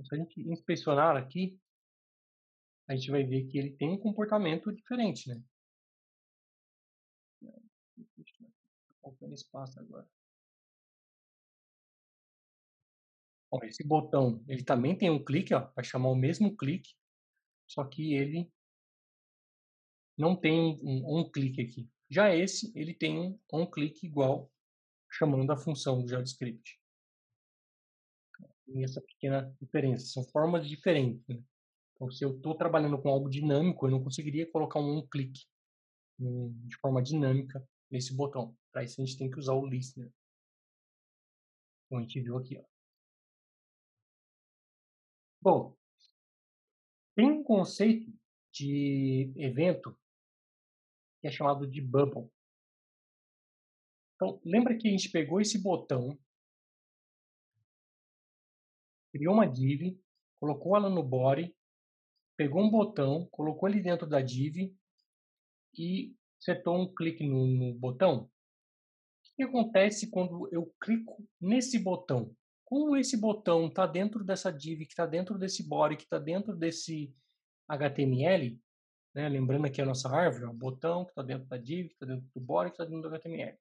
Se 0.03 0.15
a 0.15 0.17
gente 0.17 0.41
inspecionar 0.41 1.15
aqui, 1.15 1.59
a 2.87 2.95
gente 2.95 3.11
vai 3.11 3.23
ver 3.23 3.45
que 3.45 3.57
ele 3.57 3.71
tem 3.71 3.89
um 3.89 3.97
comportamento 3.97 4.73
diferente, 4.73 5.29
né? 5.29 5.41
Espaço 9.31 9.79
agora. 9.79 10.07
Bom, 13.51 13.63
esse 13.63 13.85
botão, 13.85 14.43
ele 14.47 14.63
também 14.63 14.97
tem 14.97 15.09
um 15.09 15.23
clique, 15.23 15.53
ó, 15.53 15.61
para 15.61 15.83
chamar 15.83 16.09
o 16.09 16.15
mesmo 16.15 16.55
clique, 16.55 16.95
só 17.67 17.83
que 17.85 18.13
ele 18.13 18.51
não 20.17 20.35
tem 20.35 20.79
um, 20.81 21.17
um 21.17 21.29
aqui. 21.61 21.89
Já 22.09 22.33
esse, 22.33 22.71
ele 22.75 22.93
tem 22.93 23.19
um, 23.19 23.39
clique 23.65 24.05
igual, 24.05 24.51
chamando 25.09 25.51
a 25.51 25.57
função 25.57 26.01
do 26.01 26.07
JavaScript. 26.07 26.79
Tem 28.65 28.83
essa 28.83 29.01
pequena 29.01 29.55
diferença, 29.61 30.05
são 30.07 30.23
formas 30.23 30.67
diferentes. 30.67 31.25
Né? 31.27 31.41
Então, 31.93 32.11
se 32.11 32.23
eu 32.23 32.35
estou 32.35 32.55
trabalhando 32.55 33.01
com 33.01 33.09
algo 33.09 33.29
dinâmico, 33.29 33.85
eu 33.85 33.91
não 33.91 34.03
conseguiria 34.03 34.49
colocar 34.49 34.79
um, 34.79 35.07
um, 36.19 36.67
de 36.67 36.75
forma 36.77 37.01
dinâmica 37.01 37.67
nesse 37.89 38.13
botão. 38.13 38.55
Para 38.71 38.83
isso, 38.83 39.01
a 39.01 39.05
gente 39.05 39.17
tem 39.17 39.29
que 39.29 39.39
usar 39.39 39.53
o 39.53 39.65
listener. 39.65 40.11
Como 41.87 41.99
a 41.99 42.03
gente 42.03 42.19
viu 42.21 42.37
aqui. 42.37 42.57
Ó. 42.57 42.63
Bom, 45.41 45.77
tem 47.15 47.29
um 47.31 47.43
conceito 47.43 48.11
de 48.51 49.31
evento 49.35 49.95
que 51.25 51.29
é 51.29 51.31
chamado 51.31 51.65
de 51.65 51.81
bubble. 51.81 52.29
Então, 54.13 54.39
lembra 54.45 54.77
que 54.77 54.87
a 54.87 54.91
gente 54.91 55.09
pegou 55.09 55.41
esse 55.41 55.57
botão, 55.57 56.15
criou 59.11 59.33
uma 59.33 59.47
div, 59.47 59.99
colocou 60.39 60.77
ela 60.77 60.87
no 60.87 61.01
body, 61.01 61.55
pegou 62.37 62.61
um 62.61 62.69
botão, 62.69 63.27
colocou 63.31 63.67
ele 63.67 63.81
dentro 63.81 64.05
da 64.07 64.21
div 64.21 64.71
e 65.75 66.15
setou 66.39 66.79
um 66.79 66.93
clique 66.93 67.27
no, 67.27 67.47
no 67.47 67.73
botão. 67.73 68.25
O 68.25 69.35
que 69.35 69.43
acontece 69.43 70.11
quando 70.11 70.47
eu 70.51 70.71
clico 70.79 71.27
nesse 71.41 71.79
botão? 71.79 72.35
Como 72.63 72.95
esse 72.95 73.17
botão 73.17 73.65
está 73.67 73.87
dentro 73.87 74.23
dessa 74.23 74.51
div, 74.51 74.85
que 74.85 74.91
está 74.93 75.07
dentro 75.07 75.39
desse 75.39 75.67
body, 75.67 75.97
que 75.97 76.03
está 76.03 76.19
dentro 76.19 76.55
desse 76.55 77.11
HTML, 77.67 78.59
né? 79.15 79.29
lembrando 79.29 79.65
aqui 79.65 79.81
a 79.81 79.85
nossa 79.85 80.09
árvore, 80.09 80.45
o 80.45 80.53
botão 80.53 81.05
que 81.05 81.11
está 81.11 81.23
dentro 81.23 81.47
da 81.47 81.57
div, 81.57 81.87
que 81.87 81.93
está 81.93 82.05
dentro 82.05 82.29
do 82.35 82.41
body, 82.41 82.69
que 82.69 82.73
está 82.73 82.83
dentro 82.83 83.09
do 83.09 83.15
HTML. 83.15 83.57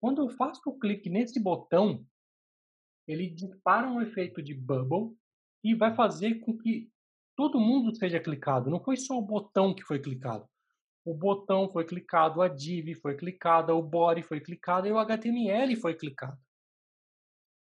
Quando 0.00 0.22
eu 0.22 0.28
faço 0.30 0.60
o 0.66 0.78
clique 0.78 1.08
nesse 1.08 1.40
botão, 1.40 2.04
ele 3.06 3.30
dispara 3.30 3.88
um 3.88 4.02
efeito 4.02 4.42
de 4.42 4.52
bubble 4.52 5.16
e 5.62 5.74
vai 5.74 5.94
fazer 5.94 6.40
com 6.40 6.58
que 6.58 6.90
todo 7.36 7.60
mundo 7.60 7.94
seja 7.94 8.20
clicado. 8.20 8.68
Não 8.68 8.82
foi 8.82 8.96
só 8.96 9.16
o 9.16 9.22
botão 9.22 9.74
que 9.74 9.82
foi 9.82 9.98
clicado. 10.00 10.48
O 11.04 11.14
botão 11.14 11.70
foi 11.70 11.84
clicado, 11.84 12.42
a 12.42 12.48
div 12.48 12.94
foi 12.94 13.14
clicada, 13.16 13.74
o 13.74 13.82
body 13.82 14.22
foi 14.22 14.40
clicado 14.40 14.86
e 14.86 14.92
o 14.92 14.98
HTML 14.98 15.76
foi 15.76 15.94
clicado. 15.94 16.38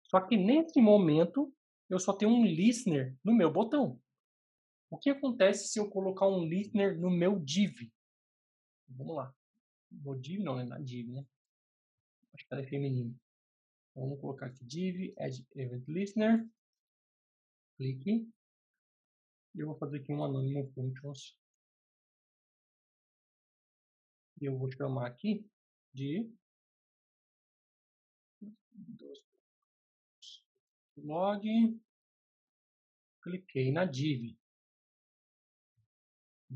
Só 0.05 0.21
que 0.21 0.37
nesse 0.37 0.81
momento 0.81 1.53
eu 1.89 1.99
só 1.99 2.13
tenho 2.13 2.33
um 2.33 2.45
listener 2.45 3.15
no 3.23 3.35
meu 3.35 3.51
botão. 3.51 4.01
O 4.89 4.99
que 4.99 5.11
acontece 5.11 5.69
se 5.69 5.79
eu 5.79 5.91
colocar 5.91 6.29
um 6.29 6.45
listener 6.45 6.99
no 6.99 7.11
meu 7.11 7.39
div? 7.39 7.91
Vamos 8.89 9.17
lá. 9.17 9.35
No 9.91 10.19
div 10.19 10.43
não, 10.43 10.61
é 10.61 10.65
na 10.65 10.79
div, 10.79 11.09
né? 11.11 11.27
Acho 12.33 12.47
que 12.47 12.55
ela 12.55 12.63
é 12.63 12.67
feminina. 12.67 13.15
Então, 13.91 14.05
vamos 14.05 14.21
colocar 14.21 14.47
aqui 14.47 14.65
div, 14.65 15.13
add 15.19 15.47
event 15.57 15.85
listener. 15.89 16.49
Clique. 17.77 18.29
E 19.55 19.61
eu 19.61 19.67
vou 19.67 19.77
fazer 19.77 19.99
aqui 19.99 20.13
um 20.13 20.23
anônimo 20.23 20.71
functions. 20.73 21.37
E 24.41 24.45
eu 24.45 24.57
vou 24.57 24.71
chamar 24.71 25.07
aqui 25.07 25.49
de 25.95 26.31
log, 30.97 31.81
cliquei 33.23 33.73
na 33.73 33.85
div. 33.85 34.37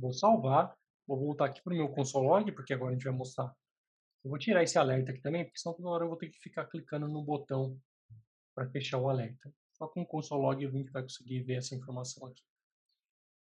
Vou 0.01 0.13
salvar, 0.13 0.75
vou 1.07 1.19
voltar 1.19 1.47
aqui 1.47 1.63
para 1.63 1.75
o 1.75 1.77
meu 1.77 1.95
log, 2.15 2.53
porque 2.53 2.73
agora 2.73 2.91
a 2.91 2.95
gente 2.95 3.05
vai 3.05 3.13
mostrar. 3.13 3.55
Eu 4.25 4.31
vou 4.31 4.39
tirar 4.39 4.63
esse 4.63 4.79
alerta 4.79 5.13
aqui 5.13 5.21
também, 5.21 5.45
porque 5.45 5.59
senão 5.59 5.77
toda 5.77 5.89
hora 5.89 6.05
eu 6.05 6.09
vou 6.09 6.17
ter 6.17 6.31
que 6.31 6.39
ficar 6.39 6.65
clicando 6.67 7.07
no 7.07 7.23
botão 7.23 7.79
para 8.55 8.69
fechar 8.71 8.99
o 8.99 9.09
alerta. 9.09 9.53
Só 9.73 9.87
com 9.87 10.03
o 10.03 10.07
console 10.07 10.43
log 10.43 10.67
a 10.67 10.71
gente 10.71 10.91
vai 10.91 11.03
conseguir 11.03 11.43
ver 11.43 11.55
essa 11.55 11.75
informação 11.75 12.27
aqui. 12.27 12.43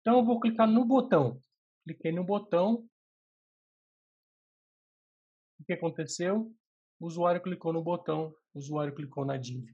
Então 0.01 0.19
eu 0.19 0.25
vou 0.25 0.39
clicar 0.39 0.69
no 0.69 0.85
botão. 0.85 1.43
Cliquei 1.85 2.13
no 2.13 2.25
botão. 2.25 2.87
O 5.59 5.65
que 5.65 5.73
aconteceu? 5.73 6.55
O 7.01 7.07
usuário 7.07 7.43
clicou 7.43 7.73
no 7.73 7.83
botão, 7.83 8.35
o 8.53 8.59
usuário 8.59 8.95
clicou 8.95 9.25
na 9.25 9.37
div. 9.37 9.67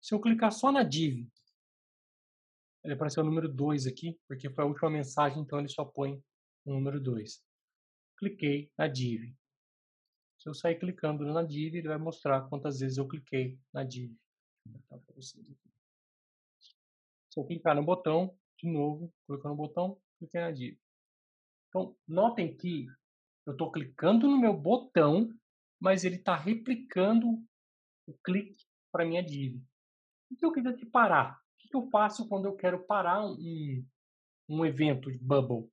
Se 0.00 0.14
eu 0.14 0.20
clicar 0.20 0.50
só 0.50 0.72
na 0.72 0.82
div, 0.82 1.28
ele 2.82 2.94
apareceu 2.94 3.22
o 3.22 3.26
número 3.26 3.48
2 3.48 3.86
aqui, 3.86 4.18
porque 4.26 4.50
foi 4.50 4.64
a 4.64 4.66
última 4.66 4.90
mensagem, 4.90 5.42
então 5.42 5.58
ele 5.58 5.68
só 5.68 5.84
põe 5.84 6.22
o 6.64 6.72
número 6.72 7.00
2. 7.00 7.42
Cliquei 8.18 8.70
na 8.76 8.88
div. 8.88 9.34
Se 10.38 10.48
eu 10.48 10.54
sair 10.54 10.78
clicando 10.78 11.24
na 11.26 11.42
div, 11.42 11.74
ele 11.74 11.88
vai 11.88 11.98
mostrar 11.98 12.48
quantas 12.48 12.80
vezes 12.80 12.96
eu 12.96 13.06
cliquei 13.06 13.58
na 13.72 13.84
div. 13.84 14.16
Se 17.30 17.38
eu 17.38 17.44
clicar 17.44 17.76
no 17.76 17.84
botão, 17.84 18.36
de 18.58 18.68
novo, 18.70 19.12
clicando 19.26 19.50
no 19.50 19.56
botão, 19.56 20.00
cliquei 20.18 20.40
na 20.40 20.50
div. 20.50 20.78
Então, 21.68 21.96
notem 22.08 22.56
que 22.56 22.86
eu 23.46 23.52
estou 23.52 23.70
clicando 23.70 24.28
no 24.28 24.38
meu 24.38 24.54
botão, 24.54 25.32
mas 25.78 26.04
ele 26.04 26.16
está 26.16 26.36
replicando 26.36 27.26
o 28.06 28.14
clique 28.24 28.64
para 28.90 29.04
minha 29.04 29.22
div. 29.22 29.62
E 30.30 30.36
se 30.36 30.44
eu 30.44 30.52
quiser 30.52 30.76
te 30.76 30.86
parar? 30.86 31.38
O 31.38 31.49
que 31.70 31.76
eu 31.76 31.88
faço 31.88 32.28
quando 32.28 32.46
eu 32.46 32.56
quero 32.56 32.84
parar 32.84 33.24
um, 33.24 33.86
um 34.48 34.66
evento 34.66 35.10
de 35.10 35.18
Bubble? 35.18 35.70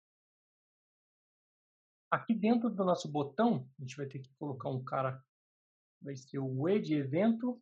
Aqui 2.10 2.34
dentro 2.34 2.70
do 2.70 2.86
nosso 2.86 3.12
botão, 3.12 3.68
a 3.78 3.82
gente 3.82 3.98
vai 3.98 4.06
ter 4.06 4.20
que 4.20 4.34
colocar 4.36 4.70
um 4.70 4.84
cara, 4.84 5.22
vai 6.02 6.16
ser 6.16 6.40
o 6.40 6.70
E 6.70 6.80
de 6.80 6.96
evento. 6.96 7.60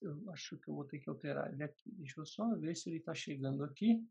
Eu 0.00 0.30
acho 0.30 0.56
que 0.58 0.68
eu 0.70 0.74
vou 0.74 0.84
ter 0.84 1.00
que 1.00 1.10
alterar 1.10 1.52
ele 1.52 1.64
aqui. 1.64 1.92
Deixa 1.92 2.20
eu 2.20 2.26
só 2.26 2.54
ver 2.54 2.76
se 2.76 2.88
ele 2.88 2.98
está 2.98 3.14
chegando 3.14 3.64
aqui. 3.64 4.02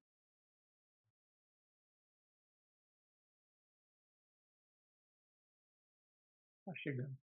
Está 6.59 6.75
chegando. 6.75 7.17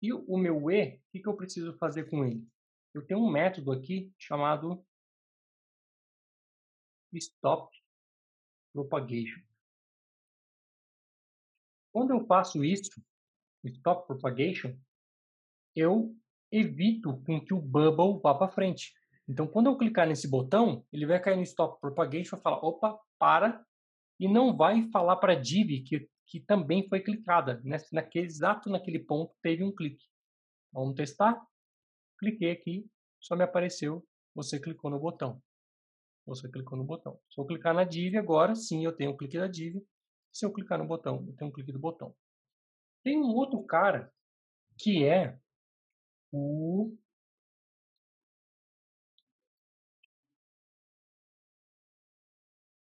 E 0.00 0.12
o 0.12 0.36
meu 0.38 0.70
E, 0.70 0.96
o 0.96 1.00
que, 1.10 1.20
que 1.20 1.28
eu 1.28 1.36
preciso 1.36 1.76
fazer 1.76 2.08
com 2.08 2.24
ele? 2.24 2.48
eu 2.94 3.06
tenho 3.06 3.20
um 3.20 3.30
método 3.30 3.72
aqui 3.72 4.12
chamado 4.18 4.84
stop 7.14 7.74
propagation. 8.72 9.40
Quando 11.92 12.10
eu 12.10 12.26
faço 12.26 12.64
isso, 12.64 13.02
stop 13.64 14.06
propagation, 14.06 14.76
eu 15.74 16.14
evito 16.50 17.20
com 17.24 17.40
que 17.44 17.54
o 17.54 17.60
bubble 17.60 18.20
vá 18.22 18.34
para 18.34 18.52
frente. 18.52 18.92
Então, 19.28 19.46
quando 19.46 19.66
eu 19.66 19.76
clicar 19.76 20.06
nesse 20.06 20.28
botão, 20.28 20.84
ele 20.92 21.06
vai 21.06 21.20
cair 21.20 21.36
no 21.36 21.42
stop 21.42 21.80
propagation 21.80 22.36
e 22.36 22.40
falar, 22.40 22.64
opa, 22.64 22.98
para, 23.18 23.64
e 24.18 24.28
não 24.28 24.56
vai 24.56 24.88
falar 24.90 25.16
para 25.16 25.34
a 25.34 25.40
div 25.40 25.82
que, 25.84 26.08
que 26.26 26.40
também 26.40 26.88
foi 26.88 27.00
clicada. 27.00 27.60
Nesse, 27.62 27.94
naquele, 27.94 28.26
exato 28.26 28.70
naquele 28.70 28.98
ponto 28.98 29.34
teve 29.42 29.62
um 29.62 29.74
clique. 29.74 30.06
Vamos 30.72 30.94
testar? 30.94 31.40
cliquei 32.18 32.50
aqui, 32.50 32.86
só 33.20 33.36
me 33.36 33.44
apareceu, 33.44 34.04
você 34.34 34.58
clicou 34.58 34.90
no 34.90 34.98
botão. 34.98 35.40
Você 36.28 36.46
clicou 36.46 36.76
no 36.76 36.84
botão. 36.84 37.18
Se 37.30 37.40
eu 37.40 37.46
clicar 37.46 37.74
na 37.74 37.84
div 37.84 38.16
agora, 38.16 38.54
sim, 38.54 38.84
eu 38.84 38.94
tenho 38.94 39.12
um 39.12 39.16
clique 39.16 39.38
da 39.38 39.48
div. 39.48 39.82
Se 40.30 40.44
eu 40.44 40.52
clicar 40.52 40.78
no 40.78 40.86
botão, 40.86 41.24
eu 41.26 41.34
tenho 41.34 41.50
um 41.50 41.52
clique 41.52 41.72
do 41.72 41.78
botão. 41.78 42.14
Tem 43.02 43.16
um 43.16 43.34
outro 43.34 43.62
cara 43.64 44.12
que 44.76 45.04
é 45.04 45.38
o 46.30 46.94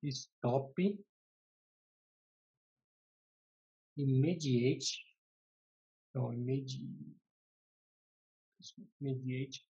stop 0.03 1.05
immediate 3.97 5.05
então 6.09 6.33
immediate 6.33 6.85
mediate 9.01 9.64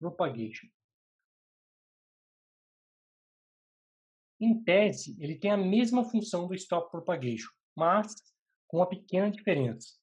propagation. 0.00 0.68
Em 4.40 4.62
tese, 4.62 5.16
ele 5.20 5.36
tem 5.36 5.50
a 5.50 5.56
mesma 5.56 6.04
função 6.04 6.46
do 6.46 6.54
stop 6.54 6.90
propagation, 6.90 7.50
mas 7.76 8.14
com 8.68 8.78
uma 8.78 8.88
pequena 8.88 9.30
diferença. 9.30 9.98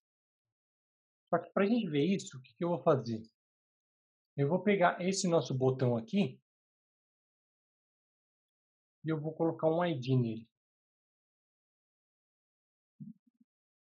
Só 1.29 1.39
que 1.39 1.49
para 1.51 1.63
a 1.63 1.67
gente 1.67 1.89
ver 1.89 2.03
isso, 2.03 2.37
o 2.37 2.41
que, 2.41 2.53
eu 2.59 2.69
vou 2.69 2.83
fazer? 2.83 3.21
Eu 4.35 4.49
vou 4.49 4.61
pegar 4.61 5.01
esse 5.01 5.27
nosso 5.27 5.53
botão 5.53 5.95
aqui 5.95 6.39
e 9.05 9.09
eu 9.09 9.19
vou 9.19 9.33
colocar 9.33 9.67
um 9.67 9.85
ID 9.85 10.07
nele. 10.19 10.49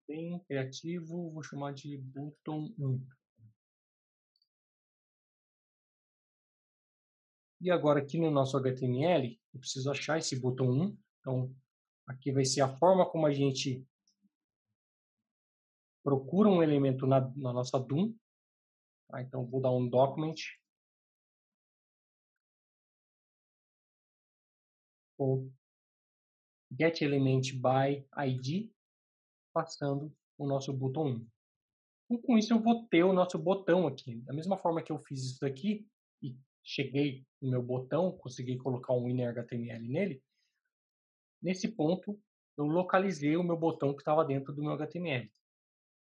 Bem 0.07 0.39
criativo, 0.41 1.31
vou 1.31 1.41
chamar 1.41 1.73
de 1.73 1.97
button 1.97 2.73
1. 2.77 3.07
E 7.61 7.71
agora 7.71 8.01
aqui 8.01 8.19
no 8.19 8.29
nosso 8.29 8.57
HTML, 8.57 9.39
eu 9.53 9.59
preciso 9.59 9.91
achar 9.91 10.17
esse 10.17 10.39
botão 10.39 10.67
1. 10.67 10.97
Então, 11.19 11.55
aqui 12.07 12.31
vai 12.31 12.43
ser 12.43 12.61
a 12.61 12.77
forma 12.77 13.09
como 13.09 13.25
a 13.25 13.33
gente 13.33 13.85
procura 16.03 16.49
um 16.49 16.61
elemento 16.61 17.05
na, 17.05 17.21
na 17.35 17.53
nossa 17.53 17.79
DOM. 17.79 18.13
Tá? 19.07 19.21
Então, 19.21 19.45
vou 19.45 19.61
dar 19.61 19.71
um 19.71 19.87
document. 19.87 20.35
Ou 25.17 25.51
get 26.71 27.01
element 27.01 27.53
by 27.53 28.05
ID, 28.27 28.71
passando 29.53 30.11
o 30.37 30.47
nosso 30.47 30.73
botão 30.73 31.05
1. 31.05 31.27
Então, 32.05 32.21
com 32.21 32.37
isso, 32.37 32.53
eu 32.53 32.59
vou 32.59 32.87
ter 32.87 33.03
o 33.03 33.13
nosso 33.13 33.37
botão 33.37 33.87
aqui. 33.87 34.15
Da 34.21 34.33
mesma 34.33 34.57
forma 34.57 34.81
que 34.81 34.91
eu 34.91 34.97
fiz 34.97 35.23
isso 35.23 35.39
daqui, 35.39 35.87
cheguei 36.63 37.25
no 37.41 37.51
meu 37.51 37.61
botão, 37.61 38.17
consegui 38.17 38.57
colocar 38.57 38.93
um 38.93 39.07
inner 39.07 39.29
HTML 39.29 39.87
nele, 39.87 40.23
nesse 41.41 41.67
ponto 41.67 42.19
eu 42.57 42.65
localizei 42.65 43.35
o 43.35 43.43
meu 43.43 43.57
botão 43.57 43.93
que 43.93 44.01
estava 44.01 44.23
dentro 44.23 44.53
do 44.53 44.61
meu 44.61 44.73
HTML. 44.73 45.31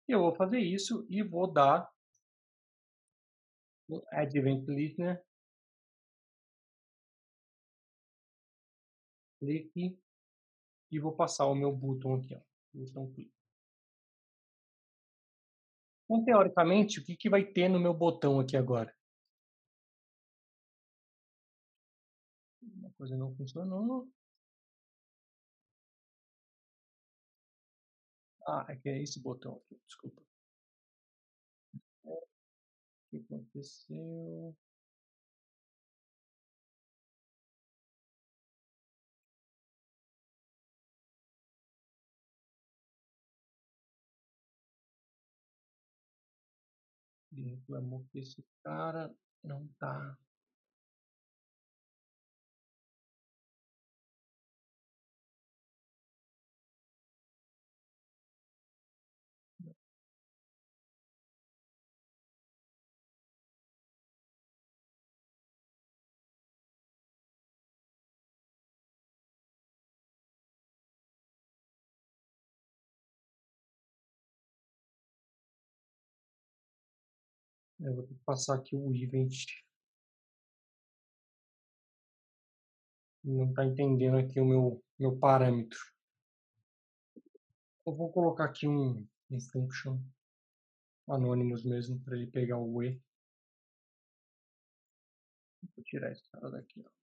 Eu 0.09 0.21
vou 0.21 0.35
fazer 0.35 0.59
isso 0.59 1.07
e 1.09 1.23
vou 1.23 1.51
dar 1.51 1.89
um 3.89 4.03
add 4.11 4.37
event 4.37 4.67
listener 4.69 5.25
clique 9.39 9.99
e 10.91 10.99
vou 10.99 11.13
passar 11.13 11.47
o 11.47 11.55
meu 11.55 11.73
botão 11.73 12.15
aqui, 12.15 12.35
ó, 12.35 12.41
botão 12.73 13.11
clique. 13.13 13.33
Então, 16.05 16.25
teoricamente, 16.25 17.01
o 17.01 17.05
que, 17.05 17.17
que 17.17 17.31
vai 17.31 17.45
ter 17.45 17.69
no 17.69 17.81
meu 17.81 17.95
botão 17.95 18.39
aqui 18.39 18.57
agora? 18.57 18.95
Coisa 23.03 23.17
não 23.17 23.35
funcionou. 23.35 24.09
Ah, 28.47 28.65
é 28.69 28.77
que 28.77 28.89
é 28.89 29.03
esse 29.03 29.21
botão 29.21 29.57
aqui, 29.57 29.81
desculpa. 29.89 30.23
O 32.05 32.21
que 33.11 33.17
aconteceu? 33.17 34.57
Ele 47.33 47.57
reclamou 47.57 48.07
que 48.13 48.21
esse 48.21 48.45
cara 48.63 49.13
não 49.43 49.67
tá 49.81 50.17
Eu 77.85 77.95
vou 77.95 78.07
ter 78.07 78.15
que 78.15 78.25
passar 78.25 78.55
aqui 78.55 78.77
o 78.77 78.95
event. 78.95 79.47
Não 83.25 83.51
está 83.51 83.65
entendendo 83.65 84.19
aqui 84.19 84.41
o 84.41 84.45
meu, 84.45 84.85
meu 84.99 85.19
parâmetro. 85.19 85.79
Eu 87.85 87.95
vou 87.95 88.13
colocar 88.13 88.45
aqui 88.45 88.69
um, 88.69 89.07
um 89.31 89.41
function 89.41 89.99
anônimos 91.09 91.65
mesmo 91.65 91.99
para 92.01 92.17
ele 92.17 92.31
pegar 92.31 92.59
o 92.59 92.83
E. 92.83 93.01
Vou 95.75 95.85
tirar 95.85 96.13
esse 96.13 96.23
cara 96.31 96.51
daqui. 96.51 96.85
Ó. 96.85 97.02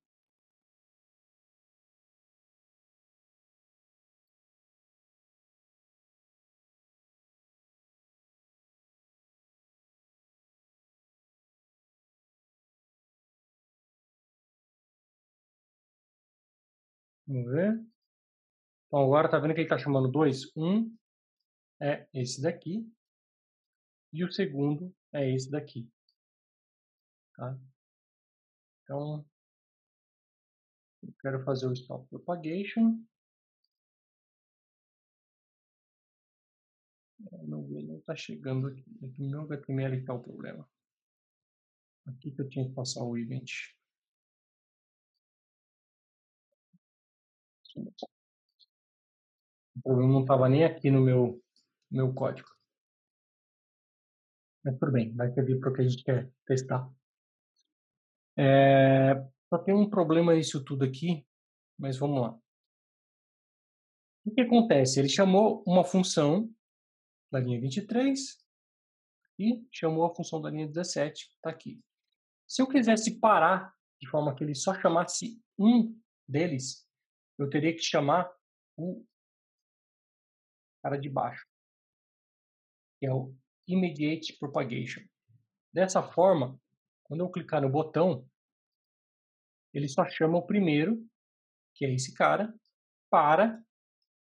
Vamos 17.29 17.51
ver. 17.51 17.73
Então, 18.87 19.03
agora 19.03 19.29
tá 19.29 19.37
vendo 19.37 19.53
que 19.53 19.59
ele 19.59 19.67
está 19.67 19.77
chamando 19.77 20.09
dois? 20.09 20.51
Um 20.57 20.97
é 21.79 22.09
esse 22.11 22.41
daqui. 22.41 22.91
E 24.11 24.23
o 24.23 24.31
segundo 24.31 24.91
é 25.13 25.29
esse 25.29 25.51
daqui. 25.51 25.87
Tá? 27.35 27.55
Então, 28.81 29.23
eu 31.03 31.13
quero 31.21 31.43
fazer 31.43 31.67
o 31.67 31.73
stop 31.73 32.09
propagation. 32.09 32.99
Não 37.47 37.99
está 37.99 38.15
chegando 38.15 38.69
aqui. 38.69 38.83
Aqui 39.05 39.21
no 39.21 39.29
meu 39.29 39.41
HTML 39.43 39.99
está 39.99 40.15
o 40.15 40.23
problema. 40.23 40.67
Aqui 42.07 42.31
que 42.31 42.41
eu 42.41 42.49
tinha 42.49 42.67
que 42.67 42.73
passar 42.73 43.03
o 43.03 43.15
event. 43.15 43.51
O 49.75 49.81
problema 49.83 50.13
não 50.13 50.21
estava 50.21 50.49
nem 50.49 50.63
aqui 50.63 50.91
no 50.91 51.01
meu, 51.01 51.41
meu 51.89 52.13
código. 52.13 52.49
Mas 54.63 54.77
tudo 54.77 54.91
bem, 54.91 55.15
vai 55.15 55.31
servir 55.31 55.59
para 55.59 55.69
o 55.69 55.73
que 55.73 55.81
a 55.81 55.87
gente 55.87 56.03
quer 56.03 56.31
testar. 56.45 56.91
É, 58.37 59.15
só 59.49 59.57
tem 59.57 59.73
um 59.73 59.89
problema 59.89 60.35
isso 60.35 60.63
tudo 60.63 60.83
aqui, 60.83 61.25
mas 61.77 61.97
vamos 61.97 62.21
lá. 62.21 62.39
O 64.25 64.31
que 64.31 64.41
acontece? 64.41 64.99
Ele 64.99 65.09
chamou 65.09 65.63
uma 65.65 65.83
função 65.83 66.53
da 67.31 67.39
linha 67.39 67.59
23 67.59 68.37
e 69.39 69.65
chamou 69.71 70.05
a 70.05 70.13
função 70.13 70.41
da 70.41 70.49
linha 70.49 70.67
17, 70.67 71.29
que 71.29 71.35
está 71.35 71.49
aqui. 71.49 71.81
Se 72.47 72.61
eu 72.61 72.67
quisesse 72.67 73.19
parar 73.19 73.73
de 74.01 74.07
forma 74.09 74.35
que 74.35 74.43
ele 74.43 74.55
só 74.55 74.73
chamasse 74.73 75.41
um 75.57 75.97
deles, 76.27 76.87
eu 77.39 77.49
teria 77.49 77.73
que 77.73 77.81
chamar 77.81 78.29
o 78.77 79.05
cara 80.83 80.97
de 80.97 81.09
baixo, 81.09 81.45
que 82.99 83.05
é 83.05 83.13
o 83.13 83.33
Immediate 83.67 84.37
Propagation. 84.37 85.01
Dessa 85.73 86.03
forma, 86.03 86.59
quando 87.03 87.21
eu 87.21 87.29
clicar 87.29 87.61
no 87.61 87.69
botão, 87.69 88.27
ele 89.73 89.87
só 89.87 90.05
chama 90.05 90.37
o 90.37 90.45
primeiro, 90.45 91.05
que 91.75 91.85
é 91.85 91.93
esse 91.93 92.13
cara, 92.13 92.53
para, 93.09 93.61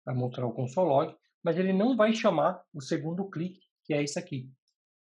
para 0.04 0.14
mostrar 0.14 0.46
o 0.46 0.54
console 0.54 0.90
log, 0.90 1.18
mas 1.44 1.58
ele 1.58 1.74
não 1.74 1.96
vai 1.96 2.14
chamar 2.14 2.64
o 2.74 2.82
segundo 2.82 3.30
clique, 3.30 3.62
que 3.84 3.94
é 3.94 4.04
esse 4.04 4.20
aqui. 4.20 4.52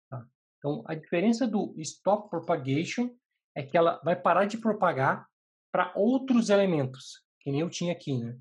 Tá? 0.09 0.27
Então, 0.57 0.83
a 0.87 0.95
diferença 0.95 1.47
do 1.47 1.73
Stop 1.77 2.29
Propagation 2.29 3.15
é 3.53 3.63
que 3.63 3.77
ela 3.77 3.99
vai 4.03 4.19
parar 4.19 4.45
de 4.45 4.57
propagar 4.57 5.29
para 5.71 5.93
outros 5.95 6.49
elementos 6.49 7.24
que 7.45 7.51
nem 7.51 7.61
eu 7.61 7.69
tinha 7.69 7.93
aqui, 7.93 8.17
né? 8.17 8.35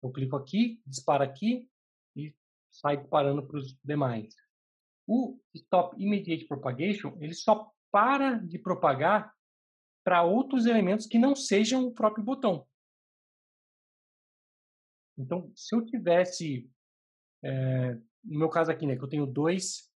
Eu 0.00 0.12
clico 0.12 0.36
aqui, 0.36 0.80
dispara 0.86 1.24
aqui 1.24 1.68
e 2.14 2.32
sai 2.70 2.96
disparando 2.96 3.44
para 3.44 3.58
os 3.58 3.76
demais. 3.82 4.32
O 5.08 5.40
Stop 5.52 6.00
Immediate 6.00 6.46
Propagation, 6.46 7.18
ele 7.20 7.34
só 7.34 7.72
para 7.90 8.38
de 8.38 8.56
propagar 8.56 9.34
para 10.04 10.22
outros 10.22 10.66
elementos 10.66 11.06
que 11.06 11.18
não 11.18 11.34
sejam 11.34 11.84
o 11.84 11.92
próprio 11.92 12.22
botão. 12.22 12.64
Então, 15.18 15.50
se 15.56 15.74
eu 15.74 15.84
tivesse, 15.84 16.70
é, 17.42 17.94
no 18.22 18.38
meu 18.38 18.48
caso 18.48 18.70
aqui, 18.70 18.86
né, 18.86 18.96
que 18.96 19.02
eu 19.02 19.08
tenho 19.08 19.26
dois 19.26 19.92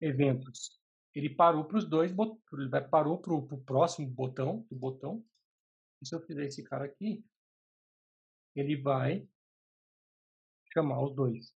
eventos, 0.00 0.80
ele 1.12 1.30
parou 1.30 1.64
para 1.64 1.78
os 1.78 1.88
dois, 1.88 2.12
ele 2.12 2.88
parou 2.88 3.18
para 3.18 3.34
o 3.34 3.64
próximo 3.64 4.08
botão, 4.08 4.64
do 4.70 4.76
botão, 4.76 5.24
e 6.00 6.06
se 6.06 6.14
eu 6.14 6.20
fizer 6.20 6.46
esse 6.46 6.62
cara 6.64 6.84
aqui, 6.84 7.24
ele 8.54 8.76
vai 8.76 9.28
chamar 10.72 11.02
os 11.02 11.14
dois. 11.14 11.54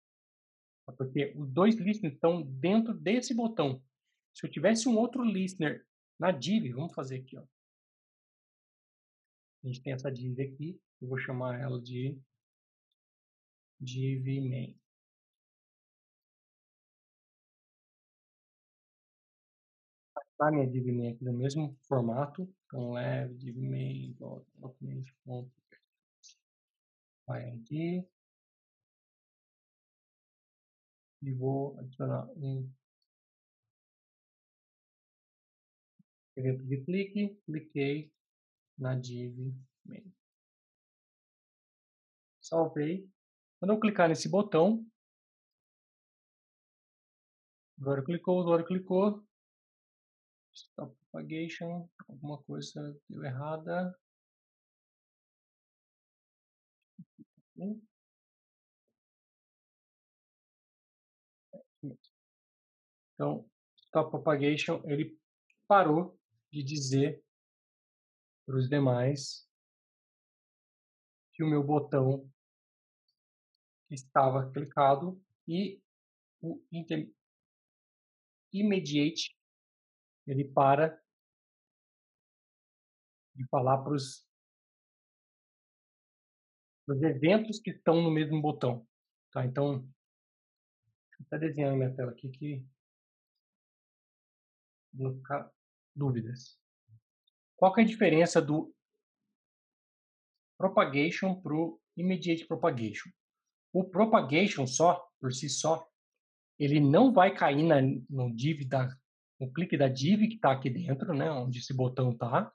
Porque 0.96 1.32
os 1.36 1.48
dois 1.50 1.76
listeners 1.76 2.14
estão 2.14 2.42
dentro 2.42 2.92
desse 2.92 3.32
botão. 3.32 3.82
Se 4.34 4.46
eu 4.46 4.50
tivesse 4.50 4.88
um 4.88 4.96
outro 4.96 5.22
listener 5.22 5.86
na 6.18 6.32
div, 6.32 6.72
vamos 6.74 6.94
fazer 6.94 7.20
aqui, 7.20 7.36
ó. 7.38 7.46
A 9.62 9.66
gente 9.68 9.82
tem 9.82 9.92
essa 9.92 10.10
div 10.10 10.40
aqui, 10.40 10.80
eu 11.00 11.08
vou 11.08 11.18
chamar 11.18 11.60
ela 11.60 11.80
de 11.80 12.20
div 13.80 14.24
main. 14.48 14.81
Tá 20.42 20.50
minha 20.50 20.66
div 20.66 20.86
main 20.86 21.12
aqui 21.12 21.24
no 21.24 21.32
mesmo 21.32 21.78
formato, 21.86 22.52
então 22.66 22.94
main 22.94 24.12
document 24.58 25.04
vai 27.24 27.48
aqui 27.50 28.04
e 31.22 31.32
vou 31.32 31.78
adicionar 31.78 32.28
um 32.30 32.68
evento 36.34 36.64
de 36.64 36.84
clique, 36.84 37.40
cliquei 37.46 38.12
na 38.76 38.96
div 38.96 39.54
main. 39.84 40.12
Salvei. 42.40 43.08
Quando 43.60 43.74
eu 43.74 43.78
clicar 43.78 44.08
nesse 44.08 44.28
botão, 44.28 44.84
o 47.78 47.82
usuário 47.82 48.04
clicou, 48.04 48.38
o 48.38 48.40
usuário 48.40 48.66
clicou, 48.66 49.24
stop 50.54 50.94
propagation, 51.10 51.88
alguma 52.08 52.42
coisa 52.42 52.98
deu 53.08 53.24
errada. 53.24 53.98
Então, 63.14 63.48
stop 63.76 64.10
propagation, 64.10 64.82
ele 64.84 65.18
parou 65.66 66.18
de 66.50 66.62
dizer 66.62 67.22
para 68.44 68.56
os 68.56 68.68
demais 68.68 69.48
que 71.32 71.42
o 71.42 71.48
meu 71.48 71.62
botão 71.62 72.30
estava 73.90 74.50
clicado 74.50 75.22
e 75.46 75.80
o 76.40 76.60
immediate 78.52 79.36
ele 80.26 80.44
para 80.44 81.00
de 83.34 83.46
falar 83.48 83.78
para 83.78 83.92
os, 83.92 84.26
os 86.86 87.02
eventos 87.02 87.58
que 87.58 87.70
estão 87.70 88.02
no 88.02 88.10
mesmo 88.10 88.40
botão. 88.40 88.86
Tá? 89.32 89.44
Então, 89.44 89.88
até 91.26 91.38
desenhar 91.38 91.74
minha 91.74 91.94
tela 91.94 92.12
aqui 92.12 92.28
que 92.28 92.66
não 94.92 95.14
ficar 95.16 95.50
dúvidas. 95.94 96.58
Qual 97.56 97.72
que 97.72 97.80
é 97.80 97.84
a 97.84 97.86
diferença 97.86 98.40
do 98.42 98.74
propagation 100.58 101.40
para 101.40 101.54
o 101.54 101.80
immediate 101.96 102.46
propagation? 102.46 103.10
O 103.72 103.84
propagation 103.84 104.66
só, 104.66 105.08
por 105.18 105.32
si 105.32 105.48
só, 105.48 105.88
ele 106.58 106.80
não 106.80 107.12
vai 107.12 107.34
cair 107.34 107.62
na, 107.62 107.80
no 108.10 108.34
div 108.34 108.68
no 109.42 109.52
clique 109.52 109.76
da 109.76 109.88
div 109.88 110.28
que 110.28 110.36
está 110.36 110.52
aqui 110.52 110.70
dentro, 110.70 111.12
né, 111.12 111.28
onde 111.28 111.58
esse 111.58 111.74
botão 111.74 112.12
está. 112.12 112.52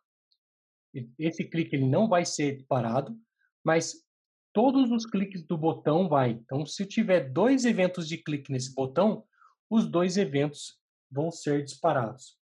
Esse 1.19 1.43
clique 1.43 1.75
ele 1.75 1.85
não 1.85 2.07
vai 2.07 2.25
ser 2.25 2.65
parado, 2.65 3.13
mas 3.61 4.05
todos 4.53 4.89
os 4.89 5.05
cliques 5.05 5.45
do 5.45 5.57
botão 5.57 6.07
vai. 6.07 6.31
Então, 6.31 6.65
se 6.65 6.85
tiver 6.85 7.29
dois 7.29 7.65
eventos 7.65 8.07
de 8.07 8.17
clique 8.17 8.51
nesse 8.53 8.73
botão, 8.73 9.25
os 9.69 9.85
dois 9.85 10.15
eventos 10.15 10.79
vão 11.11 11.29
ser 11.29 11.61
disparados. 11.65 12.39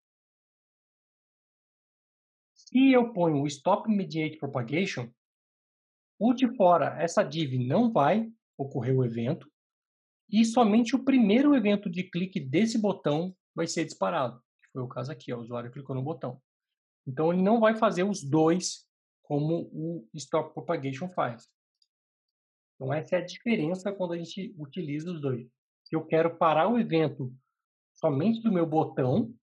Se 2.56 2.92
eu 2.92 3.14
ponho 3.14 3.44
o 3.44 3.48
Stop 3.48 3.92
Immediate 3.92 4.38
Propagation, 4.38 5.08
o 6.18 6.34
de 6.34 6.48
fora, 6.56 7.00
essa 7.00 7.22
div 7.22 7.60
não 7.60 7.92
vai 7.92 8.28
ocorrer 8.58 8.98
o 8.98 9.06
evento, 9.06 9.48
e 10.32 10.44
somente 10.46 10.96
o 10.96 11.04
primeiro 11.04 11.54
evento 11.54 11.90
de 11.90 12.04
clique 12.04 12.40
desse 12.40 12.80
botão 12.80 13.36
vai 13.56 13.68
ser 13.68 13.86
disparado. 13.86 14.42
Foi 14.72 14.82
o 14.82 14.88
caso 14.88 15.12
aqui, 15.12 15.34
ó, 15.34 15.38
o 15.38 15.42
usuário 15.42 15.72
clicou 15.72 15.96
no 15.96 16.04
botão. 16.04 16.42
Então, 17.06 17.34
ele 17.34 17.42
não 17.42 17.60
vai 17.60 17.76
fazer 17.76 18.04
os 18.04 18.24
dois 18.24 18.88
como 19.24 19.70
o 19.74 20.08
Stop 20.14 20.54
Propagation 20.54 21.10
faz. 21.10 21.50
Então, 22.76 22.94
essa 22.94 23.16
é 23.16 23.20
a 23.20 23.26
diferença 23.26 23.92
quando 23.92 24.14
a 24.14 24.18
gente 24.18 24.56
utiliza 24.58 25.12
os 25.12 25.22
dois. 25.22 25.48
Se 25.84 25.96
eu 25.96 26.06
quero 26.06 26.38
parar 26.38 26.68
o 26.68 26.80
evento 26.80 27.34
somente 27.94 28.42
do 28.42 28.52
meu 28.52 28.66
botão, 28.66 29.34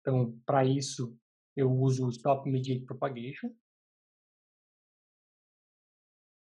então, 0.00 0.36
para 0.44 0.64
isso, 0.64 1.16
eu 1.56 1.70
uso 1.70 2.06
o 2.06 2.10
Stop 2.10 2.48
Immediate 2.48 2.84
Propagation. 2.84 3.54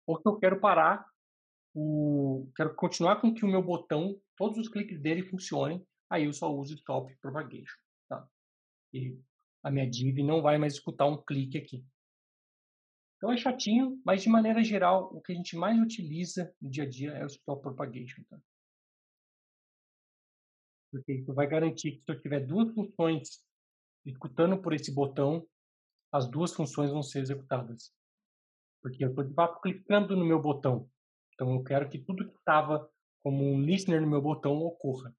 Ou 0.08 0.18
se 0.18 0.28
eu 0.28 0.38
quero 0.38 0.60
parar, 0.60 1.06
o, 1.74 2.50
quero 2.56 2.74
continuar 2.76 3.22
com 3.22 3.34
que 3.34 3.44
o 3.44 3.48
meu 3.48 3.62
botão, 3.62 4.20
todos 4.36 4.58
os 4.58 4.70
cliques 4.70 5.00
dele 5.00 5.24
funcionem, 5.24 5.86
aí 6.10 6.26
eu 6.26 6.34
só 6.34 6.54
uso 6.54 6.76
Stop 6.76 7.16
Propagation. 7.18 7.78
Tá? 8.08 8.28
E 8.94 9.18
a 9.64 9.70
minha 9.70 9.90
div 9.90 10.24
não 10.24 10.42
vai 10.42 10.58
mais 10.58 10.74
escutar 10.74 11.06
um 11.06 11.22
clique 11.22 11.58
aqui. 11.58 11.86
Então 13.18 13.32
é 13.32 13.38
chatinho, 13.38 14.02
mas 14.06 14.24
de 14.24 14.30
maneira 14.30 14.64
geral, 14.64 15.14
o 15.14 15.22
que 15.22 15.34
a 15.34 15.36
gente 15.36 15.56
mais 15.56 15.78
utiliza 15.80 16.54
no 16.62 16.70
dia 16.70 16.84
a 16.84 16.90
dia 16.90 17.12
é 17.12 17.24
o 17.24 17.28
Stop 17.28 17.62
Propagation. 17.62 18.24
Tá? 18.30 18.40
Porque 20.92 21.14
isso 21.14 21.34
vai 21.34 21.48
garantir 21.48 21.92
que 21.92 22.04
se 22.04 22.12
eu 22.12 22.20
tiver 22.20 22.40
duas 22.46 22.74
funções 22.74 23.44
executando 24.06 24.62
por 24.62 24.74
esse 24.74 24.94
botão, 24.94 25.46
as 26.12 26.30
duas 26.30 26.54
funções 26.54 26.92
vão 26.92 27.04
ser 27.04 27.20
executadas. 27.20 27.94
Porque 28.82 29.04
eu 29.04 29.10
estou 29.10 29.24
de 29.24 29.34
fato 29.34 29.60
clicando 29.62 30.16
no 30.16 30.26
meu 30.26 30.42
botão. 30.42 30.90
Então 31.34 31.54
eu 31.54 31.64
quero 31.64 31.90
que 31.90 32.00
tudo 32.00 32.28
que 32.28 32.38
estava 32.38 32.90
como 33.22 33.44
um 33.44 33.62
listener 33.62 34.02
no 34.02 34.08
meu 34.08 34.22
botão 34.22 34.58
ocorra. 34.60 35.14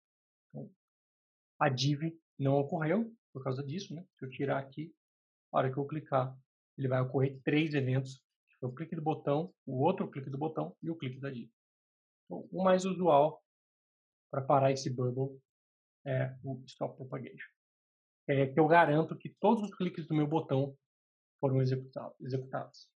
A 1.61 1.69
div 1.69 2.19
não 2.39 2.59
ocorreu 2.59 3.15
por 3.33 3.45
causa 3.45 3.63
disso. 3.63 3.95
Né? 3.95 4.05
Se 4.19 4.25
eu 4.25 4.31
tirar 4.31 4.59
aqui, 4.59 4.93
a 5.53 5.59
hora 5.59 5.73
que 5.73 5.79
eu 5.79 5.87
clicar, 5.87 6.37
ele 6.77 6.89
vai 6.89 7.01
ocorrer 7.01 7.41
três 7.45 7.75
eventos. 7.75 8.25
O 8.61 8.73
clique 8.73 8.97
do 8.97 9.03
botão, 9.03 9.55
o 9.65 9.81
outro 9.83 10.11
clique 10.11 10.29
do 10.29 10.37
botão 10.37 10.77
e 10.83 10.91
o 10.91 10.97
clique 10.97 11.21
da 11.21 11.31
div. 11.31 11.49
Então, 12.25 12.49
o 12.51 12.65
mais 12.65 12.85
usual 12.85 13.43
para 14.31 14.43
parar 14.43 14.73
esse 14.73 14.91
bubble 14.91 15.41
é 16.05 16.35
o 16.43 16.63
Stop 16.67 16.97
Propagation 16.97 17.51
é 18.33 18.47
que 18.47 18.59
eu 18.59 18.67
garanto 18.67 19.17
que 19.17 19.29
todos 19.41 19.65
os 19.65 19.75
cliques 19.75 20.07
do 20.07 20.15
meu 20.15 20.27
botão 20.27 20.77
foram 21.41 21.61
executados. 21.61 22.89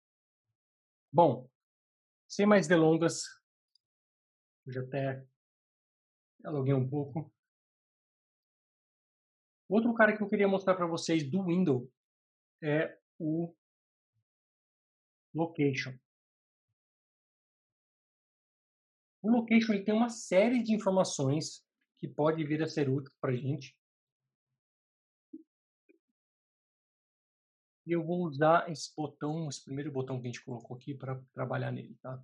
Bom, 1.13 1.49
sem 2.29 2.47
mais 2.47 2.67
delongas, 2.67 3.23
eu 4.67 4.73
já 4.73 4.81
até 4.83 5.25
aluguei 6.45 6.75
um 6.75 6.89
pouco. 6.89 7.33
Outro 9.73 9.95
cara 9.95 10.15
que 10.15 10.23
eu 10.23 10.29
queria 10.29 10.47
mostrar 10.47 10.75
para 10.75 10.87
vocês 10.87 11.23
do 11.31 11.45
Windows 11.45 11.89
é 12.63 12.95
o 13.19 13.57
Location. 15.35 15.99
O 19.23 19.31
Location 19.31 19.73
ele 19.73 19.83
tem 19.83 19.95
uma 19.95 20.11
série 20.11 20.63
de 20.63 20.75
informações 20.75 21.65
que 21.99 22.07
pode 22.07 22.45
vir 22.45 22.63
a 22.63 22.69
ser 22.69 22.91
útil 22.91 23.11
para 23.19 23.33
a 23.33 23.35
gente. 23.35 23.75
E 27.87 27.93
eu 27.93 28.05
vou 28.05 28.27
usar 28.27 28.71
esse 28.71 28.95
botão, 28.95 29.49
esse 29.49 29.65
primeiro 29.65 29.91
botão 29.91 30.21
que 30.21 30.29
a 30.29 30.31
gente 30.31 30.45
colocou 30.45 30.77
aqui 30.77 30.95
para 30.95 31.19
trabalhar 31.33 31.73
nele, 31.73 31.97
tá? 32.03 32.23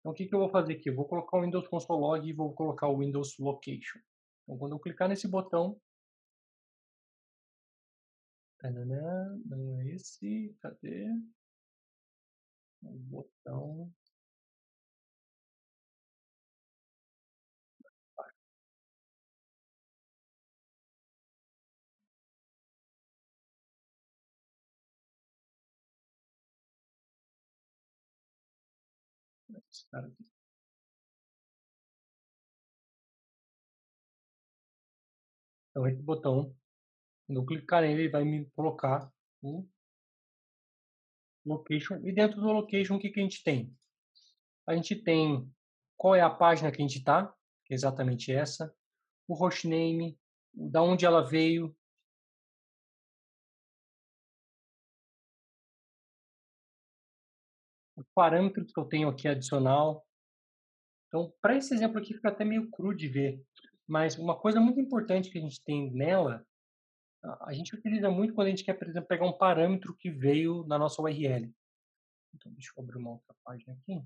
Então, 0.00 0.12
o 0.12 0.14
que, 0.14 0.26
que 0.26 0.34
eu 0.34 0.40
vou 0.40 0.50
fazer 0.50 0.74
aqui? 0.74 0.90
Eu 0.90 0.94
vou 0.94 1.08
colocar 1.08 1.38
o 1.38 1.40
Windows 1.40 1.66
Console 1.68 2.02
Log 2.02 2.28
e 2.28 2.34
vou 2.34 2.52
colocar 2.52 2.86
o 2.86 2.98
Windows 2.98 3.38
Location. 3.38 3.98
Então, 4.42 4.58
quando 4.58 4.72
eu 4.72 4.78
clicar 4.78 5.08
nesse 5.08 5.26
botão... 5.26 5.80
não 9.46 9.80
é 9.80 9.88
esse, 9.94 10.54
cadê? 10.60 11.06
O 12.82 12.92
botão... 12.92 13.90
esse 29.70 29.86
cara 29.90 30.06
aqui. 30.06 30.24
Então, 35.70 35.86
esse 35.88 36.02
botão, 36.02 36.54
quando 37.30 37.42
eu 37.42 37.46
clicar 37.46 37.82
nele, 37.82 38.02
ele 38.02 38.08
vai 38.10 38.24
me 38.24 38.44
colocar 38.56 39.08
o 39.40 39.64
location. 41.46 42.04
E 42.04 42.12
dentro 42.12 42.40
do 42.40 42.52
location, 42.52 42.96
o 42.96 42.98
que, 42.98 43.08
que 43.08 43.20
a 43.20 43.22
gente 43.22 43.44
tem? 43.44 43.72
A 44.66 44.74
gente 44.74 44.96
tem 44.96 45.48
qual 45.96 46.16
é 46.16 46.20
a 46.20 46.28
página 46.28 46.72
que 46.72 46.82
a 46.82 46.84
gente 46.84 46.98
está, 46.98 47.32
que 47.64 47.72
é 47.72 47.76
exatamente 47.76 48.32
essa, 48.32 48.74
o 49.28 49.34
hostname, 49.34 50.18
da 50.52 50.82
onde 50.82 51.06
ela 51.06 51.24
veio, 51.24 51.72
os 57.96 58.06
parâmetros 58.12 58.72
que 58.72 58.80
eu 58.80 58.86
tenho 58.86 59.08
aqui 59.08 59.28
adicional. 59.28 60.04
Então, 61.06 61.32
para 61.40 61.56
esse 61.56 61.72
exemplo 61.72 61.98
aqui 61.98 62.12
fica 62.12 62.30
até 62.30 62.44
meio 62.44 62.68
cru 62.70 62.92
de 62.92 63.06
ver, 63.06 63.40
mas 63.86 64.18
uma 64.18 64.36
coisa 64.36 64.58
muito 64.58 64.80
importante 64.80 65.30
que 65.30 65.38
a 65.38 65.42
gente 65.42 65.62
tem 65.62 65.92
nela, 65.92 66.44
a 67.22 67.52
gente 67.52 67.74
utiliza 67.74 68.10
muito 68.10 68.34
quando 68.34 68.46
a 68.46 68.50
gente 68.50 68.64
quer, 68.64 68.74
por 68.74 68.88
exemplo, 68.88 69.08
pegar 69.08 69.26
um 69.26 69.36
parâmetro 69.36 69.94
que 69.96 70.10
veio 70.10 70.64
na 70.66 70.78
nossa 70.78 71.02
URL. 71.02 71.54
Então, 72.34 72.52
deixa 72.52 72.72
eu 72.76 72.82
abrir 72.82 72.96
uma 72.96 73.10
outra 73.10 73.34
página 73.44 73.72
aqui. 73.74 74.02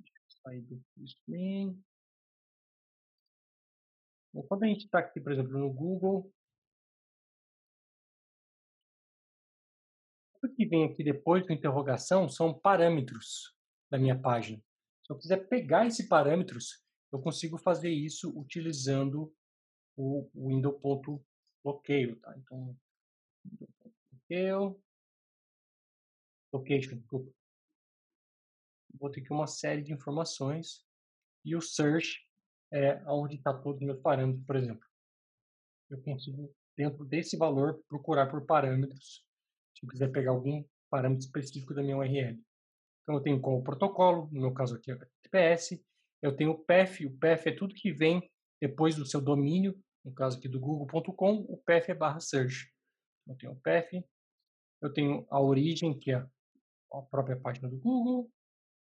Deixa 0.00 0.18
eu 0.18 0.30
sair 0.42 0.60
do 0.62 0.82
screen. 1.06 1.82
Quando 4.48 4.64
a 4.64 4.66
gente 4.66 4.84
está 4.84 4.98
aqui, 4.98 5.20
por 5.20 5.32
exemplo, 5.32 5.58
no 5.58 5.72
Google, 5.72 6.32
Tudo 10.44 10.56
que 10.56 10.66
vem 10.66 10.84
aqui 10.84 11.02
depois 11.02 11.46
da 11.46 11.54
interrogação 11.54 12.28
são 12.28 12.52
parâmetros 12.52 13.56
da 13.90 13.96
minha 13.96 14.20
página. 14.20 14.62
Se 15.02 15.10
eu 15.10 15.16
quiser 15.16 15.48
pegar 15.48 15.86
esses 15.86 16.06
parâmetros, 16.06 16.84
eu 17.10 17.18
consigo 17.18 17.56
fazer 17.56 17.88
isso 17.88 18.28
utilizando 18.38 19.34
o 19.96 20.28
window.bloqueio. 20.34 22.16
Tá? 22.20 22.34
Então, 22.38 22.76
bloqueio, 24.10 24.80
location, 26.52 26.96
desculpa. 26.96 27.32
Vou 28.98 29.10
ter 29.10 29.20
aqui 29.20 29.32
uma 29.32 29.46
série 29.46 29.82
de 29.82 29.92
informações 29.92 30.84
e 31.44 31.56
o 31.56 31.60
search 31.60 32.24
é 32.72 33.02
onde 33.06 33.36
está 33.36 33.52
todos 33.52 33.80
os 33.80 33.86
meus 33.86 34.00
parâmetros, 34.00 34.44
por 34.46 34.56
exemplo. 34.56 34.88
Eu 35.90 36.00
consigo, 36.02 36.54
dentro 36.76 37.04
desse 37.04 37.36
valor, 37.36 37.82
procurar 37.88 38.28
por 38.30 38.46
parâmetros 38.46 39.24
se 39.76 39.84
eu 39.84 39.90
quiser 39.90 40.10
pegar 40.12 40.30
algum 40.30 40.64
parâmetro 40.88 41.24
específico 41.24 41.74
da 41.74 41.82
minha 41.82 41.96
URL. 41.96 42.40
Então, 43.02 43.16
eu 43.16 43.20
tenho 43.20 43.40
como 43.40 43.62
protocolo, 43.62 44.28
no 44.32 44.40
meu 44.40 44.54
caso 44.54 44.76
aqui 44.76 44.90
é 44.90 44.94
HTTPS, 44.94 45.84
eu 46.22 46.34
tenho 46.34 46.52
o 46.52 46.58
PAF, 46.58 47.04
o 47.04 47.18
PAF 47.18 47.48
é 47.48 47.54
tudo 47.54 47.74
que 47.74 47.92
vem 47.92 48.30
depois 48.66 48.96
do 48.96 49.04
seu 49.04 49.20
domínio, 49.20 49.78
no 50.02 50.14
caso 50.14 50.38
aqui 50.38 50.48
do 50.48 50.58
google.com, 50.58 51.44
o 51.50 51.58
PAF 51.66 51.90
é 51.90 51.94
barra 51.94 52.18
search. 52.18 52.72
Eu 53.26 53.36
tenho 53.36 53.52
o 53.52 53.60
PAF, 53.60 54.02
eu 54.80 54.90
tenho 54.90 55.26
a 55.30 55.38
origem, 55.38 55.98
que 55.98 56.12
é 56.12 56.16
a 56.16 57.02
própria 57.10 57.38
página 57.38 57.68
do 57.68 57.76
Google. 57.78 58.32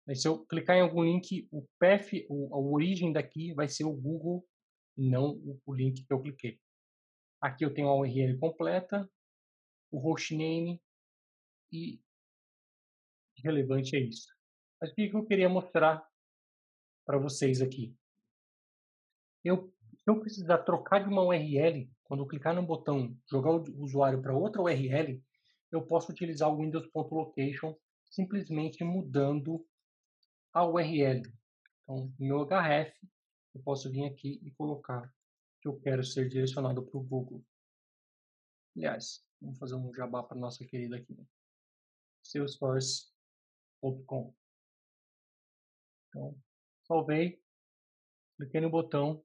Aí, 0.08 0.16
se 0.16 0.26
eu 0.26 0.46
clicar 0.46 0.76
em 0.76 0.80
algum 0.80 1.04
link, 1.04 1.46
o 1.52 1.66
path, 1.78 2.08
a 2.50 2.56
origem 2.56 3.12
daqui 3.12 3.52
vai 3.52 3.68
ser 3.68 3.84
o 3.84 3.92
Google, 3.92 4.46
não 4.96 5.38
o 5.66 5.74
link 5.74 6.06
que 6.06 6.12
eu 6.12 6.22
cliquei. 6.22 6.58
Aqui 7.42 7.62
eu 7.62 7.74
tenho 7.74 7.88
a 7.88 7.98
URL 7.98 8.38
completa, 8.38 9.06
o 9.92 9.98
hostname 9.98 10.80
e 11.70 12.00
relevante 13.44 13.94
é 13.94 14.00
isso. 14.00 14.28
Mas 14.80 14.90
o 14.90 14.94
que 14.94 15.10
eu 15.12 15.26
queria 15.26 15.50
mostrar 15.50 16.02
para 17.04 17.18
vocês 17.18 17.60
aqui? 17.60 17.94
Eu, 19.46 19.72
se 19.98 20.10
eu 20.10 20.20
precisar 20.20 20.58
trocar 20.58 21.02
de 21.02 21.08
uma 21.08 21.22
URL, 21.22 21.90
quando 22.04 22.22
eu 22.22 22.26
clicar 22.26 22.54
no 22.54 22.62
botão 22.62 23.16
jogar 23.30 23.50
o 23.50 23.82
usuário 23.82 24.20
para 24.20 24.36
outra 24.36 24.62
URL, 24.62 25.22
eu 25.70 25.86
posso 25.86 26.12
utilizar 26.12 26.48
o 26.48 26.58
Windows.location 26.58 27.76
simplesmente 28.10 28.84
mudando 28.84 29.66
a 30.52 30.66
URL. 30.66 31.22
Então, 31.82 32.12
no 32.18 32.44
href, 32.44 32.92
eu 33.54 33.62
posso 33.62 33.90
vir 33.90 34.04
aqui 34.04 34.40
e 34.42 34.50
colocar 34.52 35.12
que 35.60 35.68
eu 35.68 35.78
quero 35.78 36.02
ser 36.02 36.28
direcionado 36.28 36.84
para 36.84 36.98
o 36.98 37.02
Google. 37.02 37.44
Aliás, 38.76 39.26
Vamos 39.40 39.58
fazer 39.58 39.74
um 39.74 39.92
jabá 39.92 40.22
para 40.22 40.36
nossa 40.36 40.64
querida 40.64 40.96
aqui. 40.96 41.14
Né? 41.14 41.26
Salesforce.com. 42.22 44.34
Então, 46.08 46.38
salvei, 46.84 47.42
cliquei 48.36 48.60
no 48.60 48.70
botão 48.70 49.24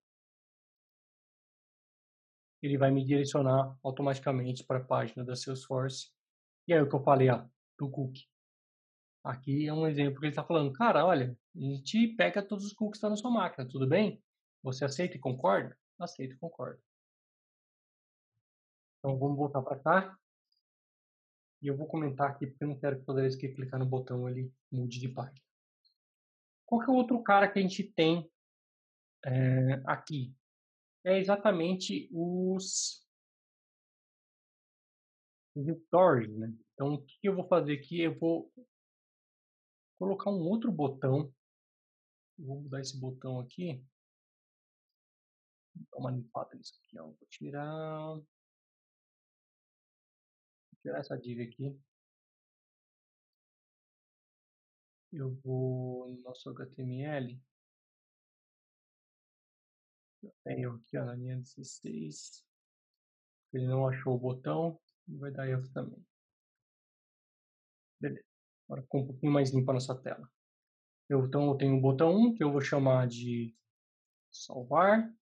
ele 2.62 2.78
vai 2.78 2.92
me 2.92 3.04
direcionar 3.04 3.76
automaticamente 3.84 4.64
para 4.64 4.80
a 4.80 4.84
página 4.84 5.24
da 5.26 5.36
Salesforce. 5.36 6.12
E 6.68 6.74
aí 6.74 6.82
o 6.82 6.88
que 6.88 6.96
eu 6.96 7.04
falei, 7.04 7.30
ó, 7.30 7.46
do 7.78 7.90
cookie. 7.90 8.28
Aqui 9.24 9.68
é 9.68 9.74
um 9.74 9.88
exemplo 9.88 10.20
que 10.20 10.26
ele 10.26 10.32
está 10.32 10.44
falando, 10.44 10.74
cara, 10.74 11.06
olha, 11.06 11.38
a 11.56 11.60
gente 11.60 12.08
pega 12.16 12.42
todos 12.42 12.66
os 12.66 12.74
cookies 12.74 12.94
que 12.94 12.98
estão 12.98 13.10
na 13.10 13.16
sua 13.16 13.32
máquina, 13.32 13.68
tudo 13.68 13.88
bem? 13.88 14.24
Você 14.64 14.86
aceita 14.86 15.16
e 15.16 15.20
concorda? 15.20 15.78
Aceito 16.00 16.36
e 16.36 16.38
concordo. 16.38 16.82
Então 19.00 19.18
vamos 19.18 19.38
voltar 19.38 19.62
para 19.62 19.80
cá. 19.80 20.18
E 21.62 21.68
eu 21.68 21.78
vou 21.78 21.88
comentar 21.88 22.30
aqui, 22.30 22.48
porque 22.48 22.64
eu 22.64 22.68
não 22.68 22.80
quero 22.80 23.00
que 23.00 23.06
toda 23.06 23.22
vez 23.22 23.36
que 23.36 23.50
clicar 23.50 23.80
no 23.80 23.86
botão 23.86 24.28
ele 24.28 24.52
mude 24.72 25.00
de 25.00 25.10
página. 25.10 25.42
Qual 26.66 26.82
que 26.82 26.90
é 26.90 26.94
o 26.94 26.96
outro 26.96 27.22
cara 27.22 27.52
que 27.52 27.60
a 27.60 27.62
gente 27.62 27.84
tem 27.84 28.32
é, 29.26 29.82
aqui? 29.86 30.34
É 31.04 31.18
exatamente 31.18 32.10
os, 32.12 33.06
stories, 35.88 36.38
né? 36.38 36.54
Então, 36.74 36.94
o 36.94 37.06
que 37.06 37.18
eu 37.24 37.36
vou 37.36 37.48
fazer 37.48 37.74
aqui? 37.74 38.02
Eu 38.02 38.18
vou 38.18 38.52
colocar 40.00 40.30
um 40.30 40.48
outro 40.48 40.72
botão. 40.72 41.34
Vou 42.38 42.62
mudar 42.62 42.82
esse 42.82 43.00
botão 43.00 43.40
aqui. 43.40 43.84
Vou 45.76 45.86
dar 45.92 45.98
uma 45.98 46.12
limpada 46.12 46.56
nisso 46.56 46.74
aqui, 46.84 47.00
ó. 47.00 47.06
Vou 47.06 47.28
tirar 47.30 48.22
tirar 50.82 51.00
essa 51.00 51.18
div 51.18 51.42
aqui. 51.42 51.80
Eu 55.12 55.36
vou 55.44 56.08
no 56.10 56.22
nosso 56.22 56.50
HTML. 56.50 57.40
Eu 60.22 60.34
tenho 60.44 60.76
aqui 60.76 60.98
ó, 60.98 61.06
na 61.06 61.16
linha 61.16 61.38
16. 61.38 62.46
Ele 63.54 63.68
não 63.68 63.88
achou 63.88 64.16
o 64.16 64.20
botão, 64.20 64.80
vai 65.08 65.32
dar 65.32 65.48
erro 65.48 65.68
também. 65.74 66.06
Beleza. 68.00 68.26
Agora 68.66 68.82
ficou 68.84 69.02
um 69.02 69.08
pouquinho 69.08 69.32
mais 69.32 69.52
limpa 69.52 69.72
a 69.72 69.76
nossa 69.76 69.96
tela. 69.96 70.30
Eu, 71.10 71.26
então 71.26 71.48
eu 71.48 71.58
tenho 71.58 71.78
o 71.78 71.82
botão 71.82 72.16
1 72.16 72.36
que 72.36 72.44
eu 72.44 72.52
vou 72.52 72.62
chamar 72.62 73.08
de 73.08 73.54
salvar. 74.32 75.14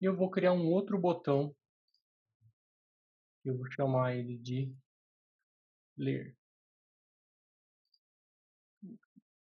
E 0.00 0.04
eu 0.04 0.16
vou 0.16 0.30
criar 0.30 0.52
um 0.52 0.66
outro 0.66 0.98
botão 0.98 1.54
eu 3.44 3.56
vou 3.56 3.70
chamar 3.70 4.16
ele 4.16 4.36
de 4.38 4.74
ler. 5.96 6.36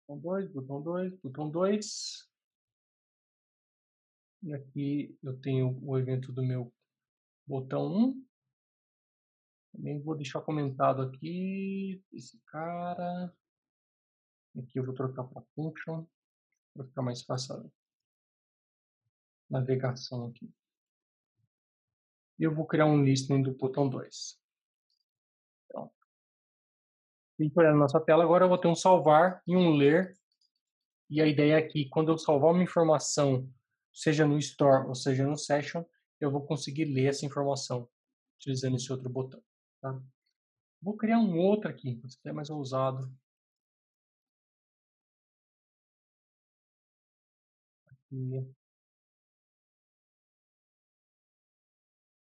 Botão 0.07 0.19
2, 0.19 0.51
botão 0.51 0.81
2, 0.81 1.15
botão 1.17 1.49
2. 1.49 2.29
E 4.47 4.53
aqui 4.53 5.19
eu 5.21 5.37
tenho 5.41 5.77
o 5.83 5.99
evento 5.99 6.31
do 6.31 6.41
meu 6.41 6.73
botão 7.45 7.85
1. 7.85 8.25
Também 9.73 10.01
vou 10.01 10.15
deixar 10.15 10.41
comentado 10.41 11.01
aqui 11.01 12.01
esse 12.13 12.39
cara. 12.45 13.31
Aqui 14.57 14.79
eu 14.79 14.85
vou 14.85 14.95
trocar 14.95 15.25
para 15.25 15.43
function 15.53 16.07
para 16.73 16.85
ficar 16.85 17.01
mais 17.01 17.21
fácil 17.23 17.55
a 17.55 17.69
navegação 19.49 20.27
aqui 20.27 20.49
e 22.39 22.43
eu 22.43 22.53
vou 22.53 22.65
criar 22.65 22.85
um 22.85 23.03
listening 23.03 23.41
do 23.41 23.53
botão 23.53 23.89
2. 23.89 24.39
Então, 25.65 25.91
clico 27.35 27.61
na 27.61 27.73
nossa 27.73 27.99
tela, 27.99 28.23
agora 28.23 28.45
eu 28.45 28.49
vou 28.49 28.57
ter 28.57 28.67
um 28.67 28.75
salvar 28.75 29.41
e 29.45 29.55
um 29.55 29.71
ler. 29.71 30.15
E 31.09 31.21
a 31.21 31.25
ideia 31.25 31.55
é 31.55 31.61
que 31.61 31.89
quando 31.89 32.11
eu 32.11 32.17
salvar 32.17 32.51
uma 32.51 32.63
informação, 32.63 33.49
seja 33.97 34.27
no 34.27 34.37
store 34.37 34.87
ou 34.87 34.93
seja 34.93 35.25
no 35.25 35.35
session, 35.35 35.83
eu 36.19 36.29
vou 36.31 36.45
conseguir 36.45 36.85
ler 36.85 37.07
essa 37.07 37.25
informação 37.25 37.89
utilizando 38.35 38.75
esse 38.75 38.91
outro 38.91 39.09
botão. 39.09 39.43
Tá? 39.81 39.99
Vou 40.79 40.95
criar 40.95 41.17
um 41.17 41.35
outro 41.39 41.67
aqui, 41.67 41.95
para 41.95 42.07
ser 42.07 42.31
mais 42.31 42.51
ousado. 42.51 43.11
Aqui. 47.87 48.53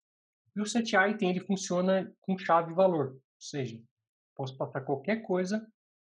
e 0.55 0.61
o 0.61 0.65
setItem 0.65 1.29
ele 1.29 1.39
funciona 1.39 2.13
com 2.21 2.37
chave 2.37 2.73
valor, 2.73 3.13
ou 3.13 3.21
seja, 3.39 3.81
posso 4.35 4.57
passar 4.57 4.81
qualquer 4.81 5.21
coisa, 5.21 5.65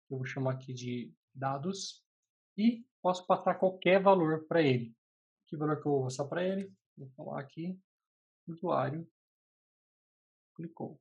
eu 0.10 0.18
vou 0.18 0.26
chamar 0.26 0.54
aqui 0.54 0.74
de 0.74 1.14
dados, 1.34 2.04
e 2.58 2.86
posso 3.02 3.26
passar 3.26 3.56
qualquer 3.56 4.02
valor 4.02 4.46
para 4.46 4.62
ele. 4.62 4.94
Que 5.48 5.56
valor 5.56 5.82
que 5.82 5.88
eu 5.88 5.92
vou 5.92 6.04
passar 6.04 6.26
para 6.26 6.44
ele? 6.44 6.72
Vou 6.98 7.08
falar 7.10 7.40
aqui, 7.40 7.80
usuário, 8.48 9.08
clicou. 10.56 11.00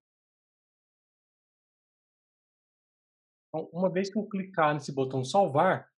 Então, 3.48 3.68
uma 3.72 3.90
vez 3.90 4.10
que 4.10 4.18
eu 4.18 4.28
clicar 4.28 4.74
nesse 4.74 4.92
botão 4.92 5.24
salvar, 5.24 5.90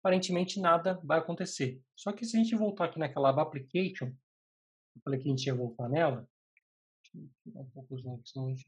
aparentemente 0.00 0.60
nada 0.60 1.00
vai 1.04 1.18
acontecer. 1.18 1.82
Só 1.94 2.12
que 2.12 2.24
se 2.24 2.36
a 2.36 2.42
gente 2.42 2.54
voltar 2.56 2.86
aqui 2.86 2.98
naquela 2.98 3.30
aba 3.30 3.42
application, 3.42 4.06
eu 4.06 5.02
falei 5.02 5.20
que 5.20 5.28
a 5.28 5.30
gente 5.30 5.46
ia 5.46 5.54
voltar 5.54 5.88
nela, 5.88 6.28
tirar 7.42 7.60
um 7.60 7.70
pouco 7.70 7.94
os 7.94 8.30
senão 8.30 8.46
a 8.46 8.50
gente 8.50 8.66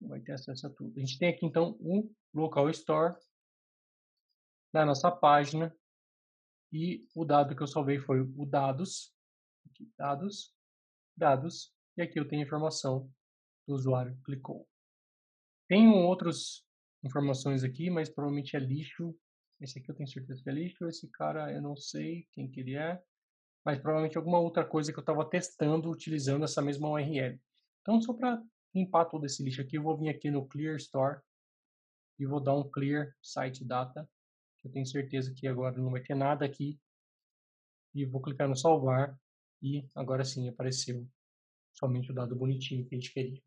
não 0.00 0.08
vai 0.08 0.20
ter 0.20 0.32
acesso 0.32 0.66
a 0.66 0.70
tudo. 0.70 0.96
A 0.96 1.00
gente 1.00 1.18
tem 1.18 1.28
aqui 1.28 1.46
então 1.46 1.76
o 1.80 2.10
local 2.34 2.68
store 2.70 3.16
na 4.72 4.84
nossa 4.84 5.10
página 5.10 5.74
e 6.72 7.06
o 7.14 7.24
dado 7.24 7.54
que 7.54 7.62
eu 7.62 7.66
salvei 7.66 7.98
foi 7.98 8.20
o 8.20 8.46
dados, 8.46 9.14
aqui, 9.82 9.92
dados, 9.96 10.54
dados, 11.16 11.74
e 11.96 12.02
aqui 12.02 12.18
eu 12.18 12.26
tenho 12.26 12.42
informação 12.42 13.10
do 13.66 13.74
usuário 13.74 14.16
clicou. 14.24 14.66
Tenho 15.68 15.94
outras 15.94 16.64
informações 17.04 17.64
aqui, 17.64 17.90
mas 17.90 18.08
provavelmente 18.08 18.56
é 18.56 18.60
lixo. 18.60 19.14
Esse 19.60 19.78
aqui 19.78 19.90
eu 19.90 19.94
tenho 19.94 20.08
certeza 20.08 20.42
que 20.42 20.50
é 20.50 20.52
lixo, 20.52 20.86
esse 20.86 21.08
cara 21.10 21.52
eu 21.52 21.62
não 21.62 21.76
sei 21.76 22.26
quem 22.32 22.50
que 22.50 22.60
ele 22.60 22.76
é 22.76 23.02
mas 23.64 23.78
provavelmente 23.78 24.18
alguma 24.18 24.40
outra 24.40 24.64
coisa 24.64 24.92
que 24.92 24.98
eu 24.98 25.02
estava 25.02 25.24
testando 25.24 25.88
utilizando 25.88 26.44
essa 26.44 26.60
mesma 26.60 26.90
URL. 26.90 27.40
Então, 27.80 28.00
só 28.00 28.12
para 28.12 28.42
limpar 28.74 29.04
todo 29.04 29.24
esse 29.24 29.42
lixo 29.42 29.60
aqui, 29.60 29.76
eu 29.76 29.82
vou 29.82 29.96
vir 29.96 30.08
aqui 30.08 30.30
no 30.30 30.46
Clear 30.48 30.76
Store 30.76 31.20
e 32.18 32.26
vou 32.26 32.40
dar 32.40 32.56
um 32.56 32.68
Clear 32.68 33.14
Site 33.22 33.64
Data. 33.64 34.08
Eu 34.64 34.70
tenho 34.72 34.86
certeza 34.86 35.32
que 35.32 35.46
agora 35.46 35.80
não 35.80 35.90
vai 35.90 36.02
ter 36.02 36.14
nada 36.14 36.44
aqui. 36.44 36.76
E 37.94 38.04
vou 38.04 38.20
clicar 38.20 38.48
no 38.48 38.56
salvar 38.56 39.16
e 39.62 39.88
agora 39.94 40.24
sim 40.24 40.48
apareceu 40.48 41.06
somente 41.72 42.10
o 42.10 42.14
dado 42.14 42.34
bonitinho 42.34 42.84
que 42.84 42.94
a 42.94 42.98
gente 42.98 43.12
queria. 43.12 43.42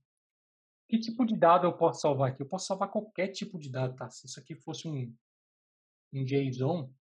Que 0.88 1.00
tipo 1.00 1.26
de 1.26 1.36
dado 1.36 1.66
eu 1.66 1.74
posso 1.74 2.02
salvar 2.02 2.32
aqui? 2.32 2.42
Eu 2.42 2.48
posso 2.48 2.68
salvar 2.68 2.90
qualquer 2.90 3.30
tipo 3.30 3.60
de 3.60 3.70
dado, 3.70 3.96
tá? 3.96 4.10
Se 4.10 4.28
isso 4.28 4.40
aqui 4.40 4.56
fosse 4.56 4.88
um, 4.88 5.14
um 6.14 6.24
JSON, 6.24 6.92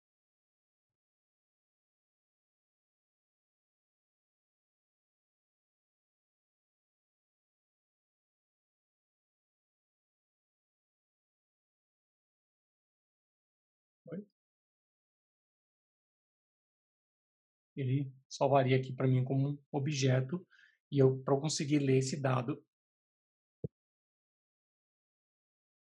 ele 17.76 18.12
salvaria 18.28 18.76
aqui 18.76 18.92
para 18.92 19.06
mim 19.06 19.24
como 19.24 19.50
um 19.50 19.58
objeto 19.72 20.46
e 20.90 20.98
eu 20.98 21.18
para 21.22 21.38
conseguir 21.40 21.78
ler 21.78 21.98
esse 21.98 22.20
dado 22.20 22.62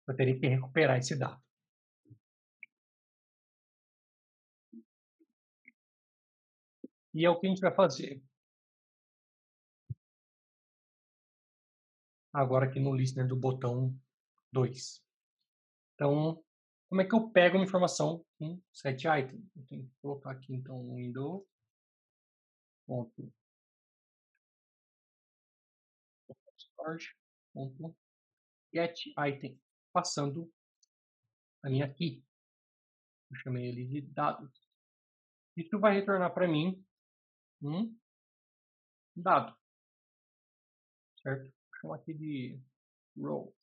eu 0.09 0.17
teria 0.17 0.39
que 0.39 0.47
recuperar 0.47 0.99
esse 0.99 1.17
dado. 1.19 1.43
E 7.15 7.25
é 7.25 7.31
o 7.31 7.39
que 7.39 7.47
a 7.47 7.51
gente 7.51 7.61
vai 7.61 7.75
fazer. 7.75 8.23
Agora 12.33 12.67
aqui 12.67 12.81
no 12.81 12.95
listener 12.95 13.29
do 13.29 13.37
botão 13.37 13.95
2. 14.53 15.03
Então, 15.95 16.43
como 16.89 17.03
é 17.03 17.07
que 17.07 17.15
eu 17.15 17.31
pego 17.31 17.57
uma 17.57 17.65
informação 17.65 18.25
com 18.39 18.61
set 18.73 19.07
item? 19.07 19.47
Eu 19.55 19.65
tenho 19.67 19.85
que 19.87 19.95
colocar 20.01 20.33
aqui 20.33 20.55
então 20.55 20.77
um 20.77 20.97
window 20.97 21.47
ponto 22.93 23.33
get 28.75 28.95
passando 29.93 30.53
a 31.63 31.71
minha 31.71 31.93
key. 31.93 32.25
Eu 33.31 33.37
chamei 33.37 33.69
ele 33.69 33.87
de 33.87 34.01
dados. 34.01 34.53
Isso 35.57 35.79
vai 35.79 35.95
retornar 35.95 36.35
para 36.35 36.49
mim 36.49 36.85
um 37.63 37.97
dado. 39.15 39.57
Certo? 41.23 41.45
Vou 41.45 41.81
chamar 41.81 41.97
aqui 41.97 42.15
de 42.15 42.61
row. 43.17 43.55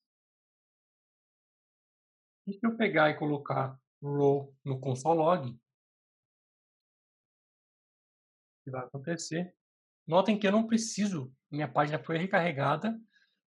E 2.47 2.53
se 2.53 2.65
eu 2.65 2.77
pegar 2.77 3.09
e 3.09 3.17
colocar 3.17 3.80
row 4.01 4.55
no 4.63 4.80
console 4.80 5.19
log, 5.19 5.59
que 8.70 8.78
vai 8.78 8.86
acontecer? 8.86 9.53
Notem 10.07 10.39
que 10.39 10.47
eu 10.47 10.51
não 10.51 10.67
preciso, 10.67 11.34
minha 11.51 11.67
página 11.67 12.01
foi 12.03 12.17
recarregada, 12.17 12.99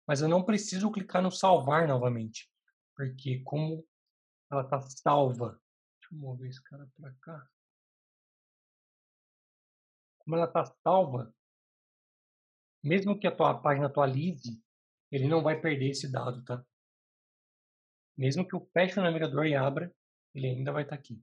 mas 0.07 0.21
eu 0.21 0.29
não 0.29 0.45
preciso 0.45 0.91
clicar 0.91 1.23
no 1.23 1.31
salvar 1.31 1.87
novamente, 1.87 2.51
porque 2.97 3.41
como 3.41 3.87
ela 4.51 4.63
está 4.63 4.81
salva, 4.81 5.61
deixa 6.01 6.15
eu 6.15 6.19
mover 6.19 6.51
esse 6.51 6.63
cara 6.63 6.89
para 6.97 7.15
cá, 7.21 7.49
como 10.19 10.37
ela 10.37 10.47
está 10.47 10.65
salva, 10.65 11.35
mesmo 12.83 13.19
que 13.19 13.27
a 13.27 13.35
tua 13.35 13.61
página 13.61 13.87
atualize, 13.87 14.63
ele 15.11 15.29
não 15.29 15.43
vai 15.43 15.61
perder 15.61 15.91
esse 15.91 16.11
dado, 16.11 16.45
tá? 16.45 16.65
Mesmo 18.17 18.47
que 18.47 18.55
eu 18.55 18.69
feche 18.73 18.99
o 18.99 19.03
navegador 19.03 19.47
e 19.47 19.55
abra, 19.55 19.95
ele 20.35 20.49
ainda 20.49 20.73
vai 20.73 20.83
estar 20.83 20.97
tá 20.97 21.01
aqui. 21.01 21.23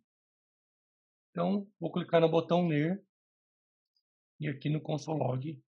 Então, 1.31 1.69
vou 1.79 1.91
clicar 1.91 2.19
no 2.19 2.29
botão 2.29 2.67
ler 2.67 3.03
e 4.39 4.47
aqui 4.47 4.69
no 4.69 4.81
console 4.81 5.19
log 5.19 5.63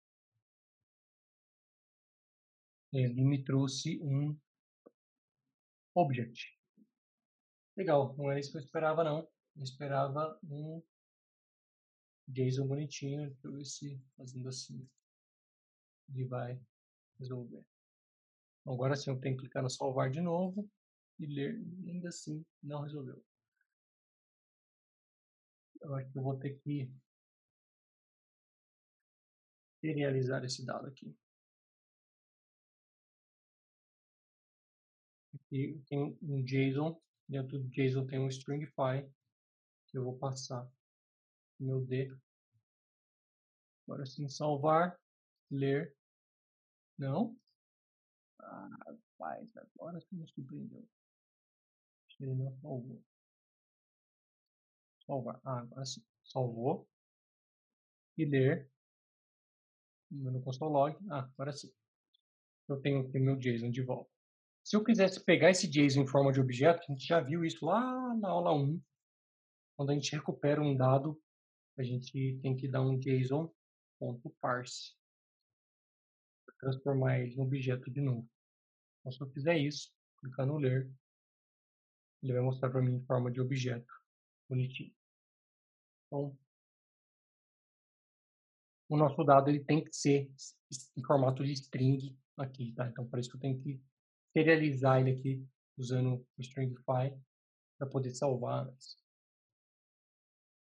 ele 2.93 3.23
me 3.23 3.43
trouxe 3.43 3.99
um 4.01 4.37
object. 5.95 6.57
Legal, 7.77 8.15
não 8.17 8.31
é 8.31 8.39
isso 8.39 8.51
que 8.51 8.57
eu 8.57 8.61
esperava 8.61 9.03
não. 9.03 9.19
Eu 9.55 9.63
esperava 9.63 10.37
um 10.43 10.83
JSON 12.27 12.67
bonitinho, 12.67 13.35
ver 13.43 13.65
se 13.65 14.01
fazendo 14.17 14.49
assim 14.49 14.87
ele 16.09 16.25
vai 16.25 16.61
resolver. 17.17 17.63
Agora 18.65 18.95
sim 18.95 19.09
eu 19.09 19.19
tenho 19.19 19.35
que 19.35 19.43
clicar 19.43 19.63
no 19.63 19.69
salvar 19.69 20.09
de 20.09 20.21
novo 20.21 20.69
e 21.17 21.25
ler, 21.25 21.55
ainda 21.85 22.09
assim 22.09 22.45
não 22.61 22.81
resolveu. 22.81 23.23
Eu 25.81 25.95
acho 25.95 26.11
que 26.11 26.17
eu 26.17 26.23
vou 26.23 26.37
ter 26.37 26.59
que 26.59 26.91
serializar 29.81 30.45
esse 30.45 30.63
dado 30.65 30.87
aqui. 30.87 31.13
Aqui 35.33 35.81
tem 35.87 36.17
um 36.21 36.43
JSON, 36.43 37.01
dentro 37.27 37.59
do 37.59 37.67
JSON 37.69 38.05
tem 38.05 38.19
um 38.19 38.27
stringify, 38.29 39.05
que 39.87 39.97
eu 39.97 40.03
vou 40.03 40.17
passar 40.17 40.69
meu 41.59 41.83
D. 41.85 42.15
Agora 43.85 44.05
sim, 44.05 44.29
salvar, 44.29 44.97
ler, 45.49 45.93
não. 46.97 47.35
Ah, 48.39 48.69
rapaz, 48.85 49.49
agora 49.57 49.99
sim 50.01 50.15
me 50.15 50.27
surpreendeu. 50.27 50.87
Ele 52.19 52.35
não 52.35 52.55
salvou. 52.61 53.03
Salvar. 55.05 55.41
Ah, 55.43 55.59
agora 55.59 55.85
sim. 55.85 56.03
Salvou. 56.23 56.87
E 58.17 58.25
ler 58.25 58.69
no 60.11 60.41
console 60.41 60.73
log. 60.73 60.97
Ah, 61.09 61.29
agora 61.33 61.51
sim. 61.53 61.71
Eu 62.67 62.79
tenho 62.79 63.01
aqui 63.01 63.19
meu 63.19 63.37
JSON 63.37 63.71
de 63.71 63.81
volta. 63.81 64.11
Se 64.63 64.75
eu 64.75 64.83
quisesse 64.83 65.23
pegar 65.23 65.49
esse 65.49 65.67
JSON 65.67 66.01
em 66.01 66.07
forma 66.07 66.31
de 66.31 66.39
objeto, 66.39 66.81
a 66.81 66.91
gente 66.91 67.05
já 67.05 67.19
viu 67.19 67.43
isso 67.43 67.65
lá 67.65 68.13
na 68.15 68.29
aula 68.29 68.53
1. 68.53 68.81
Quando 69.75 69.89
a 69.89 69.93
gente 69.93 70.15
recupera 70.15 70.61
um 70.61 70.75
dado, 70.75 71.19
a 71.77 71.83
gente 71.83 72.37
tem 72.41 72.55
que 72.55 72.67
dar 72.67 72.81
um 72.81 72.99
JSON.parse 72.99 73.51
para 76.45 76.55
transformar 76.59 77.19
ele 77.19 77.33
em 77.33 77.41
objeto 77.41 77.89
de 77.89 78.01
novo. 78.01 78.29
Então, 78.99 79.11
se 79.11 79.21
eu 79.21 79.29
fizer 79.31 79.57
isso, 79.57 79.91
clicar 80.19 80.45
no 80.45 80.57
ler, 80.57 80.91
ele 82.21 82.33
vai 82.33 82.41
mostrar 82.41 82.69
para 82.69 82.81
mim 82.81 82.95
em 82.95 83.05
forma 83.05 83.31
de 83.31 83.41
objeto, 83.41 83.91
bonitinho. 84.47 84.93
Então, 86.05 86.37
o 88.91 88.97
nosso 88.97 89.23
dado 89.23 89.49
ele 89.49 89.63
tem 89.63 89.81
que 89.81 89.95
ser 89.95 90.29
em 90.97 91.03
formato 91.05 91.45
de 91.45 91.53
string 91.53 92.13
aqui, 92.37 92.73
tá? 92.73 92.89
Então, 92.89 93.07
por 93.07 93.19
isso 93.19 93.33
eu 93.33 93.39
tenho 93.39 93.57
que 93.61 93.81
serializar 94.33 94.99
ele 94.99 95.11
aqui 95.11 95.47
usando 95.77 96.15
o 96.37 96.41
stringify 96.41 97.17
para 97.77 97.89
poder 97.89 98.13
salvar. 98.13 98.67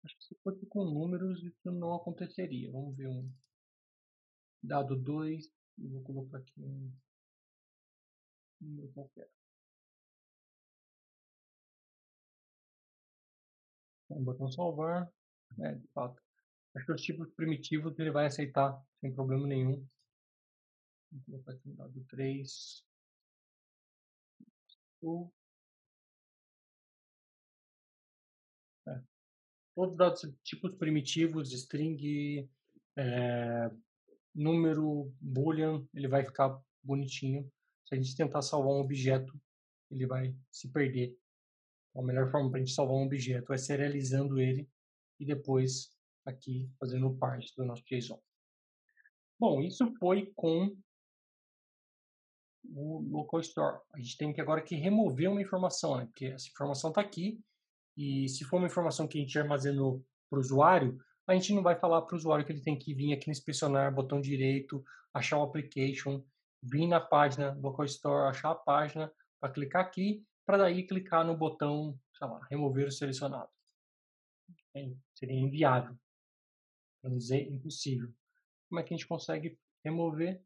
Acho 0.04 0.16
que 0.18 0.24
se 0.24 0.36
fosse 0.36 0.64
com 0.66 0.84
números 0.84 1.42
isso 1.42 1.72
não 1.72 1.94
aconteceria. 1.94 2.70
Vamos 2.70 2.96
ver 2.96 3.08
um 3.08 3.28
dado 4.62 4.94
2, 4.94 5.50
vou 5.78 6.02
colocar 6.04 6.38
aqui 6.38 6.62
um 6.62 6.92
número 8.60 8.88
qualquer. 8.92 9.28
Vamos 14.08 14.24
botar 14.24 14.52
salvar, 14.52 15.12
é, 15.58 15.74
de 15.74 15.88
fato. 15.88 16.22
Acho 16.74 16.86
que 16.86 16.92
os 16.92 17.02
tipos 17.02 17.30
primitivos 17.34 17.98
ele 17.98 18.10
vai 18.10 18.26
aceitar 18.26 18.82
sem 19.00 19.12
problema 19.12 19.46
nenhum. 19.46 19.86
Vou 21.10 21.22
colocar 21.26 21.52
aqui 21.52 21.68
um 21.68 21.74
dado 21.74 22.04
3. 22.04 22.84
É. 28.88 29.02
Todos 29.74 29.92
os 29.92 29.98
dados 29.98 30.34
tipos 30.42 30.74
primitivos, 30.76 31.52
string, 31.52 32.48
é, 32.96 33.70
número, 34.34 35.12
boolean, 35.20 35.86
ele 35.92 36.08
vai 36.08 36.24
ficar 36.24 36.58
bonitinho. 36.82 37.50
Se 37.84 37.94
a 37.94 37.98
gente 37.98 38.16
tentar 38.16 38.40
salvar 38.40 38.72
um 38.72 38.80
objeto, 38.80 39.38
ele 39.90 40.06
vai 40.06 40.34
se 40.50 40.68
perder. 40.70 41.18
Então, 41.90 42.02
a 42.02 42.06
melhor 42.06 42.30
forma 42.30 42.50
para 42.50 42.60
a 42.60 42.64
gente 42.64 42.74
salvar 42.74 42.96
um 42.96 43.04
objeto 43.04 43.52
é 43.52 43.58
serializando 43.58 44.40
ele 44.40 44.66
e 45.20 45.26
depois 45.26 45.94
aqui 46.24 46.70
fazendo 46.78 47.14
parte 47.16 47.54
do 47.56 47.64
nosso 47.64 47.82
JSON. 47.84 48.20
Bom, 49.38 49.60
isso 49.60 49.92
foi 49.98 50.32
com 50.36 50.76
o 52.64 53.00
local 53.10 53.40
store. 53.40 53.80
A 53.92 53.98
gente 53.98 54.16
tem 54.16 54.32
que 54.32 54.40
agora 54.40 54.62
que 54.62 54.76
remover 54.76 55.30
uma 55.30 55.42
informação, 55.42 55.96
né? 55.96 56.06
porque 56.06 56.26
essa 56.26 56.48
informação 56.48 56.90
está 56.90 57.00
aqui 57.00 57.40
e 57.96 58.28
se 58.28 58.44
for 58.44 58.58
uma 58.58 58.66
informação 58.66 59.08
que 59.08 59.18
a 59.18 59.20
gente 59.20 59.38
armazenou 59.38 60.04
para 60.30 60.38
o 60.38 60.40
usuário, 60.40 60.98
a 61.26 61.34
gente 61.34 61.52
não 61.52 61.62
vai 61.62 61.78
falar 61.78 62.02
para 62.02 62.14
o 62.14 62.18
usuário 62.18 62.44
que 62.44 62.52
ele 62.52 62.62
tem 62.62 62.78
que 62.78 62.94
vir 62.94 63.12
aqui 63.12 63.26
no 63.26 63.32
inspecionar, 63.32 63.94
botão 63.94 64.20
direito, 64.20 64.82
achar 65.12 65.38
o 65.38 65.42
application, 65.42 66.24
vir 66.62 66.86
na 66.86 67.00
página 67.00 67.52
local 67.60 67.84
store, 67.84 68.30
achar 68.30 68.52
a 68.52 68.54
página 68.54 69.12
para 69.40 69.52
clicar 69.52 69.84
aqui, 69.84 70.24
para 70.46 70.58
daí 70.58 70.86
clicar 70.86 71.26
no 71.26 71.36
botão, 71.36 71.98
sei 72.16 72.26
lá, 72.26 72.40
remover 72.50 72.86
o 72.86 72.92
selecionado. 72.92 73.50
É, 74.74 74.90
seria 75.14 75.38
inviável 75.38 75.96
para 77.02 77.10
dizer 77.10 77.50
impossível. 77.50 78.14
Como 78.68 78.80
é 78.80 78.84
que 78.84 78.94
a 78.94 78.96
gente 78.96 79.08
consegue 79.08 79.58
remover? 79.84 80.42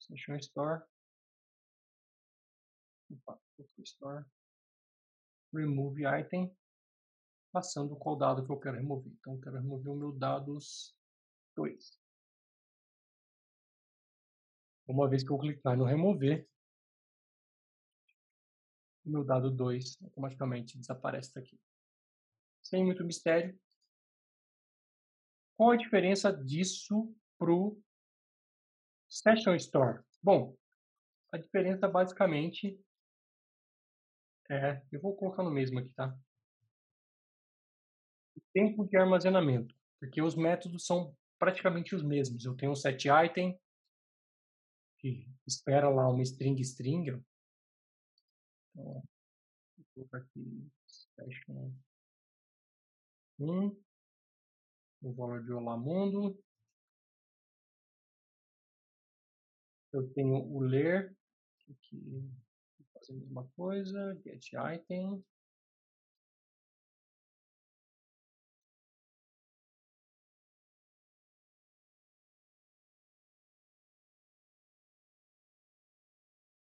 Session 0.00 0.36
Store. 0.36 0.82
Opa, 3.10 3.40
Store. 3.84 4.24
Remove 5.54 6.02
Item. 6.06 6.56
Passando 7.52 7.94
qual 7.96 8.16
dado 8.16 8.44
que 8.44 8.50
eu 8.50 8.58
quero 8.58 8.78
remover. 8.78 9.12
Então, 9.12 9.34
eu 9.34 9.40
quero 9.40 9.56
remover 9.56 9.92
o 9.92 9.96
meu 9.96 10.12
dados 10.12 10.96
2. 11.54 12.00
Uma 14.88 15.08
vez 15.08 15.22
que 15.22 15.30
eu 15.30 15.38
clicar 15.38 15.76
no 15.76 15.84
remover, 15.84 16.48
o 19.04 19.10
meu 19.10 19.24
dado 19.24 19.50
2 19.50 20.02
automaticamente 20.02 20.78
desaparece 20.78 21.34
daqui. 21.34 21.60
Sem 22.62 22.84
muito 22.84 23.04
mistério, 23.04 23.58
qual 25.56 25.70
a 25.70 25.76
diferença 25.76 26.32
disso 26.32 27.14
para 27.38 27.52
o 27.52 27.80
Session 29.08 29.54
Store? 29.56 30.02
Bom, 30.22 30.56
a 31.32 31.38
diferença 31.38 31.88
basicamente 31.88 32.78
é, 34.50 34.82
eu 34.92 35.00
vou 35.00 35.16
colocar 35.16 35.42
no 35.42 35.50
mesmo 35.50 35.78
aqui, 35.78 35.88
tá? 35.90 36.14
Tempo 38.52 38.84
de 38.86 38.96
armazenamento, 38.96 39.74
porque 39.98 40.20
os 40.20 40.34
métodos 40.34 40.84
são 40.84 41.16
praticamente 41.38 41.94
os 41.94 42.02
mesmos. 42.02 42.44
Eu 42.44 42.54
tenho 42.54 42.72
um 42.72 42.76
set 42.76 43.08
item 43.08 43.58
que 44.98 45.26
espera 45.46 45.88
lá 45.88 46.08
uma 46.08 46.22
string 46.22 46.60
string. 46.60 47.22
Então, 48.70 49.02
vou 49.76 49.86
colocar 49.94 50.18
aqui 50.18 50.70
session 50.86 51.72
1 53.38 53.76
o 55.02 55.12
valor 55.12 55.42
de 55.42 55.52
Olamundo. 55.52 56.38
Eu 59.92 60.08
tenho 60.14 60.36
o 60.36 60.60
ler, 60.60 61.14
vou 61.68 62.86
fazer 62.94 63.12
a 63.12 63.16
mesma 63.16 63.46
coisa, 63.54 64.20
get 64.24 64.52
item. 64.74 65.22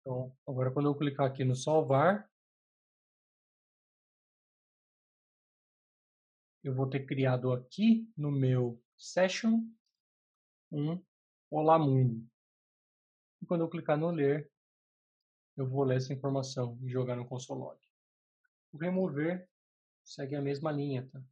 Então, 0.00 0.34
agora 0.46 0.70
quando 0.70 0.86
eu 0.86 0.94
clicar 0.94 1.26
aqui 1.26 1.44
no 1.44 1.54
salvar, 1.54 2.26
eu 6.62 6.74
vou 6.74 6.88
ter 6.88 7.06
criado 7.06 7.52
aqui 7.52 8.10
no 8.16 8.30
meu 8.30 8.82
session 8.96 9.64
um 10.70 11.02
Olá 11.50 11.78
Mundo. 11.78 12.26
E 13.40 13.46
quando 13.46 13.62
eu 13.62 13.68
clicar 13.68 13.96
no 13.96 14.10
ler, 14.10 14.50
eu 15.56 15.66
vou 15.66 15.84
ler 15.84 15.96
essa 15.96 16.12
informação 16.12 16.78
e 16.82 16.88
jogar 16.88 17.16
no 17.16 17.26
console 17.26 17.60
log. 17.60 17.80
O 18.72 18.78
remover 18.78 19.48
segue 20.04 20.36
a 20.36 20.42
mesma 20.42 20.70
linha, 20.70 21.08
tá? 21.10 21.22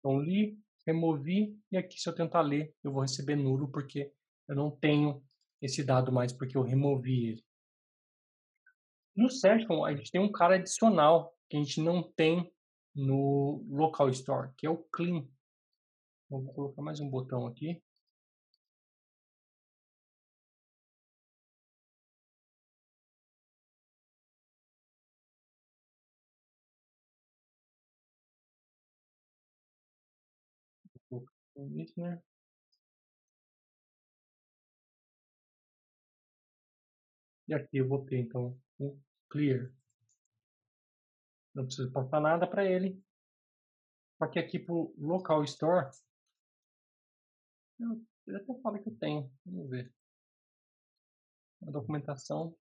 Então, 0.00 0.18
li, 0.18 0.58
removi, 0.86 1.56
e 1.70 1.76
aqui 1.76 2.00
se 2.00 2.08
eu 2.08 2.14
tentar 2.14 2.40
ler, 2.40 2.74
eu 2.82 2.92
vou 2.92 3.02
receber 3.02 3.36
nulo, 3.36 3.70
porque 3.70 4.12
eu 4.48 4.56
não 4.56 4.70
tenho 4.70 5.22
esse 5.60 5.84
dado 5.84 6.10
mais, 6.10 6.32
porque 6.32 6.56
eu 6.56 6.62
removi 6.62 7.28
ele. 7.28 7.44
No 9.14 9.30
Session, 9.30 9.84
a 9.84 9.94
gente 9.94 10.10
tem 10.10 10.20
um 10.20 10.32
cara 10.32 10.56
adicional, 10.56 11.36
que 11.48 11.56
a 11.56 11.60
gente 11.60 11.80
não 11.80 12.02
tem 12.02 12.50
no 12.94 13.64
Local 13.68 14.08
Store, 14.10 14.50
que 14.56 14.66
é 14.66 14.70
o 14.70 14.78
Clean. 14.90 15.26
Vou 16.28 16.44
colocar 16.54 16.80
mais 16.80 17.00
um 17.00 17.10
botão 17.10 17.46
aqui. 17.46 17.82
Listener. 31.68 32.22
E 37.48 37.54
aqui 37.54 37.78
eu 37.78 37.88
vou 37.88 38.04
ter 38.04 38.18
então 38.18 38.56
o 38.78 38.96
clear. 39.28 39.72
Não 41.54 41.64
preciso 41.66 41.90
passar 41.90 42.20
nada 42.20 42.46
para 42.46 42.64
ele. 42.64 43.02
Só 44.18 44.28
que 44.28 44.38
aqui 44.38 44.58
para 44.58 44.74
o 44.74 44.94
local 44.98 45.42
store, 45.44 45.90
eu, 47.80 48.06
até 48.36 48.60
fala 48.60 48.78
que 48.78 48.88
eu 48.88 48.96
tenho. 48.98 49.32
Vamos 49.44 49.68
ver. 49.68 49.92
A 51.66 51.70
documentação 51.70 52.56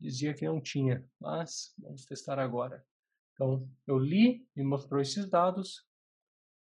dizia 0.00 0.34
que 0.34 0.46
não 0.46 0.60
tinha, 0.60 1.06
mas 1.20 1.74
vamos 1.78 2.06
testar 2.06 2.38
agora. 2.38 2.86
Então, 3.34 3.68
eu 3.86 3.98
li, 3.98 4.48
me 4.56 4.64
mostrou 4.64 5.00
esses 5.00 5.28
dados, 5.28 5.86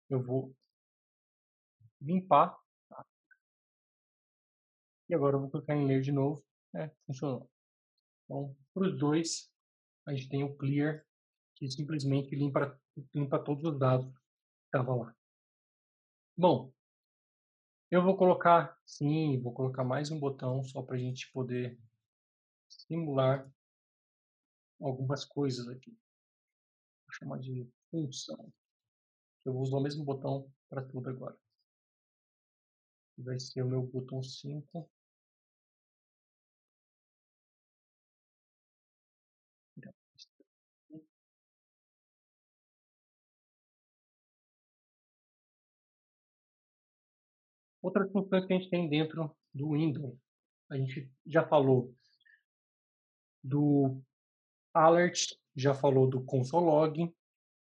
eu 0.10 0.22
vou 0.22 0.54
limpar. 2.06 2.58
Tá? 2.90 3.06
E 5.10 5.16
agora 5.16 5.36
eu 5.36 5.42
vou 5.42 5.50
clicar 5.50 5.76
em 5.76 5.86
ler 5.86 6.02
de 6.02 6.12
novo. 6.12 6.44
É, 6.76 6.90
funcionou. 7.06 7.50
Então, 8.26 8.56
para 8.74 8.84
os 8.84 8.98
dois, 8.98 9.52
a 10.06 10.14
gente 10.14 10.30
tem 10.30 10.44
o 10.44 10.56
clear, 10.56 11.06
que 11.56 11.70
simplesmente 11.70 12.36
limpa, 12.36 12.80
limpa 13.14 13.40
todos 13.40 13.64
os 13.64 13.80
dados 13.80 14.06
que 14.08 14.66
estavam 14.66 15.00
lá. 15.00 15.16
Bom, 16.38 16.74
eu 17.90 18.04
vou 18.04 18.18
colocar, 18.18 18.78
sim, 18.86 19.40
vou 19.42 19.54
colocar 19.54 19.84
mais 19.84 20.12
um 20.12 20.20
botão 20.20 20.64
só 20.64 20.82
para 20.82 20.96
a 20.96 21.00
gente 21.00 21.32
poder 21.32 21.80
simular 22.68 23.50
algumas 24.82 25.24
coisas 25.24 25.68
aqui. 25.70 25.92
Vou 25.92 27.14
chamar 27.14 27.40
de 27.40 27.70
função. 27.90 28.52
Eu 29.46 29.54
vou 29.54 29.62
usar 29.62 29.78
o 29.78 29.82
mesmo 29.82 30.04
botão 30.04 30.52
para 30.68 30.84
tudo 30.84 31.10
agora 31.10 31.38
vai 33.18 33.40
ser 33.40 33.62
o 33.64 33.68
meu 33.68 33.82
botão 33.84 34.22
5. 34.22 34.90
Outras 47.82 48.12
funções 48.12 48.46
que 48.48 48.54
a 48.54 48.58
gente 48.58 48.70
tem 48.72 48.90
dentro 48.90 49.36
do 49.54 49.74
Windows. 49.74 50.18
A 50.72 50.76
gente 50.76 51.08
já 51.24 51.48
falou 51.48 51.94
do 53.44 54.02
alert, 54.74 55.36
já 55.56 55.72
falou 55.72 56.10
do 56.10 56.26
console 56.26 56.66
log, 56.66 57.16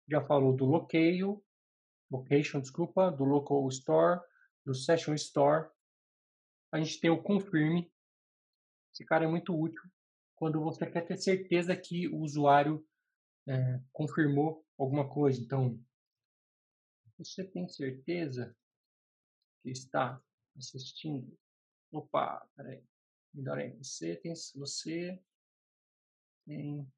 já 0.07 0.21
falou 0.21 0.55
do 0.55 0.67
location, 0.67 1.41
location, 2.11 2.61
desculpa, 2.61 3.11
do 3.11 3.25
local 3.25 3.67
store, 3.69 4.21
do 4.65 4.75
Session 4.75 5.15
Store, 5.15 5.69
a 6.73 6.79
gente 6.79 7.01
tem 7.01 7.11
o 7.11 7.23
Confirm. 7.23 7.85
Esse 8.93 9.05
cara 9.05 9.25
é 9.25 9.29
muito 9.29 9.59
útil 9.59 9.83
quando 10.37 10.61
você 10.61 10.85
quer 10.91 11.07
ter 11.07 11.17
certeza 11.17 11.77
que 11.77 12.09
o 12.09 12.19
usuário 12.19 12.87
é, 13.47 13.81
confirmou 13.93 14.67
alguma 14.79 15.09
coisa. 15.09 15.41
Então, 15.41 15.81
você 17.17 17.45
tem 17.45 17.69
certeza 17.69 18.57
que 19.63 19.71
está 19.71 20.21
assistindo? 20.57 21.39
Opa, 21.93 22.45
peraí. 22.57 22.85
Melhor 23.33 23.59
aí. 23.59 23.77
Você 23.77 24.17
tem, 24.17 24.35
você 24.35 25.23
tem 26.45 26.93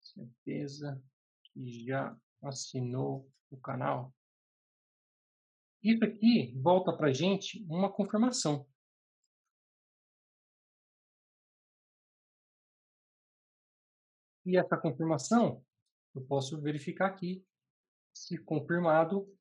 certeza 0.00 1.02
que 1.44 1.84
já 1.84 2.16
assinou 2.42 3.30
o 3.50 3.56
canal? 3.56 4.14
Isso 5.88 6.04
aqui 6.04 6.54
volta 6.60 6.94
para 6.94 7.10
gente 7.14 7.64
uma 7.64 7.90
confirmação. 7.90 8.68
E 14.44 14.58
essa 14.58 14.76
confirmação, 14.76 15.64
eu 16.14 16.22
posso 16.26 16.60
verificar 16.60 17.06
aqui. 17.06 17.42
Se 18.14 18.36
confirmado, 18.36 19.34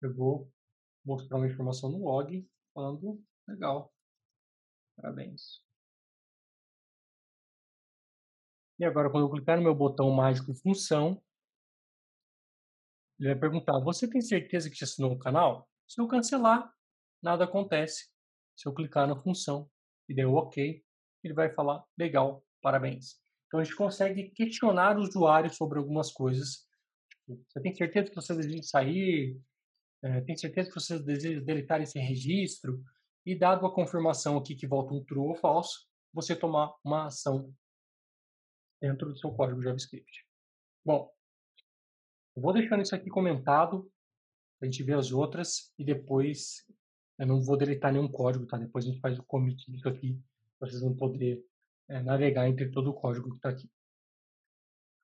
eu 0.00 0.14
vou 0.14 0.48
mostrar 1.04 1.38
uma 1.38 1.48
informação 1.48 1.90
no 1.90 2.04
log 2.04 2.48
falando 2.72 3.20
legal. 3.48 3.92
Parabéns. 4.94 5.60
E 8.78 8.84
agora, 8.84 9.10
quando 9.10 9.26
eu 9.26 9.30
clicar 9.32 9.56
no 9.56 9.64
meu 9.64 9.74
botão 9.74 10.08
mágico 10.12 10.54
função, 10.54 11.20
ele 13.18 13.30
vai 13.30 13.38
perguntar: 13.38 13.78
Você 13.80 14.08
tem 14.08 14.20
certeza 14.20 14.70
que 14.70 14.76
já 14.76 14.84
assinou 14.84 15.12
o 15.12 15.18
canal? 15.18 15.68
Se 15.86 16.00
eu 16.00 16.06
cancelar, 16.06 16.72
nada 17.22 17.44
acontece. 17.44 18.08
Se 18.56 18.68
eu 18.68 18.74
clicar 18.74 19.06
na 19.06 19.16
função 19.16 19.70
e 20.08 20.14
der 20.14 20.26
OK, 20.26 20.84
ele 21.24 21.34
vai 21.34 21.52
falar: 21.52 21.84
Legal, 21.98 22.44
parabéns. 22.62 23.16
Então 23.46 23.60
a 23.60 23.64
gente 23.64 23.76
consegue 23.76 24.30
questionar 24.30 24.96
o 24.98 25.00
usuário 25.00 25.52
sobre 25.52 25.78
algumas 25.78 26.12
coisas. 26.12 26.66
Tipo, 27.10 27.42
você 27.48 27.60
tem 27.60 27.74
certeza 27.74 28.10
que 28.10 28.14
você 28.14 28.34
deseja 28.34 28.62
sair? 28.62 29.40
É, 30.02 30.20
tem 30.20 30.36
certeza 30.36 30.68
que 30.68 30.74
você 30.74 30.98
deseja 30.98 31.40
deletar 31.40 31.80
esse 31.80 31.98
registro? 31.98 32.82
E 33.26 33.34
dado 33.34 33.66
a 33.66 33.74
confirmação 33.74 34.36
aqui 34.36 34.54
que 34.54 34.66
volta 34.66 34.94
um 34.94 35.04
true 35.04 35.28
ou 35.28 35.34
falso, 35.34 35.86
você 36.12 36.36
tomar 36.36 36.74
uma 36.84 37.06
ação 37.06 37.52
dentro 38.80 39.08
do 39.08 39.18
seu 39.18 39.32
código 39.32 39.62
JavaScript. 39.62 40.24
Bom, 40.84 41.10
eu 42.38 42.40
vou 42.40 42.52
deixando 42.52 42.82
isso 42.82 42.94
aqui 42.94 43.10
comentado, 43.10 43.90
a 44.62 44.64
gente 44.64 44.84
vê 44.84 44.94
as 44.94 45.10
outras 45.10 45.74
e 45.76 45.84
depois 45.84 46.64
eu 47.18 47.26
não 47.26 47.42
vou 47.42 47.56
deletar 47.56 47.92
nenhum 47.92 48.06
código, 48.06 48.46
tá? 48.46 48.56
Depois 48.56 48.84
a 48.84 48.88
gente 48.88 49.00
faz 49.00 49.18
o 49.18 49.24
commit 49.24 49.68
disso 49.68 49.88
aqui, 49.88 50.16
para 50.56 50.68
vocês 50.68 50.80
vão 50.80 50.94
poder 50.94 51.44
é, 51.88 52.00
navegar 52.00 52.48
entre 52.48 52.70
todo 52.70 52.90
o 52.90 52.94
código 52.94 53.28
que 53.30 53.38
está 53.38 53.48
aqui. 53.48 53.68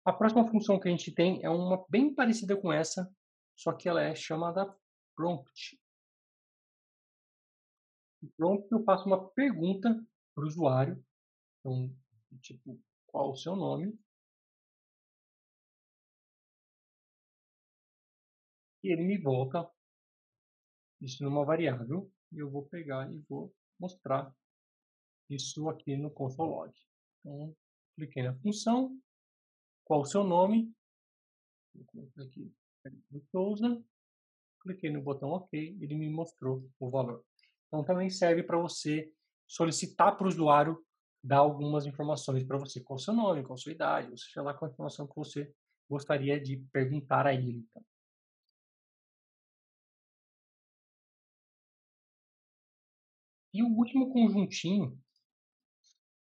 A 0.04 0.12
próxima 0.12 0.48
função 0.48 0.78
que 0.78 0.86
a 0.86 0.90
gente 0.92 1.10
tem 1.12 1.42
é 1.42 1.50
uma 1.50 1.84
bem 1.88 2.14
parecida 2.14 2.56
com 2.56 2.72
essa, 2.72 3.12
só 3.56 3.72
que 3.72 3.88
ela 3.88 4.00
é 4.00 4.14
chamada 4.14 4.72
prompt. 5.16 5.76
Prompt 8.36 8.70
eu 8.70 8.84
faço 8.84 9.06
uma 9.06 9.28
pergunta 9.30 9.92
para 10.36 10.44
o 10.44 10.46
usuário, 10.46 11.04
então, 11.58 11.92
tipo, 12.40 12.80
qual 13.08 13.32
o 13.32 13.36
seu 13.36 13.56
nome? 13.56 13.98
E 18.84 18.92
ele 18.92 19.02
me 19.02 19.16
volta 19.16 19.66
isso 21.00 21.24
numa 21.24 21.44
variável 21.44 22.12
e 22.30 22.38
eu 22.38 22.50
vou 22.50 22.66
pegar 22.66 23.10
e 23.10 23.18
vou 23.28 23.52
mostrar 23.80 24.32
isso 25.28 25.68
aqui 25.70 25.96
no 25.96 26.10
console 26.10 26.50
log. 26.50 26.72
Então, 27.20 27.56
cliquei 27.96 28.22
na 28.22 28.34
função, 28.34 28.96
qual 29.84 30.02
o 30.02 30.04
seu 30.04 30.22
nome, 30.22 30.70
vou 31.74 31.84
colocar 31.86 32.22
aqui 32.22 32.52
Souza, 33.30 33.82
cliquei 34.60 34.90
no 34.90 35.00
botão 35.00 35.30
OK, 35.30 35.78
ele 35.80 35.94
me 35.94 36.10
mostrou 36.10 36.68
o 36.78 36.90
valor. 36.90 37.24
Então 37.66 37.82
também 37.82 38.10
serve 38.10 38.42
para 38.42 38.58
você 38.58 39.10
solicitar 39.46 40.16
para 40.16 40.26
o 40.26 40.28
usuário 40.28 40.84
dar 41.22 41.38
algumas 41.38 41.86
informações 41.86 42.44
para 42.44 42.58
você, 42.58 42.82
qual 42.82 42.96
o 42.96 43.00
seu 43.00 43.14
nome, 43.14 43.42
qual 43.42 43.54
a 43.54 43.56
sua 43.56 43.72
idade, 43.72 44.10
ou 44.10 44.18
seja 44.18 44.42
lá 44.42 44.52
qual 44.52 44.70
a 44.70 44.72
informação 44.72 45.06
que 45.06 45.16
você 45.16 45.50
gostaria 45.88 46.38
de 46.38 46.58
perguntar 46.70 47.26
a 47.26 47.32
ele. 47.32 47.66
Então. 47.70 47.82
E 53.54 53.62
o 53.62 53.68
último 53.68 54.12
conjuntinho, 54.12 55.00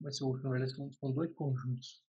vai 0.02 0.12
ser 0.12 0.26
o 0.26 0.28
último, 0.28 0.50
na 0.50 0.58
verdade 0.58 0.96
são 0.98 1.14
dois 1.14 1.34
conjuntos. 1.34 2.04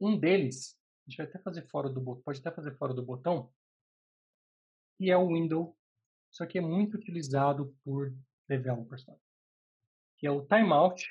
Um 0.00 0.18
deles, 0.18 0.78
a 1.06 1.10
gente 1.10 1.18
vai 1.18 1.26
até 1.26 1.38
fazer 1.40 1.68
fora 1.68 1.90
do 1.90 2.00
botão, 2.00 2.22
pode 2.22 2.40
até 2.40 2.50
fazer 2.50 2.74
fora 2.78 2.94
do 2.94 3.04
botão, 3.04 3.52
e 4.98 5.10
é 5.10 5.16
o 5.16 5.28
window. 5.28 5.76
Isso 6.30 6.42
aqui 6.42 6.56
é 6.56 6.62
muito 6.62 6.96
utilizado 6.96 7.76
por 7.84 8.16
developers, 8.48 9.04
tá? 9.04 9.14
que 10.16 10.26
é 10.26 10.30
o 10.30 10.46
timeout 10.46 11.04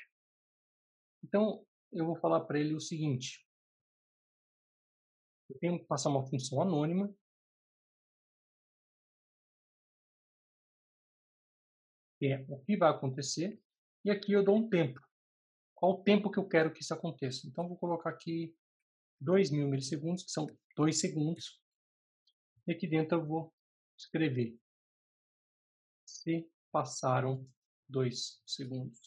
então, 1.22 1.64
eu 1.92 2.06
vou 2.06 2.16
falar 2.16 2.40
para 2.40 2.58
ele 2.58 2.74
o 2.74 2.80
seguinte. 2.80 3.46
Eu 5.48 5.58
tenho 5.58 5.78
que 5.78 5.84
passar 5.84 6.10
uma 6.10 6.26
função 6.26 6.60
anônima. 6.60 7.12
É 12.28 12.44
o 12.48 12.58
que 12.60 12.76
vai 12.76 12.90
acontecer. 12.90 13.60
E 14.04 14.10
aqui 14.10 14.32
eu 14.32 14.44
dou 14.44 14.56
um 14.56 14.68
tempo. 14.68 15.00
Qual 15.74 15.92
o 15.92 16.02
tempo 16.02 16.30
que 16.30 16.38
eu 16.38 16.46
quero 16.46 16.72
que 16.72 16.82
isso 16.82 16.92
aconteça? 16.92 17.46
Então, 17.46 17.68
vou 17.68 17.76
colocar 17.76 18.10
aqui 18.10 18.54
2.000 19.22 19.66
milissegundos, 19.68 20.24
que 20.24 20.30
são 20.30 20.46
2 20.76 21.00
segundos. 21.00 21.60
E 22.66 22.72
aqui 22.72 22.86
dentro 22.86 23.18
eu 23.18 23.26
vou 23.26 23.54
escrever 23.98 24.58
se 26.10 26.50
passaram 26.72 27.48
2 27.88 28.42
segundos 28.46 29.00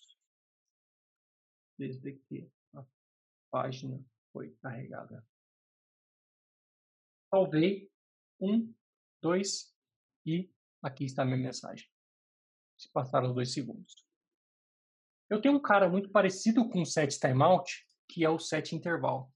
desde 1.78 2.14
que 2.14 2.50
a 2.74 2.86
página 3.52 4.04
foi 4.32 4.52
carregada. 4.62 5.26
Salvei 7.30 7.92
um, 8.40 8.74
dois 9.22 9.76
e 10.26 10.52
aqui 10.82 11.06
está 11.06 11.24
a 11.24 11.26
minha 11.26 11.38
mensagem. 11.38 11.93
Se 12.84 12.92
passaram 12.92 13.34
dois 13.34 13.54
segundos. 13.54 14.06
Eu 15.30 15.42
tenho 15.42 15.56
um 15.56 15.62
cara 15.62 15.88
muito 15.88 16.10
parecido 16.10 16.70
com 16.70 16.82
o 16.82 16.86
set 16.86 17.18
timeout, 17.18 17.88
que 18.10 18.26
é 18.26 18.30
o 18.30 18.38
set 18.38 18.76
intervalo. 18.76 19.32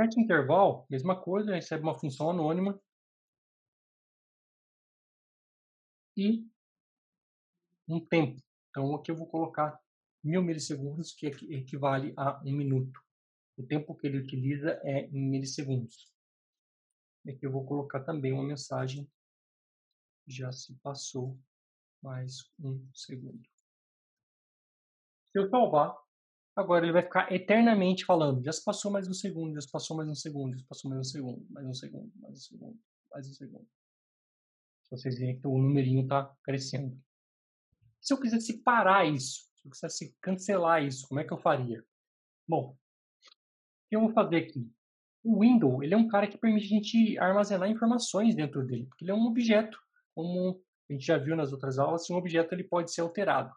Set 0.00 0.18
intervalo, 0.18 0.86
mesma 0.88 1.20
coisa, 1.20 1.54
recebe 1.54 1.82
uma 1.82 1.98
função 1.98 2.30
anônima 2.30 2.80
e 6.16 6.48
um 7.86 8.00
tempo. 8.00 8.42
Então 8.70 8.94
aqui 8.94 9.10
eu 9.10 9.16
vou 9.16 9.26
colocar 9.26 9.78
mil 10.24 10.42
milissegundos, 10.42 11.12
que 11.12 11.26
equivale 11.26 12.14
a 12.16 12.40
um 12.42 12.52
minuto. 12.52 12.98
O 13.58 13.62
tempo 13.62 13.94
que 13.94 14.06
ele 14.06 14.16
utiliza 14.16 14.80
é 14.82 15.06
em 15.06 15.28
milissegundos. 15.28 16.10
Aqui 17.28 17.46
eu 17.46 17.52
vou 17.52 17.64
colocar 17.64 18.00
também 18.00 18.32
uma 18.32 18.42
mensagem. 18.42 19.08
Já 20.26 20.50
se 20.50 20.74
passou 20.80 21.38
mais 22.02 22.50
um 22.58 22.84
segundo. 22.92 23.42
Se 25.30 25.38
eu 25.38 25.48
salvar, 25.48 25.96
agora 26.56 26.84
ele 26.84 26.92
vai 26.92 27.02
ficar 27.02 27.32
eternamente 27.32 28.04
falando. 28.04 28.44
Já 28.44 28.52
se 28.52 28.64
passou 28.64 28.90
mais 28.90 29.08
um 29.08 29.14
segundo, 29.14 29.54
já 29.54 29.60
se 29.60 29.70
passou 29.70 29.96
mais 29.96 30.08
um 30.08 30.14
segundo, 30.14 30.54
já 30.54 30.60
se 30.60 30.66
passou 30.66 30.90
mais 30.90 31.00
um 31.00 31.10
segundo, 31.10 31.46
mais 31.50 31.66
um 31.66 31.74
segundo, 31.74 32.12
mais 32.16 32.34
um 32.34 32.40
segundo, 32.40 32.80
mais 33.10 33.28
um 33.28 33.32
segundo. 33.32 33.68
Se 34.82 34.90
vocês 34.90 35.18
verem 35.18 35.40
que 35.40 35.46
o 35.46 35.56
numerinho 35.58 36.02
está 36.02 36.36
crescendo. 36.42 37.00
Se 38.00 38.12
eu 38.12 38.20
quisesse 38.20 38.62
parar 38.62 39.06
isso, 39.06 39.48
se 39.54 39.66
eu 39.66 39.70
quisesse 39.70 40.16
cancelar 40.20 40.84
isso, 40.84 41.06
como 41.06 41.20
é 41.20 41.24
que 41.24 41.32
eu 41.32 41.38
faria? 41.38 41.84
Bom, 42.46 42.72
o 42.72 43.88
que 43.88 43.96
eu 43.96 44.00
vou 44.00 44.12
fazer 44.12 44.36
aqui? 44.36 44.70
O 45.24 45.40
window, 45.40 45.82
ele 45.82 45.94
é 45.94 45.96
um 45.96 46.08
cara 46.08 46.26
que 46.26 46.36
permite 46.36 46.66
a 46.66 46.68
gente 46.68 47.18
armazenar 47.18 47.70
informações 47.70 48.34
dentro 48.34 48.66
dele, 48.66 48.86
porque 48.86 49.04
ele 49.04 49.12
é 49.12 49.14
um 49.14 49.26
objeto, 49.26 49.78
como 50.14 50.60
a 50.90 50.92
gente 50.92 51.06
já 51.06 51.16
viu 51.16 51.36
nas 51.36 51.52
outras 51.52 51.78
aulas, 51.78 52.08
um 52.10 52.16
objeto 52.16 52.52
ele 52.54 52.64
pode 52.64 52.92
ser 52.92 53.02
alterado. 53.02 53.54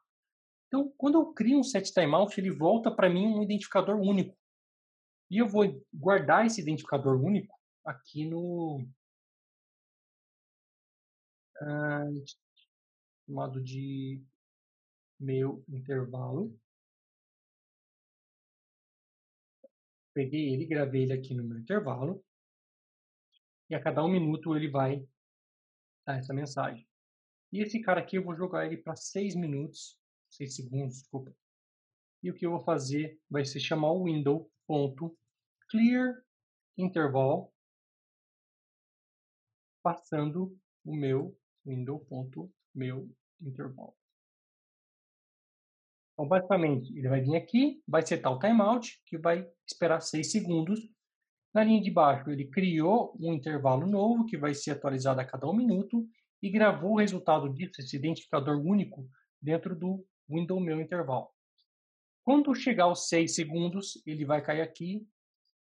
Então, 0.67 0.93
quando 0.97 1.15
eu 1.15 1.33
crio 1.33 1.59
um 1.59 1.63
set 1.63 1.91
timeout, 1.91 2.39
ele 2.39 2.51
volta 2.51 2.91
para 2.91 3.09
mim 3.09 3.27
um 3.27 3.41
identificador 3.41 3.99
único. 3.99 4.37
E 5.29 5.37
eu 5.37 5.47
vou 5.47 5.63
guardar 5.93 6.45
esse 6.45 6.61
identificador 6.61 7.19
único 7.19 7.55
aqui 7.83 8.25
no 8.25 8.85
ah, 11.61 12.05
chamado 13.25 13.61
de 13.61 14.21
meu 15.19 15.63
intervalo. 15.67 16.55
Peguei 20.15 20.53
ele, 20.53 20.65
gravei 20.65 21.03
ele 21.03 21.11
aqui 21.11 21.35
no 21.35 21.43
meu 21.43 21.59
intervalo. 21.59 22.23
E 23.69 23.75
a 23.75 23.81
cada 23.81 24.01
um 24.01 24.07
minuto 24.07 24.55
ele 24.55 24.69
vai 24.69 25.05
dar 26.07 26.19
essa 26.19 26.33
mensagem. 26.33 26.87
E 27.51 27.61
esse 27.61 27.81
cara 27.81 27.99
aqui 27.99 28.17
eu 28.17 28.23
vou 28.23 28.33
jogar 28.33 28.65
ele 28.65 28.77
para 28.77 28.95
6 28.95 29.35
minutos, 29.35 29.99
6 30.31 30.55
segundos, 30.55 30.99
desculpa. 30.99 31.35
E 32.23 32.31
o 32.31 32.33
que 32.33 32.45
eu 32.45 32.51
vou 32.51 32.63
fazer 32.63 33.19
vai 33.29 33.43
ser 33.43 33.59
chamar 33.59 33.91
o 33.91 34.05
window 34.05 34.49
ponto 34.65 35.17
clear 35.69 36.23
interval 36.77 37.53
passando 39.83 40.57
o 40.85 40.95
meu 40.95 41.37
window 41.65 41.99
ponto 42.05 42.49
meu 42.73 43.13
intervalo. 43.41 43.95
Então, 46.15 46.25
basicamente, 46.29 46.97
ele 46.97 47.09
vai 47.09 47.19
vir 47.19 47.35
aqui, 47.35 47.83
vai 47.85 48.01
setar 48.01 48.31
o 48.31 48.39
timeout, 48.39 49.01
que 49.05 49.17
vai 49.17 49.45
esperar 49.67 49.99
6 49.99 50.31
segundos. 50.31 50.79
Na 51.53 51.61
linha 51.61 51.81
de 51.81 51.91
baixo, 51.91 52.31
ele 52.31 52.47
criou 52.47 53.13
um 53.19 53.33
intervalo 53.33 53.85
novo, 53.85 54.25
que 54.25 54.37
vai 54.37 54.53
ser 54.53 54.71
atualizado 54.71 55.19
a 55.19 55.25
cada 55.25 55.45
um 55.45 55.53
minuto, 55.53 56.07
e 56.41 56.49
gravou 56.49 56.93
o 56.93 56.97
resultado 56.99 57.51
disso, 57.53 57.81
esse 57.81 57.97
identificador 57.97 58.57
único, 58.57 59.05
dentro 59.41 59.77
do 59.77 60.05
window 60.29 60.57
meu 60.59 60.79
intervalo. 60.79 61.27
Quando 62.23 62.55
chegar 62.55 62.85
aos 62.85 63.09
6 63.09 63.35
segundos, 63.35 64.01
ele 64.05 64.23
vai 64.23 64.41
cair 64.41 64.61
aqui, 64.61 65.05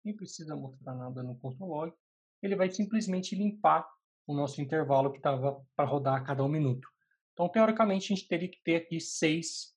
nem 0.03 0.13
precisa 0.13 0.55
mostrar 0.57 0.93
nada 0.93 1.23
no 1.23 1.37
console 1.39 1.69
log, 1.69 1.93
ele 2.41 2.57
vai 2.57 2.69
simplesmente 2.69 3.33
limpar 3.33 3.87
o 4.27 4.33
nosso 4.33 4.61
intervalo 4.61 5.09
que 5.09 5.17
estava 5.17 5.65
para 5.75 5.89
rodar 5.89 6.15
a 6.15 6.23
cada 6.23 6.43
um 6.43 6.49
minuto. 6.49 6.87
Então, 7.31 7.47
teoricamente, 7.47 8.11
a 8.11 8.15
gente 8.15 8.27
teria 8.27 8.49
que 8.49 8.61
ter 8.61 8.75
aqui 8.75 8.99
seis 8.99 9.72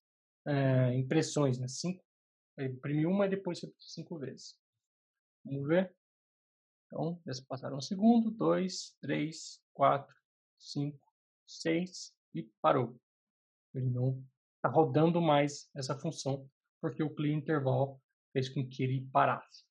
é, 0.47 0.94
impressões, 0.94 1.59
né? 1.59 1.68
Cinco, 1.68 2.05
imprimi 2.59 3.06
uma 3.06 3.27
e 3.27 3.31
depois 3.31 3.60
repetir 3.60 3.89
cinco 3.90 4.18
vezes. 4.18 4.59
Vamos 5.44 5.66
ver? 5.66 5.94
Então, 6.86 7.20
já 7.27 7.35
se 7.35 7.44
passaram 7.44 7.77
um 7.77 7.81
segundo, 7.81 8.31
dois, 8.31 8.97
três, 9.01 9.60
quatro, 9.73 10.14
cinco, 10.59 11.01
seis 11.47 12.14
e 12.35 12.43
parou. 12.60 12.98
Ele 13.74 13.90
não 13.90 14.24
está 14.56 14.68
rodando 14.68 15.20
mais 15.20 15.68
essa 15.74 15.98
função 15.98 16.48
porque 16.81 17.02
o 17.02 17.14
clear 17.14 17.36
interval 17.36 18.01
fez 18.32 18.48
com 18.48 18.66
que 18.66 18.82
ele 18.82 19.09
parasse. 19.12 19.64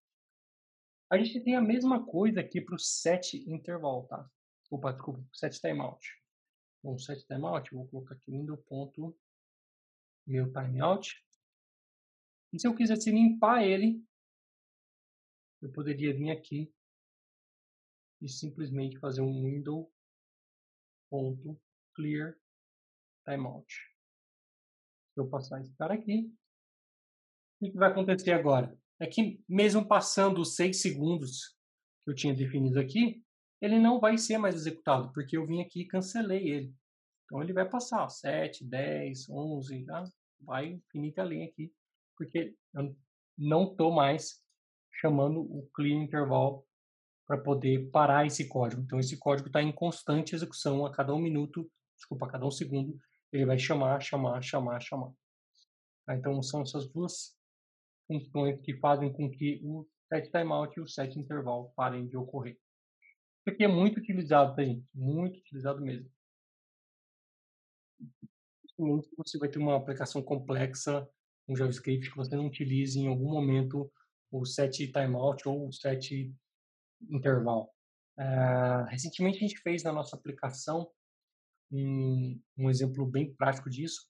A 1.10 1.18
gente 1.18 1.40
tem 1.42 1.56
a 1.56 1.62
mesma 1.62 2.06
coisa 2.06 2.42
aqui 2.42 2.60
para 2.60 2.76
o 2.76 2.80
set 2.80 3.38
interval, 3.50 4.08
tá? 4.08 4.30
Opa, 4.70 4.92
desculpa, 4.92 5.24
set 5.32 5.60
timeout. 5.62 6.06
Bom, 6.84 6.98
set 6.98 7.26
timeout, 7.28 7.74
vou 7.74 7.88
colocar 7.88 8.16
aqui 8.16 8.32
window 8.32 8.58
ponto 8.58 9.18
meu 10.26 10.52
timeout. 10.52 11.24
E 12.54 12.60
se 12.60 12.68
eu 12.68 12.76
quisesse 12.76 13.12
limpar 13.12 13.64
ele, 13.64 14.04
eu 15.62 15.72
poderia 15.72 16.14
vir 16.14 16.32
aqui 16.32 16.74
e 18.22 18.30
simplesmente 18.30 19.00
fazer 19.00 19.22
um 19.22 19.44
window 19.44 19.92
ponto 21.10 21.60
clear 21.96 22.36
timeout. 23.26 23.74
Se 25.14 25.22
eu 25.22 25.30
passar 25.30 25.62
esse 25.62 25.76
cara 25.76 25.94
aqui, 25.94 26.32
o 27.62 27.72
que 27.72 27.78
vai 27.78 27.92
acontecer 27.92 28.32
agora? 28.32 28.78
É 29.00 29.08
que 29.08 29.44
mesmo 29.48 29.88
passando 29.88 30.42
os 30.42 30.56
6 30.56 30.82
segundos 30.82 31.58
que 32.04 32.12
eu 32.12 32.16
tinha 32.16 32.34
definido 32.34 32.80
aqui, 32.80 33.24
ele 33.62 33.80
não 33.80 34.00
vai 34.00 34.18
ser 34.18 34.38
mais 34.38 34.56
executado, 34.56 35.12
porque 35.14 35.38
eu 35.38 35.46
vim 35.46 35.62
aqui 35.62 35.82
e 35.82 35.88
cancelei 35.88 36.50
ele. 36.50 36.76
Então 37.26 37.42
ele 37.42 37.54
vai 37.54 37.68
passar 37.68 38.08
7, 38.08 38.66
10, 38.66 39.30
11, 39.30 39.86
tá? 39.86 40.04
vai 40.42 40.68
infinita 40.68 41.24
linha 41.24 41.48
aqui, 41.48 41.72
porque 42.18 42.56
eu 42.74 42.96
não 43.38 43.72
estou 43.72 43.92
mais 43.92 44.42
chamando 44.94 45.42
o 45.42 45.68
clear 45.74 46.02
interval 46.02 46.66
para 47.28 47.38
poder 47.38 47.90
parar 47.90 48.26
esse 48.26 48.48
código. 48.48 48.82
Então, 48.82 49.00
esse 49.00 49.18
código 49.18 49.48
está 49.48 49.62
em 49.62 49.72
constante 49.72 50.36
execução 50.36 50.86
a 50.86 50.92
cada 50.92 51.14
um 51.14 51.20
minuto, 51.20 51.70
desculpa, 51.96 52.28
a 52.28 52.32
cada 52.32 52.46
um 52.46 52.52
segundo, 52.52 52.98
ele 53.32 53.46
vai 53.46 53.58
chamar, 53.58 54.00
chamar, 54.02 54.42
chamar, 54.42 54.80
chamar. 54.80 55.12
Tá? 56.06 56.16
Então, 56.16 56.42
são 56.42 56.62
essas 56.62 56.88
duas 56.88 57.36
funções 58.08 58.62
que 58.62 58.78
fazem 58.78 59.12
com 59.12 59.30
que 59.30 59.60
o 59.64 59.88
set 60.08 60.30
timeout 60.32 60.78
e 60.78 60.82
o 60.82 60.88
set 60.88 61.18
intervalo 61.18 61.72
parem 61.76 62.08
de 62.08 62.16
ocorrer. 62.16 62.58
Isso 63.40 63.50
aqui 63.54 63.64
é 63.64 63.68
muito 63.68 63.98
utilizado, 63.98 64.56
tá, 64.56 64.64
gente? 64.64 64.86
Muito 64.94 65.40
utilizado 65.40 65.82
mesmo. 65.82 66.10
Principalmente 68.62 69.08
se 69.08 69.16
você 69.16 69.38
vai 69.38 69.50
ter 69.50 69.60
uma 69.60 69.76
aplicação 69.76 70.22
complexa 70.22 71.08
um 71.48 71.56
JavaScript 71.56 72.10
que 72.10 72.18
você 72.18 72.36
não 72.36 72.48
utilize 72.48 73.00
em 73.00 73.08
algum 73.08 73.30
momento 73.30 73.92
o 74.32 74.46
set 74.46 74.92
timeout 74.92 75.48
ou 75.48 75.68
o 75.68 75.72
set 75.72 76.34
interval. 77.10 77.74
Uh, 78.18 78.86
recentemente 78.90 79.38
a 79.38 79.42
gente 79.42 79.60
fez 79.60 79.84
na 79.84 79.92
nossa 79.92 80.16
aplicação 80.16 80.90
um, 81.72 82.40
um 82.58 82.70
exemplo 82.70 83.06
bem 83.06 83.34
prático 83.34 83.70
disso, 83.70 84.08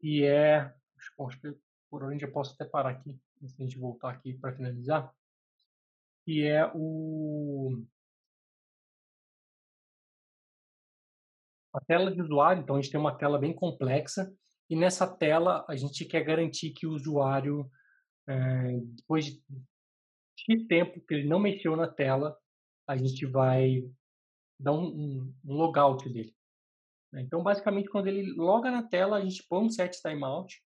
e 0.00 0.24
é, 0.24 0.74
acho, 0.96 1.40
que 1.40 1.54
por 1.88 2.02
onde 2.04 2.24
eu 2.24 2.32
posso 2.32 2.54
até 2.54 2.64
parar 2.64 2.90
aqui, 2.90 3.16
antes 3.40 3.54
de 3.54 3.62
a 3.62 3.66
gente 3.66 3.78
voltar 3.78 4.10
aqui 4.10 4.34
para 4.34 4.52
finalizar, 4.52 5.14
que 6.24 6.42
é 6.44 6.70
o 6.74 7.84
a 11.72 11.80
tela 11.80 12.12
de 12.12 12.20
usuário. 12.20 12.62
Então 12.62 12.76
a 12.76 12.80
gente 12.80 12.90
tem 12.90 13.00
uma 13.00 13.16
tela 13.16 13.38
bem 13.38 13.54
complexa 13.54 14.32
e 14.68 14.76
nessa 14.76 15.06
tela 15.06 15.64
a 15.68 15.76
gente 15.76 16.04
quer 16.04 16.24
garantir 16.24 16.70
que 16.70 16.86
o 16.86 16.92
usuário, 16.92 17.70
é, 18.28 18.78
depois 18.96 19.26
de 19.26 19.42
X 20.38 20.66
tempo 20.66 21.00
que 21.06 21.14
ele 21.14 21.28
não 21.28 21.38
mexeu 21.38 21.76
na 21.76 21.88
tela, 21.88 22.36
a 22.88 22.96
gente 22.96 23.26
vai 23.26 23.82
dar 24.58 24.72
um, 24.72 24.86
um, 24.86 25.34
um 25.44 25.54
logout 25.54 26.08
dele. 26.08 26.34
Né. 27.12 27.22
Então, 27.22 27.42
basicamente, 27.42 27.88
quando 27.88 28.06
ele 28.06 28.32
loga 28.32 28.70
na 28.70 28.82
tela, 28.82 29.18
a 29.18 29.20
gente 29.20 29.44
põe 29.48 29.64
um 29.64 29.70
set 29.70 30.00
timeout 30.00 30.62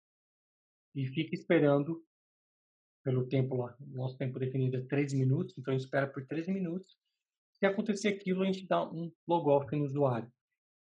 e 0.95 1.07
fica 1.07 1.35
esperando 1.35 2.03
pelo 3.05 3.29
tempo 3.29 3.57
lá. 3.57 3.77
Nosso 3.81 4.17
tempo 4.17 4.39
definido 4.39 4.77
é 4.77 4.83
13 4.83 5.17
minutos, 5.17 5.57
então 5.57 5.73
a 5.73 5.77
gente 5.77 5.87
espera 5.87 6.07
por 6.07 6.27
13 6.27 6.53
minutos. 6.53 6.97
Se 7.59 7.67
acontecer 7.67 8.09
aquilo, 8.09 8.43
a 8.43 8.47
gente 8.47 8.67
dá 8.67 8.83
um 8.91 9.13
logout 9.27 9.75
no 9.77 9.85
usuário. 9.85 10.31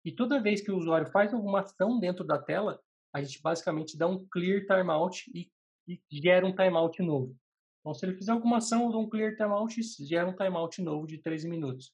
E 0.08 0.12
toda 0.14 0.42
vez 0.42 0.62
que 0.62 0.72
o 0.72 0.78
usuário 0.78 1.12
faz 1.12 1.34
alguma 1.34 1.60
ação 1.60 2.00
dentro 2.00 2.24
da 2.24 2.42
tela, 2.42 2.82
a 3.14 3.22
gente 3.22 3.42
basicamente 3.42 3.98
dá 3.98 4.08
um 4.08 4.26
clear 4.32 4.62
timeout 4.62 5.30
e, 5.36 5.52
e 5.86 6.00
gera 6.10 6.46
um 6.46 6.56
timeout 6.56 7.04
novo. 7.04 7.38
Então, 7.82 7.94
se 7.94 8.06
ele 8.06 8.16
fizer 8.16 8.32
alguma 8.32 8.60
ação, 8.60 8.86
eu 8.86 8.92
dou 8.94 9.02
um 9.02 9.10
clear 9.10 9.36
timeout 9.36 9.78
e 9.78 10.06
gera 10.06 10.26
um 10.26 10.34
timeout 10.34 10.82
novo 10.82 11.06
de 11.06 11.18
13 11.18 11.50
minutos. 11.50 11.92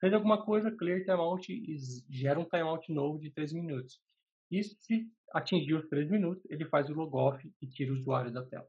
Fez 0.00 0.12
alguma 0.12 0.44
coisa, 0.44 0.72
clear 0.72 1.04
timeout 1.04 1.52
e 1.52 1.76
gera 2.10 2.40
um 2.40 2.44
timeout 2.44 2.92
novo 2.92 3.20
de 3.20 3.30
13 3.30 3.54
minutos. 3.54 4.00
E 4.50 4.60
se 4.64 5.08
atingir 5.32 5.74
os 5.74 5.88
13 5.88 6.10
minutos, 6.10 6.44
ele 6.50 6.64
faz 6.64 6.90
o 6.90 6.92
logoff 6.92 7.48
e 7.62 7.68
tira 7.68 7.92
o 7.92 7.94
usuário 7.94 8.32
da 8.32 8.44
tela. 8.44 8.68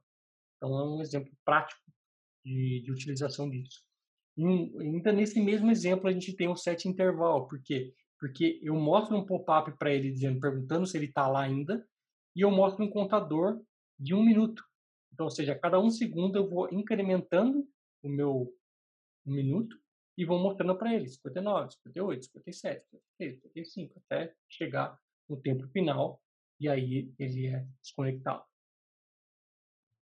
Então, 0.58 0.78
é 0.78 0.84
um 0.84 1.02
exemplo 1.02 1.36
prático 1.44 1.82
de, 2.46 2.82
de 2.82 2.92
utilização 2.92 3.50
disso. 3.50 3.84
E 4.38 4.46
ainda 4.46 5.12
nesse 5.12 5.42
mesmo 5.42 5.72
exemplo, 5.72 6.08
a 6.08 6.12
gente 6.12 6.36
tem 6.36 6.48
o 6.48 6.56
set 6.56 6.88
interval, 6.88 7.48
porque 7.48 7.96
porque 8.24 8.58
eu 8.64 8.74
mostro 8.74 9.18
um 9.18 9.26
pop-up 9.26 9.78
para 9.78 9.94
ele 9.94 10.10
dizendo, 10.10 10.40
perguntando 10.40 10.88
se 10.88 10.96
ele 10.96 11.08
está 11.08 11.28
lá 11.28 11.42
ainda, 11.42 11.86
e 12.34 12.40
eu 12.40 12.50
mostro 12.50 12.86
um 12.86 12.90
contador 12.90 13.62
de 14.00 14.16
um 14.16 14.24
minuto. 14.24 14.64
Então, 15.12 15.26
ou 15.26 15.30
seja, 15.30 15.52
a 15.52 15.60
cada 15.60 15.78
um 15.78 15.90
segundo 15.90 16.38
eu 16.38 16.50
vou 16.50 16.74
incrementando 16.74 17.68
o 18.02 18.08
meu 18.08 18.50
minuto 19.26 19.78
e 20.18 20.24
vou 20.24 20.40
mostrando 20.40 20.74
para 20.78 20.96
ele 20.96 21.06
59, 21.06 21.74
58, 21.74 22.26
57, 22.28 22.86
56, 22.92 23.42
55, 23.42 24.02
até 24.06 24.34
chegar 24.48 24.98
no 25.28 25.36
tempo 25.36 25.68
final 25.68 26.24
e 26.62 26.70
aí 26.70 27.14
ele 27.20 27.48
é 27.48 27.68
desconectado. 27.82 28.46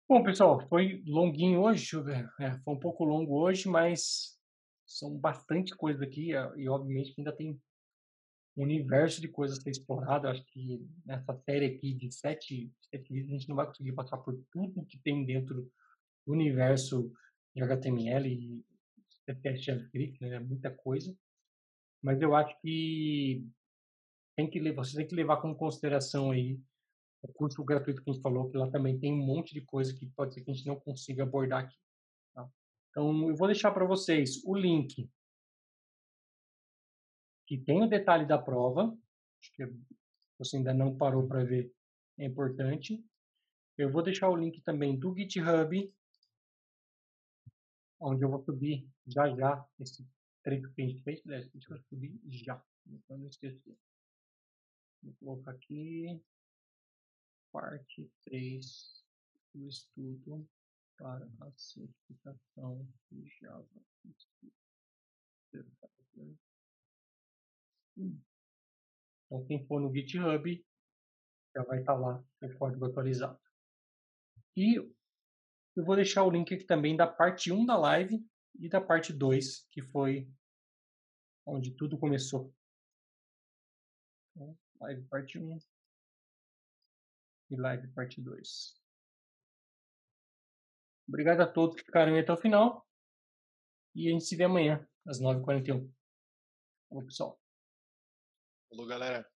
Bom, 0.08 0.22
pessoal, 0.22 0.60
foi 0.68 1.02
longuinho 1.04 1.62
hoje, 1.62 1.80
deixa 1.80 1.96
eu 1.96 2.04
ver. 2.04 2.30
É, 2.38 2.56
foi 2.60 2.74
um 2.74 2.78
pouco 2.78 3.02
longo 3.02 3.36
hoje, 3.40 3.68
mas 3.68 4.38
são 4.86 5.18
bastante 5.18 5.74
coisas 5.74 6.00
aqui 6.00 6.30
e 6.56 6.68
obviamente 6.68 7.12
ainda 7.18 7.34
tem 7.34 7.60
universo 8.56 9.20
de 9.20 9.28
coisas 9.28 9.58
a 9.58 9.62
ser 9.62 9.70
explorado. 9.70 10.28
Acho 10.28 10.44
que 10.46 10.86
nessa 11.04 11.34
série 11.34 11.66
aqui 11.66 11.92
de 11.92 12.12
sete, 12.12 12.72
sete 12.90 13.12
vídeos 13.12 13.30
a 13.30 13.38
gente 13.38 13.48
não 13.48 13.56
vai 13.56 13.66
conseguir 13.66 13.92
passar 13.92 14.18
por 14.18 14.38
tudo 14.52 14.86
que 14.86 14.98
tem 14.98 15.24
dentro 15.24 15.70
do 16.26 16.32
universo 16.32 17.12
de 17.54 17.62
HTML 17.62 18.28
e 18.28 18.64
CSS 19.26 19.62
JavaScript, 19.62 20.20
né? 20.20 20.36
É 20.36 20.40
muita 20.40 20.70
coisa. 20.70 21.16
Mas 22.02 22.20
eu 22.20 22.34
acho 22.34 22.58
que 22.60 23.46
tem 24.36 24.48
que 24.48 24.60
você 24.72 24.96
tem 24.96 25.06
que 25.06 25.14
levar 25.14 25.38
como 25.38 25.56
consideração 25.56 26.30
aí 26.30 26.60
o 27.22 27.32
curso 27.32 27.64
gratuito 27.64 28.02
que 28.02 28.10
a 28.10 28.12
gente 28.12 28.22
falou, 28.22 28.50
que 28.50 28.58
lá 28.58 28.70
também 28.70 28.98
tem 28.98 29.12
um 29.12 29.24
monte 29.24 29.54
de 29.54 29.62
coisa 29.62 29.94
que 29.94 30.06
pode 30.06 30.34
ser 30.34 30.42
que 30.42 30.50
a 30.50 30.54
gente 30.54 30.66
não 30.66 30.76
consiga 30.76 31.22
abordar 31.22 31.64
aqui. 31.64 31.76
Tá? 32.34 32.46
Então, 32.90 33.30
eu 33.30 33.34
vou 33.34 33.46
deixar 33.46 33.70
para 33.70 33.86
vocês 33.86 34.42
o 34.44 34.54
link 34.54 35.08
que 37.46 37.58
tem 37.58 37.82
o 37.82 37.88
detalhe 37.88 38.26
da 38.26 38.38
prova, 38.38 38.96
acho 39.40 39.52
que 39.54 39.64
você 40.38 40.56
ainda 40.56 40.74
não 40.74 40.96
parou 40.96 41.26
para 41.26 41.44
ver, 41.44 41.72
é 42.18 42.24
importante. 42.24 43.04
Eu 43.76 43.90
vou 43.90 44.02
deixar 44.02 44.28
o 44.30 44.36
link 44.36 44.60
também 44.62 44.98
do 44.98 45.14
GitHub, 45.14 45.92
onde 48.00 48.24
eu 48.24 48.30
vou 48.30 48.42
subir 48.44 48.88
já 49.06 49.34
já 49.34 49.66
esse 49.80 50.06
trecho 50.42 50.72
que 50.72 50.82
a 50.82 50.86
gente 50.86 51.02
fez. 51.02 51.24
Né? 51.24 51.48
Deixa 51.52 51.74
eu 51.74 51.82
subir 51.82 52.20
já, 52.24 52.62
para 53.06 53.16
não 53.16 53.28
esquecer. 53.28 53.76
Vou 55.02 55.14
colocar 55.20 55.50
aqui, 55.52 56.22
parte 57.52 58.10
3 58.24 59.04
do 59.54 59.68
estudo 59.68 60.48
para 60.96 61.28
a 61.40 61.52
certificação 61.56 62.86
de 63.10 63.28
Java. 63.40 63.68
Então, 67.96 69.44
quem 69.46 69.64
for 69.66 69.80
no 69.80 69.92
GitHub 69.92 70.66
já 71.54 71.62
vai 71.62 71.80
estar 71.80 71.94
lá 71.94 72.22
o 72.42 72.58
código 72.58 72.84
atualizado. 72.84 73.40
E 74.56 74.76
eu 74.76 75.84
vou 75.84 75.96
deixar 75.96 76.24
o 76.24 76.30
link 76.30 76.52
aqui 76.54 76.64
também 76.64 76.96
da 76.96 77.06
parte 77.06 77.52
1 77.52 77.66
da 77.66 77.76
live 77.76 78.24
e 78.60 78.68
da 78.68 78.80
parte 78.80 79.12
2, 79.12 79.66
que 79.70 79.82
foi 79.82 80.30
onde 81.46 81.74
tudo 81.76 81.98
começou. 81.98 82.54
Então, 84.36 84.56
live 84.80 85.02
parte 85.08 85.38
1 85.38 85.58
e 87.50 87.56
live 87.56 87.88
parte 87.88 88.20
2. 88.20 88.84
Obrigado 91.06 91.40
a 91.40 91.46
todos 91.46 91.76
que 91.76 91.84
ficaram 91.84 92.14
aí 92.14 92.20
até 92.20 92.32
o 92.32 92.36
final. 92.36 92.86
E 93.94 94.08
a 94.08 94.12
gente 94.12 94.24
se 94.24 94.34
vê 94.34 94.44
amanhã, 94.44 94.88
às 95.06 95.20
9h41. 95.20 95.88
Falou, 96.88 97.04
pessoal. 97.04 97.43
Falou, 98.74 98.88
galera. 98.88 99.33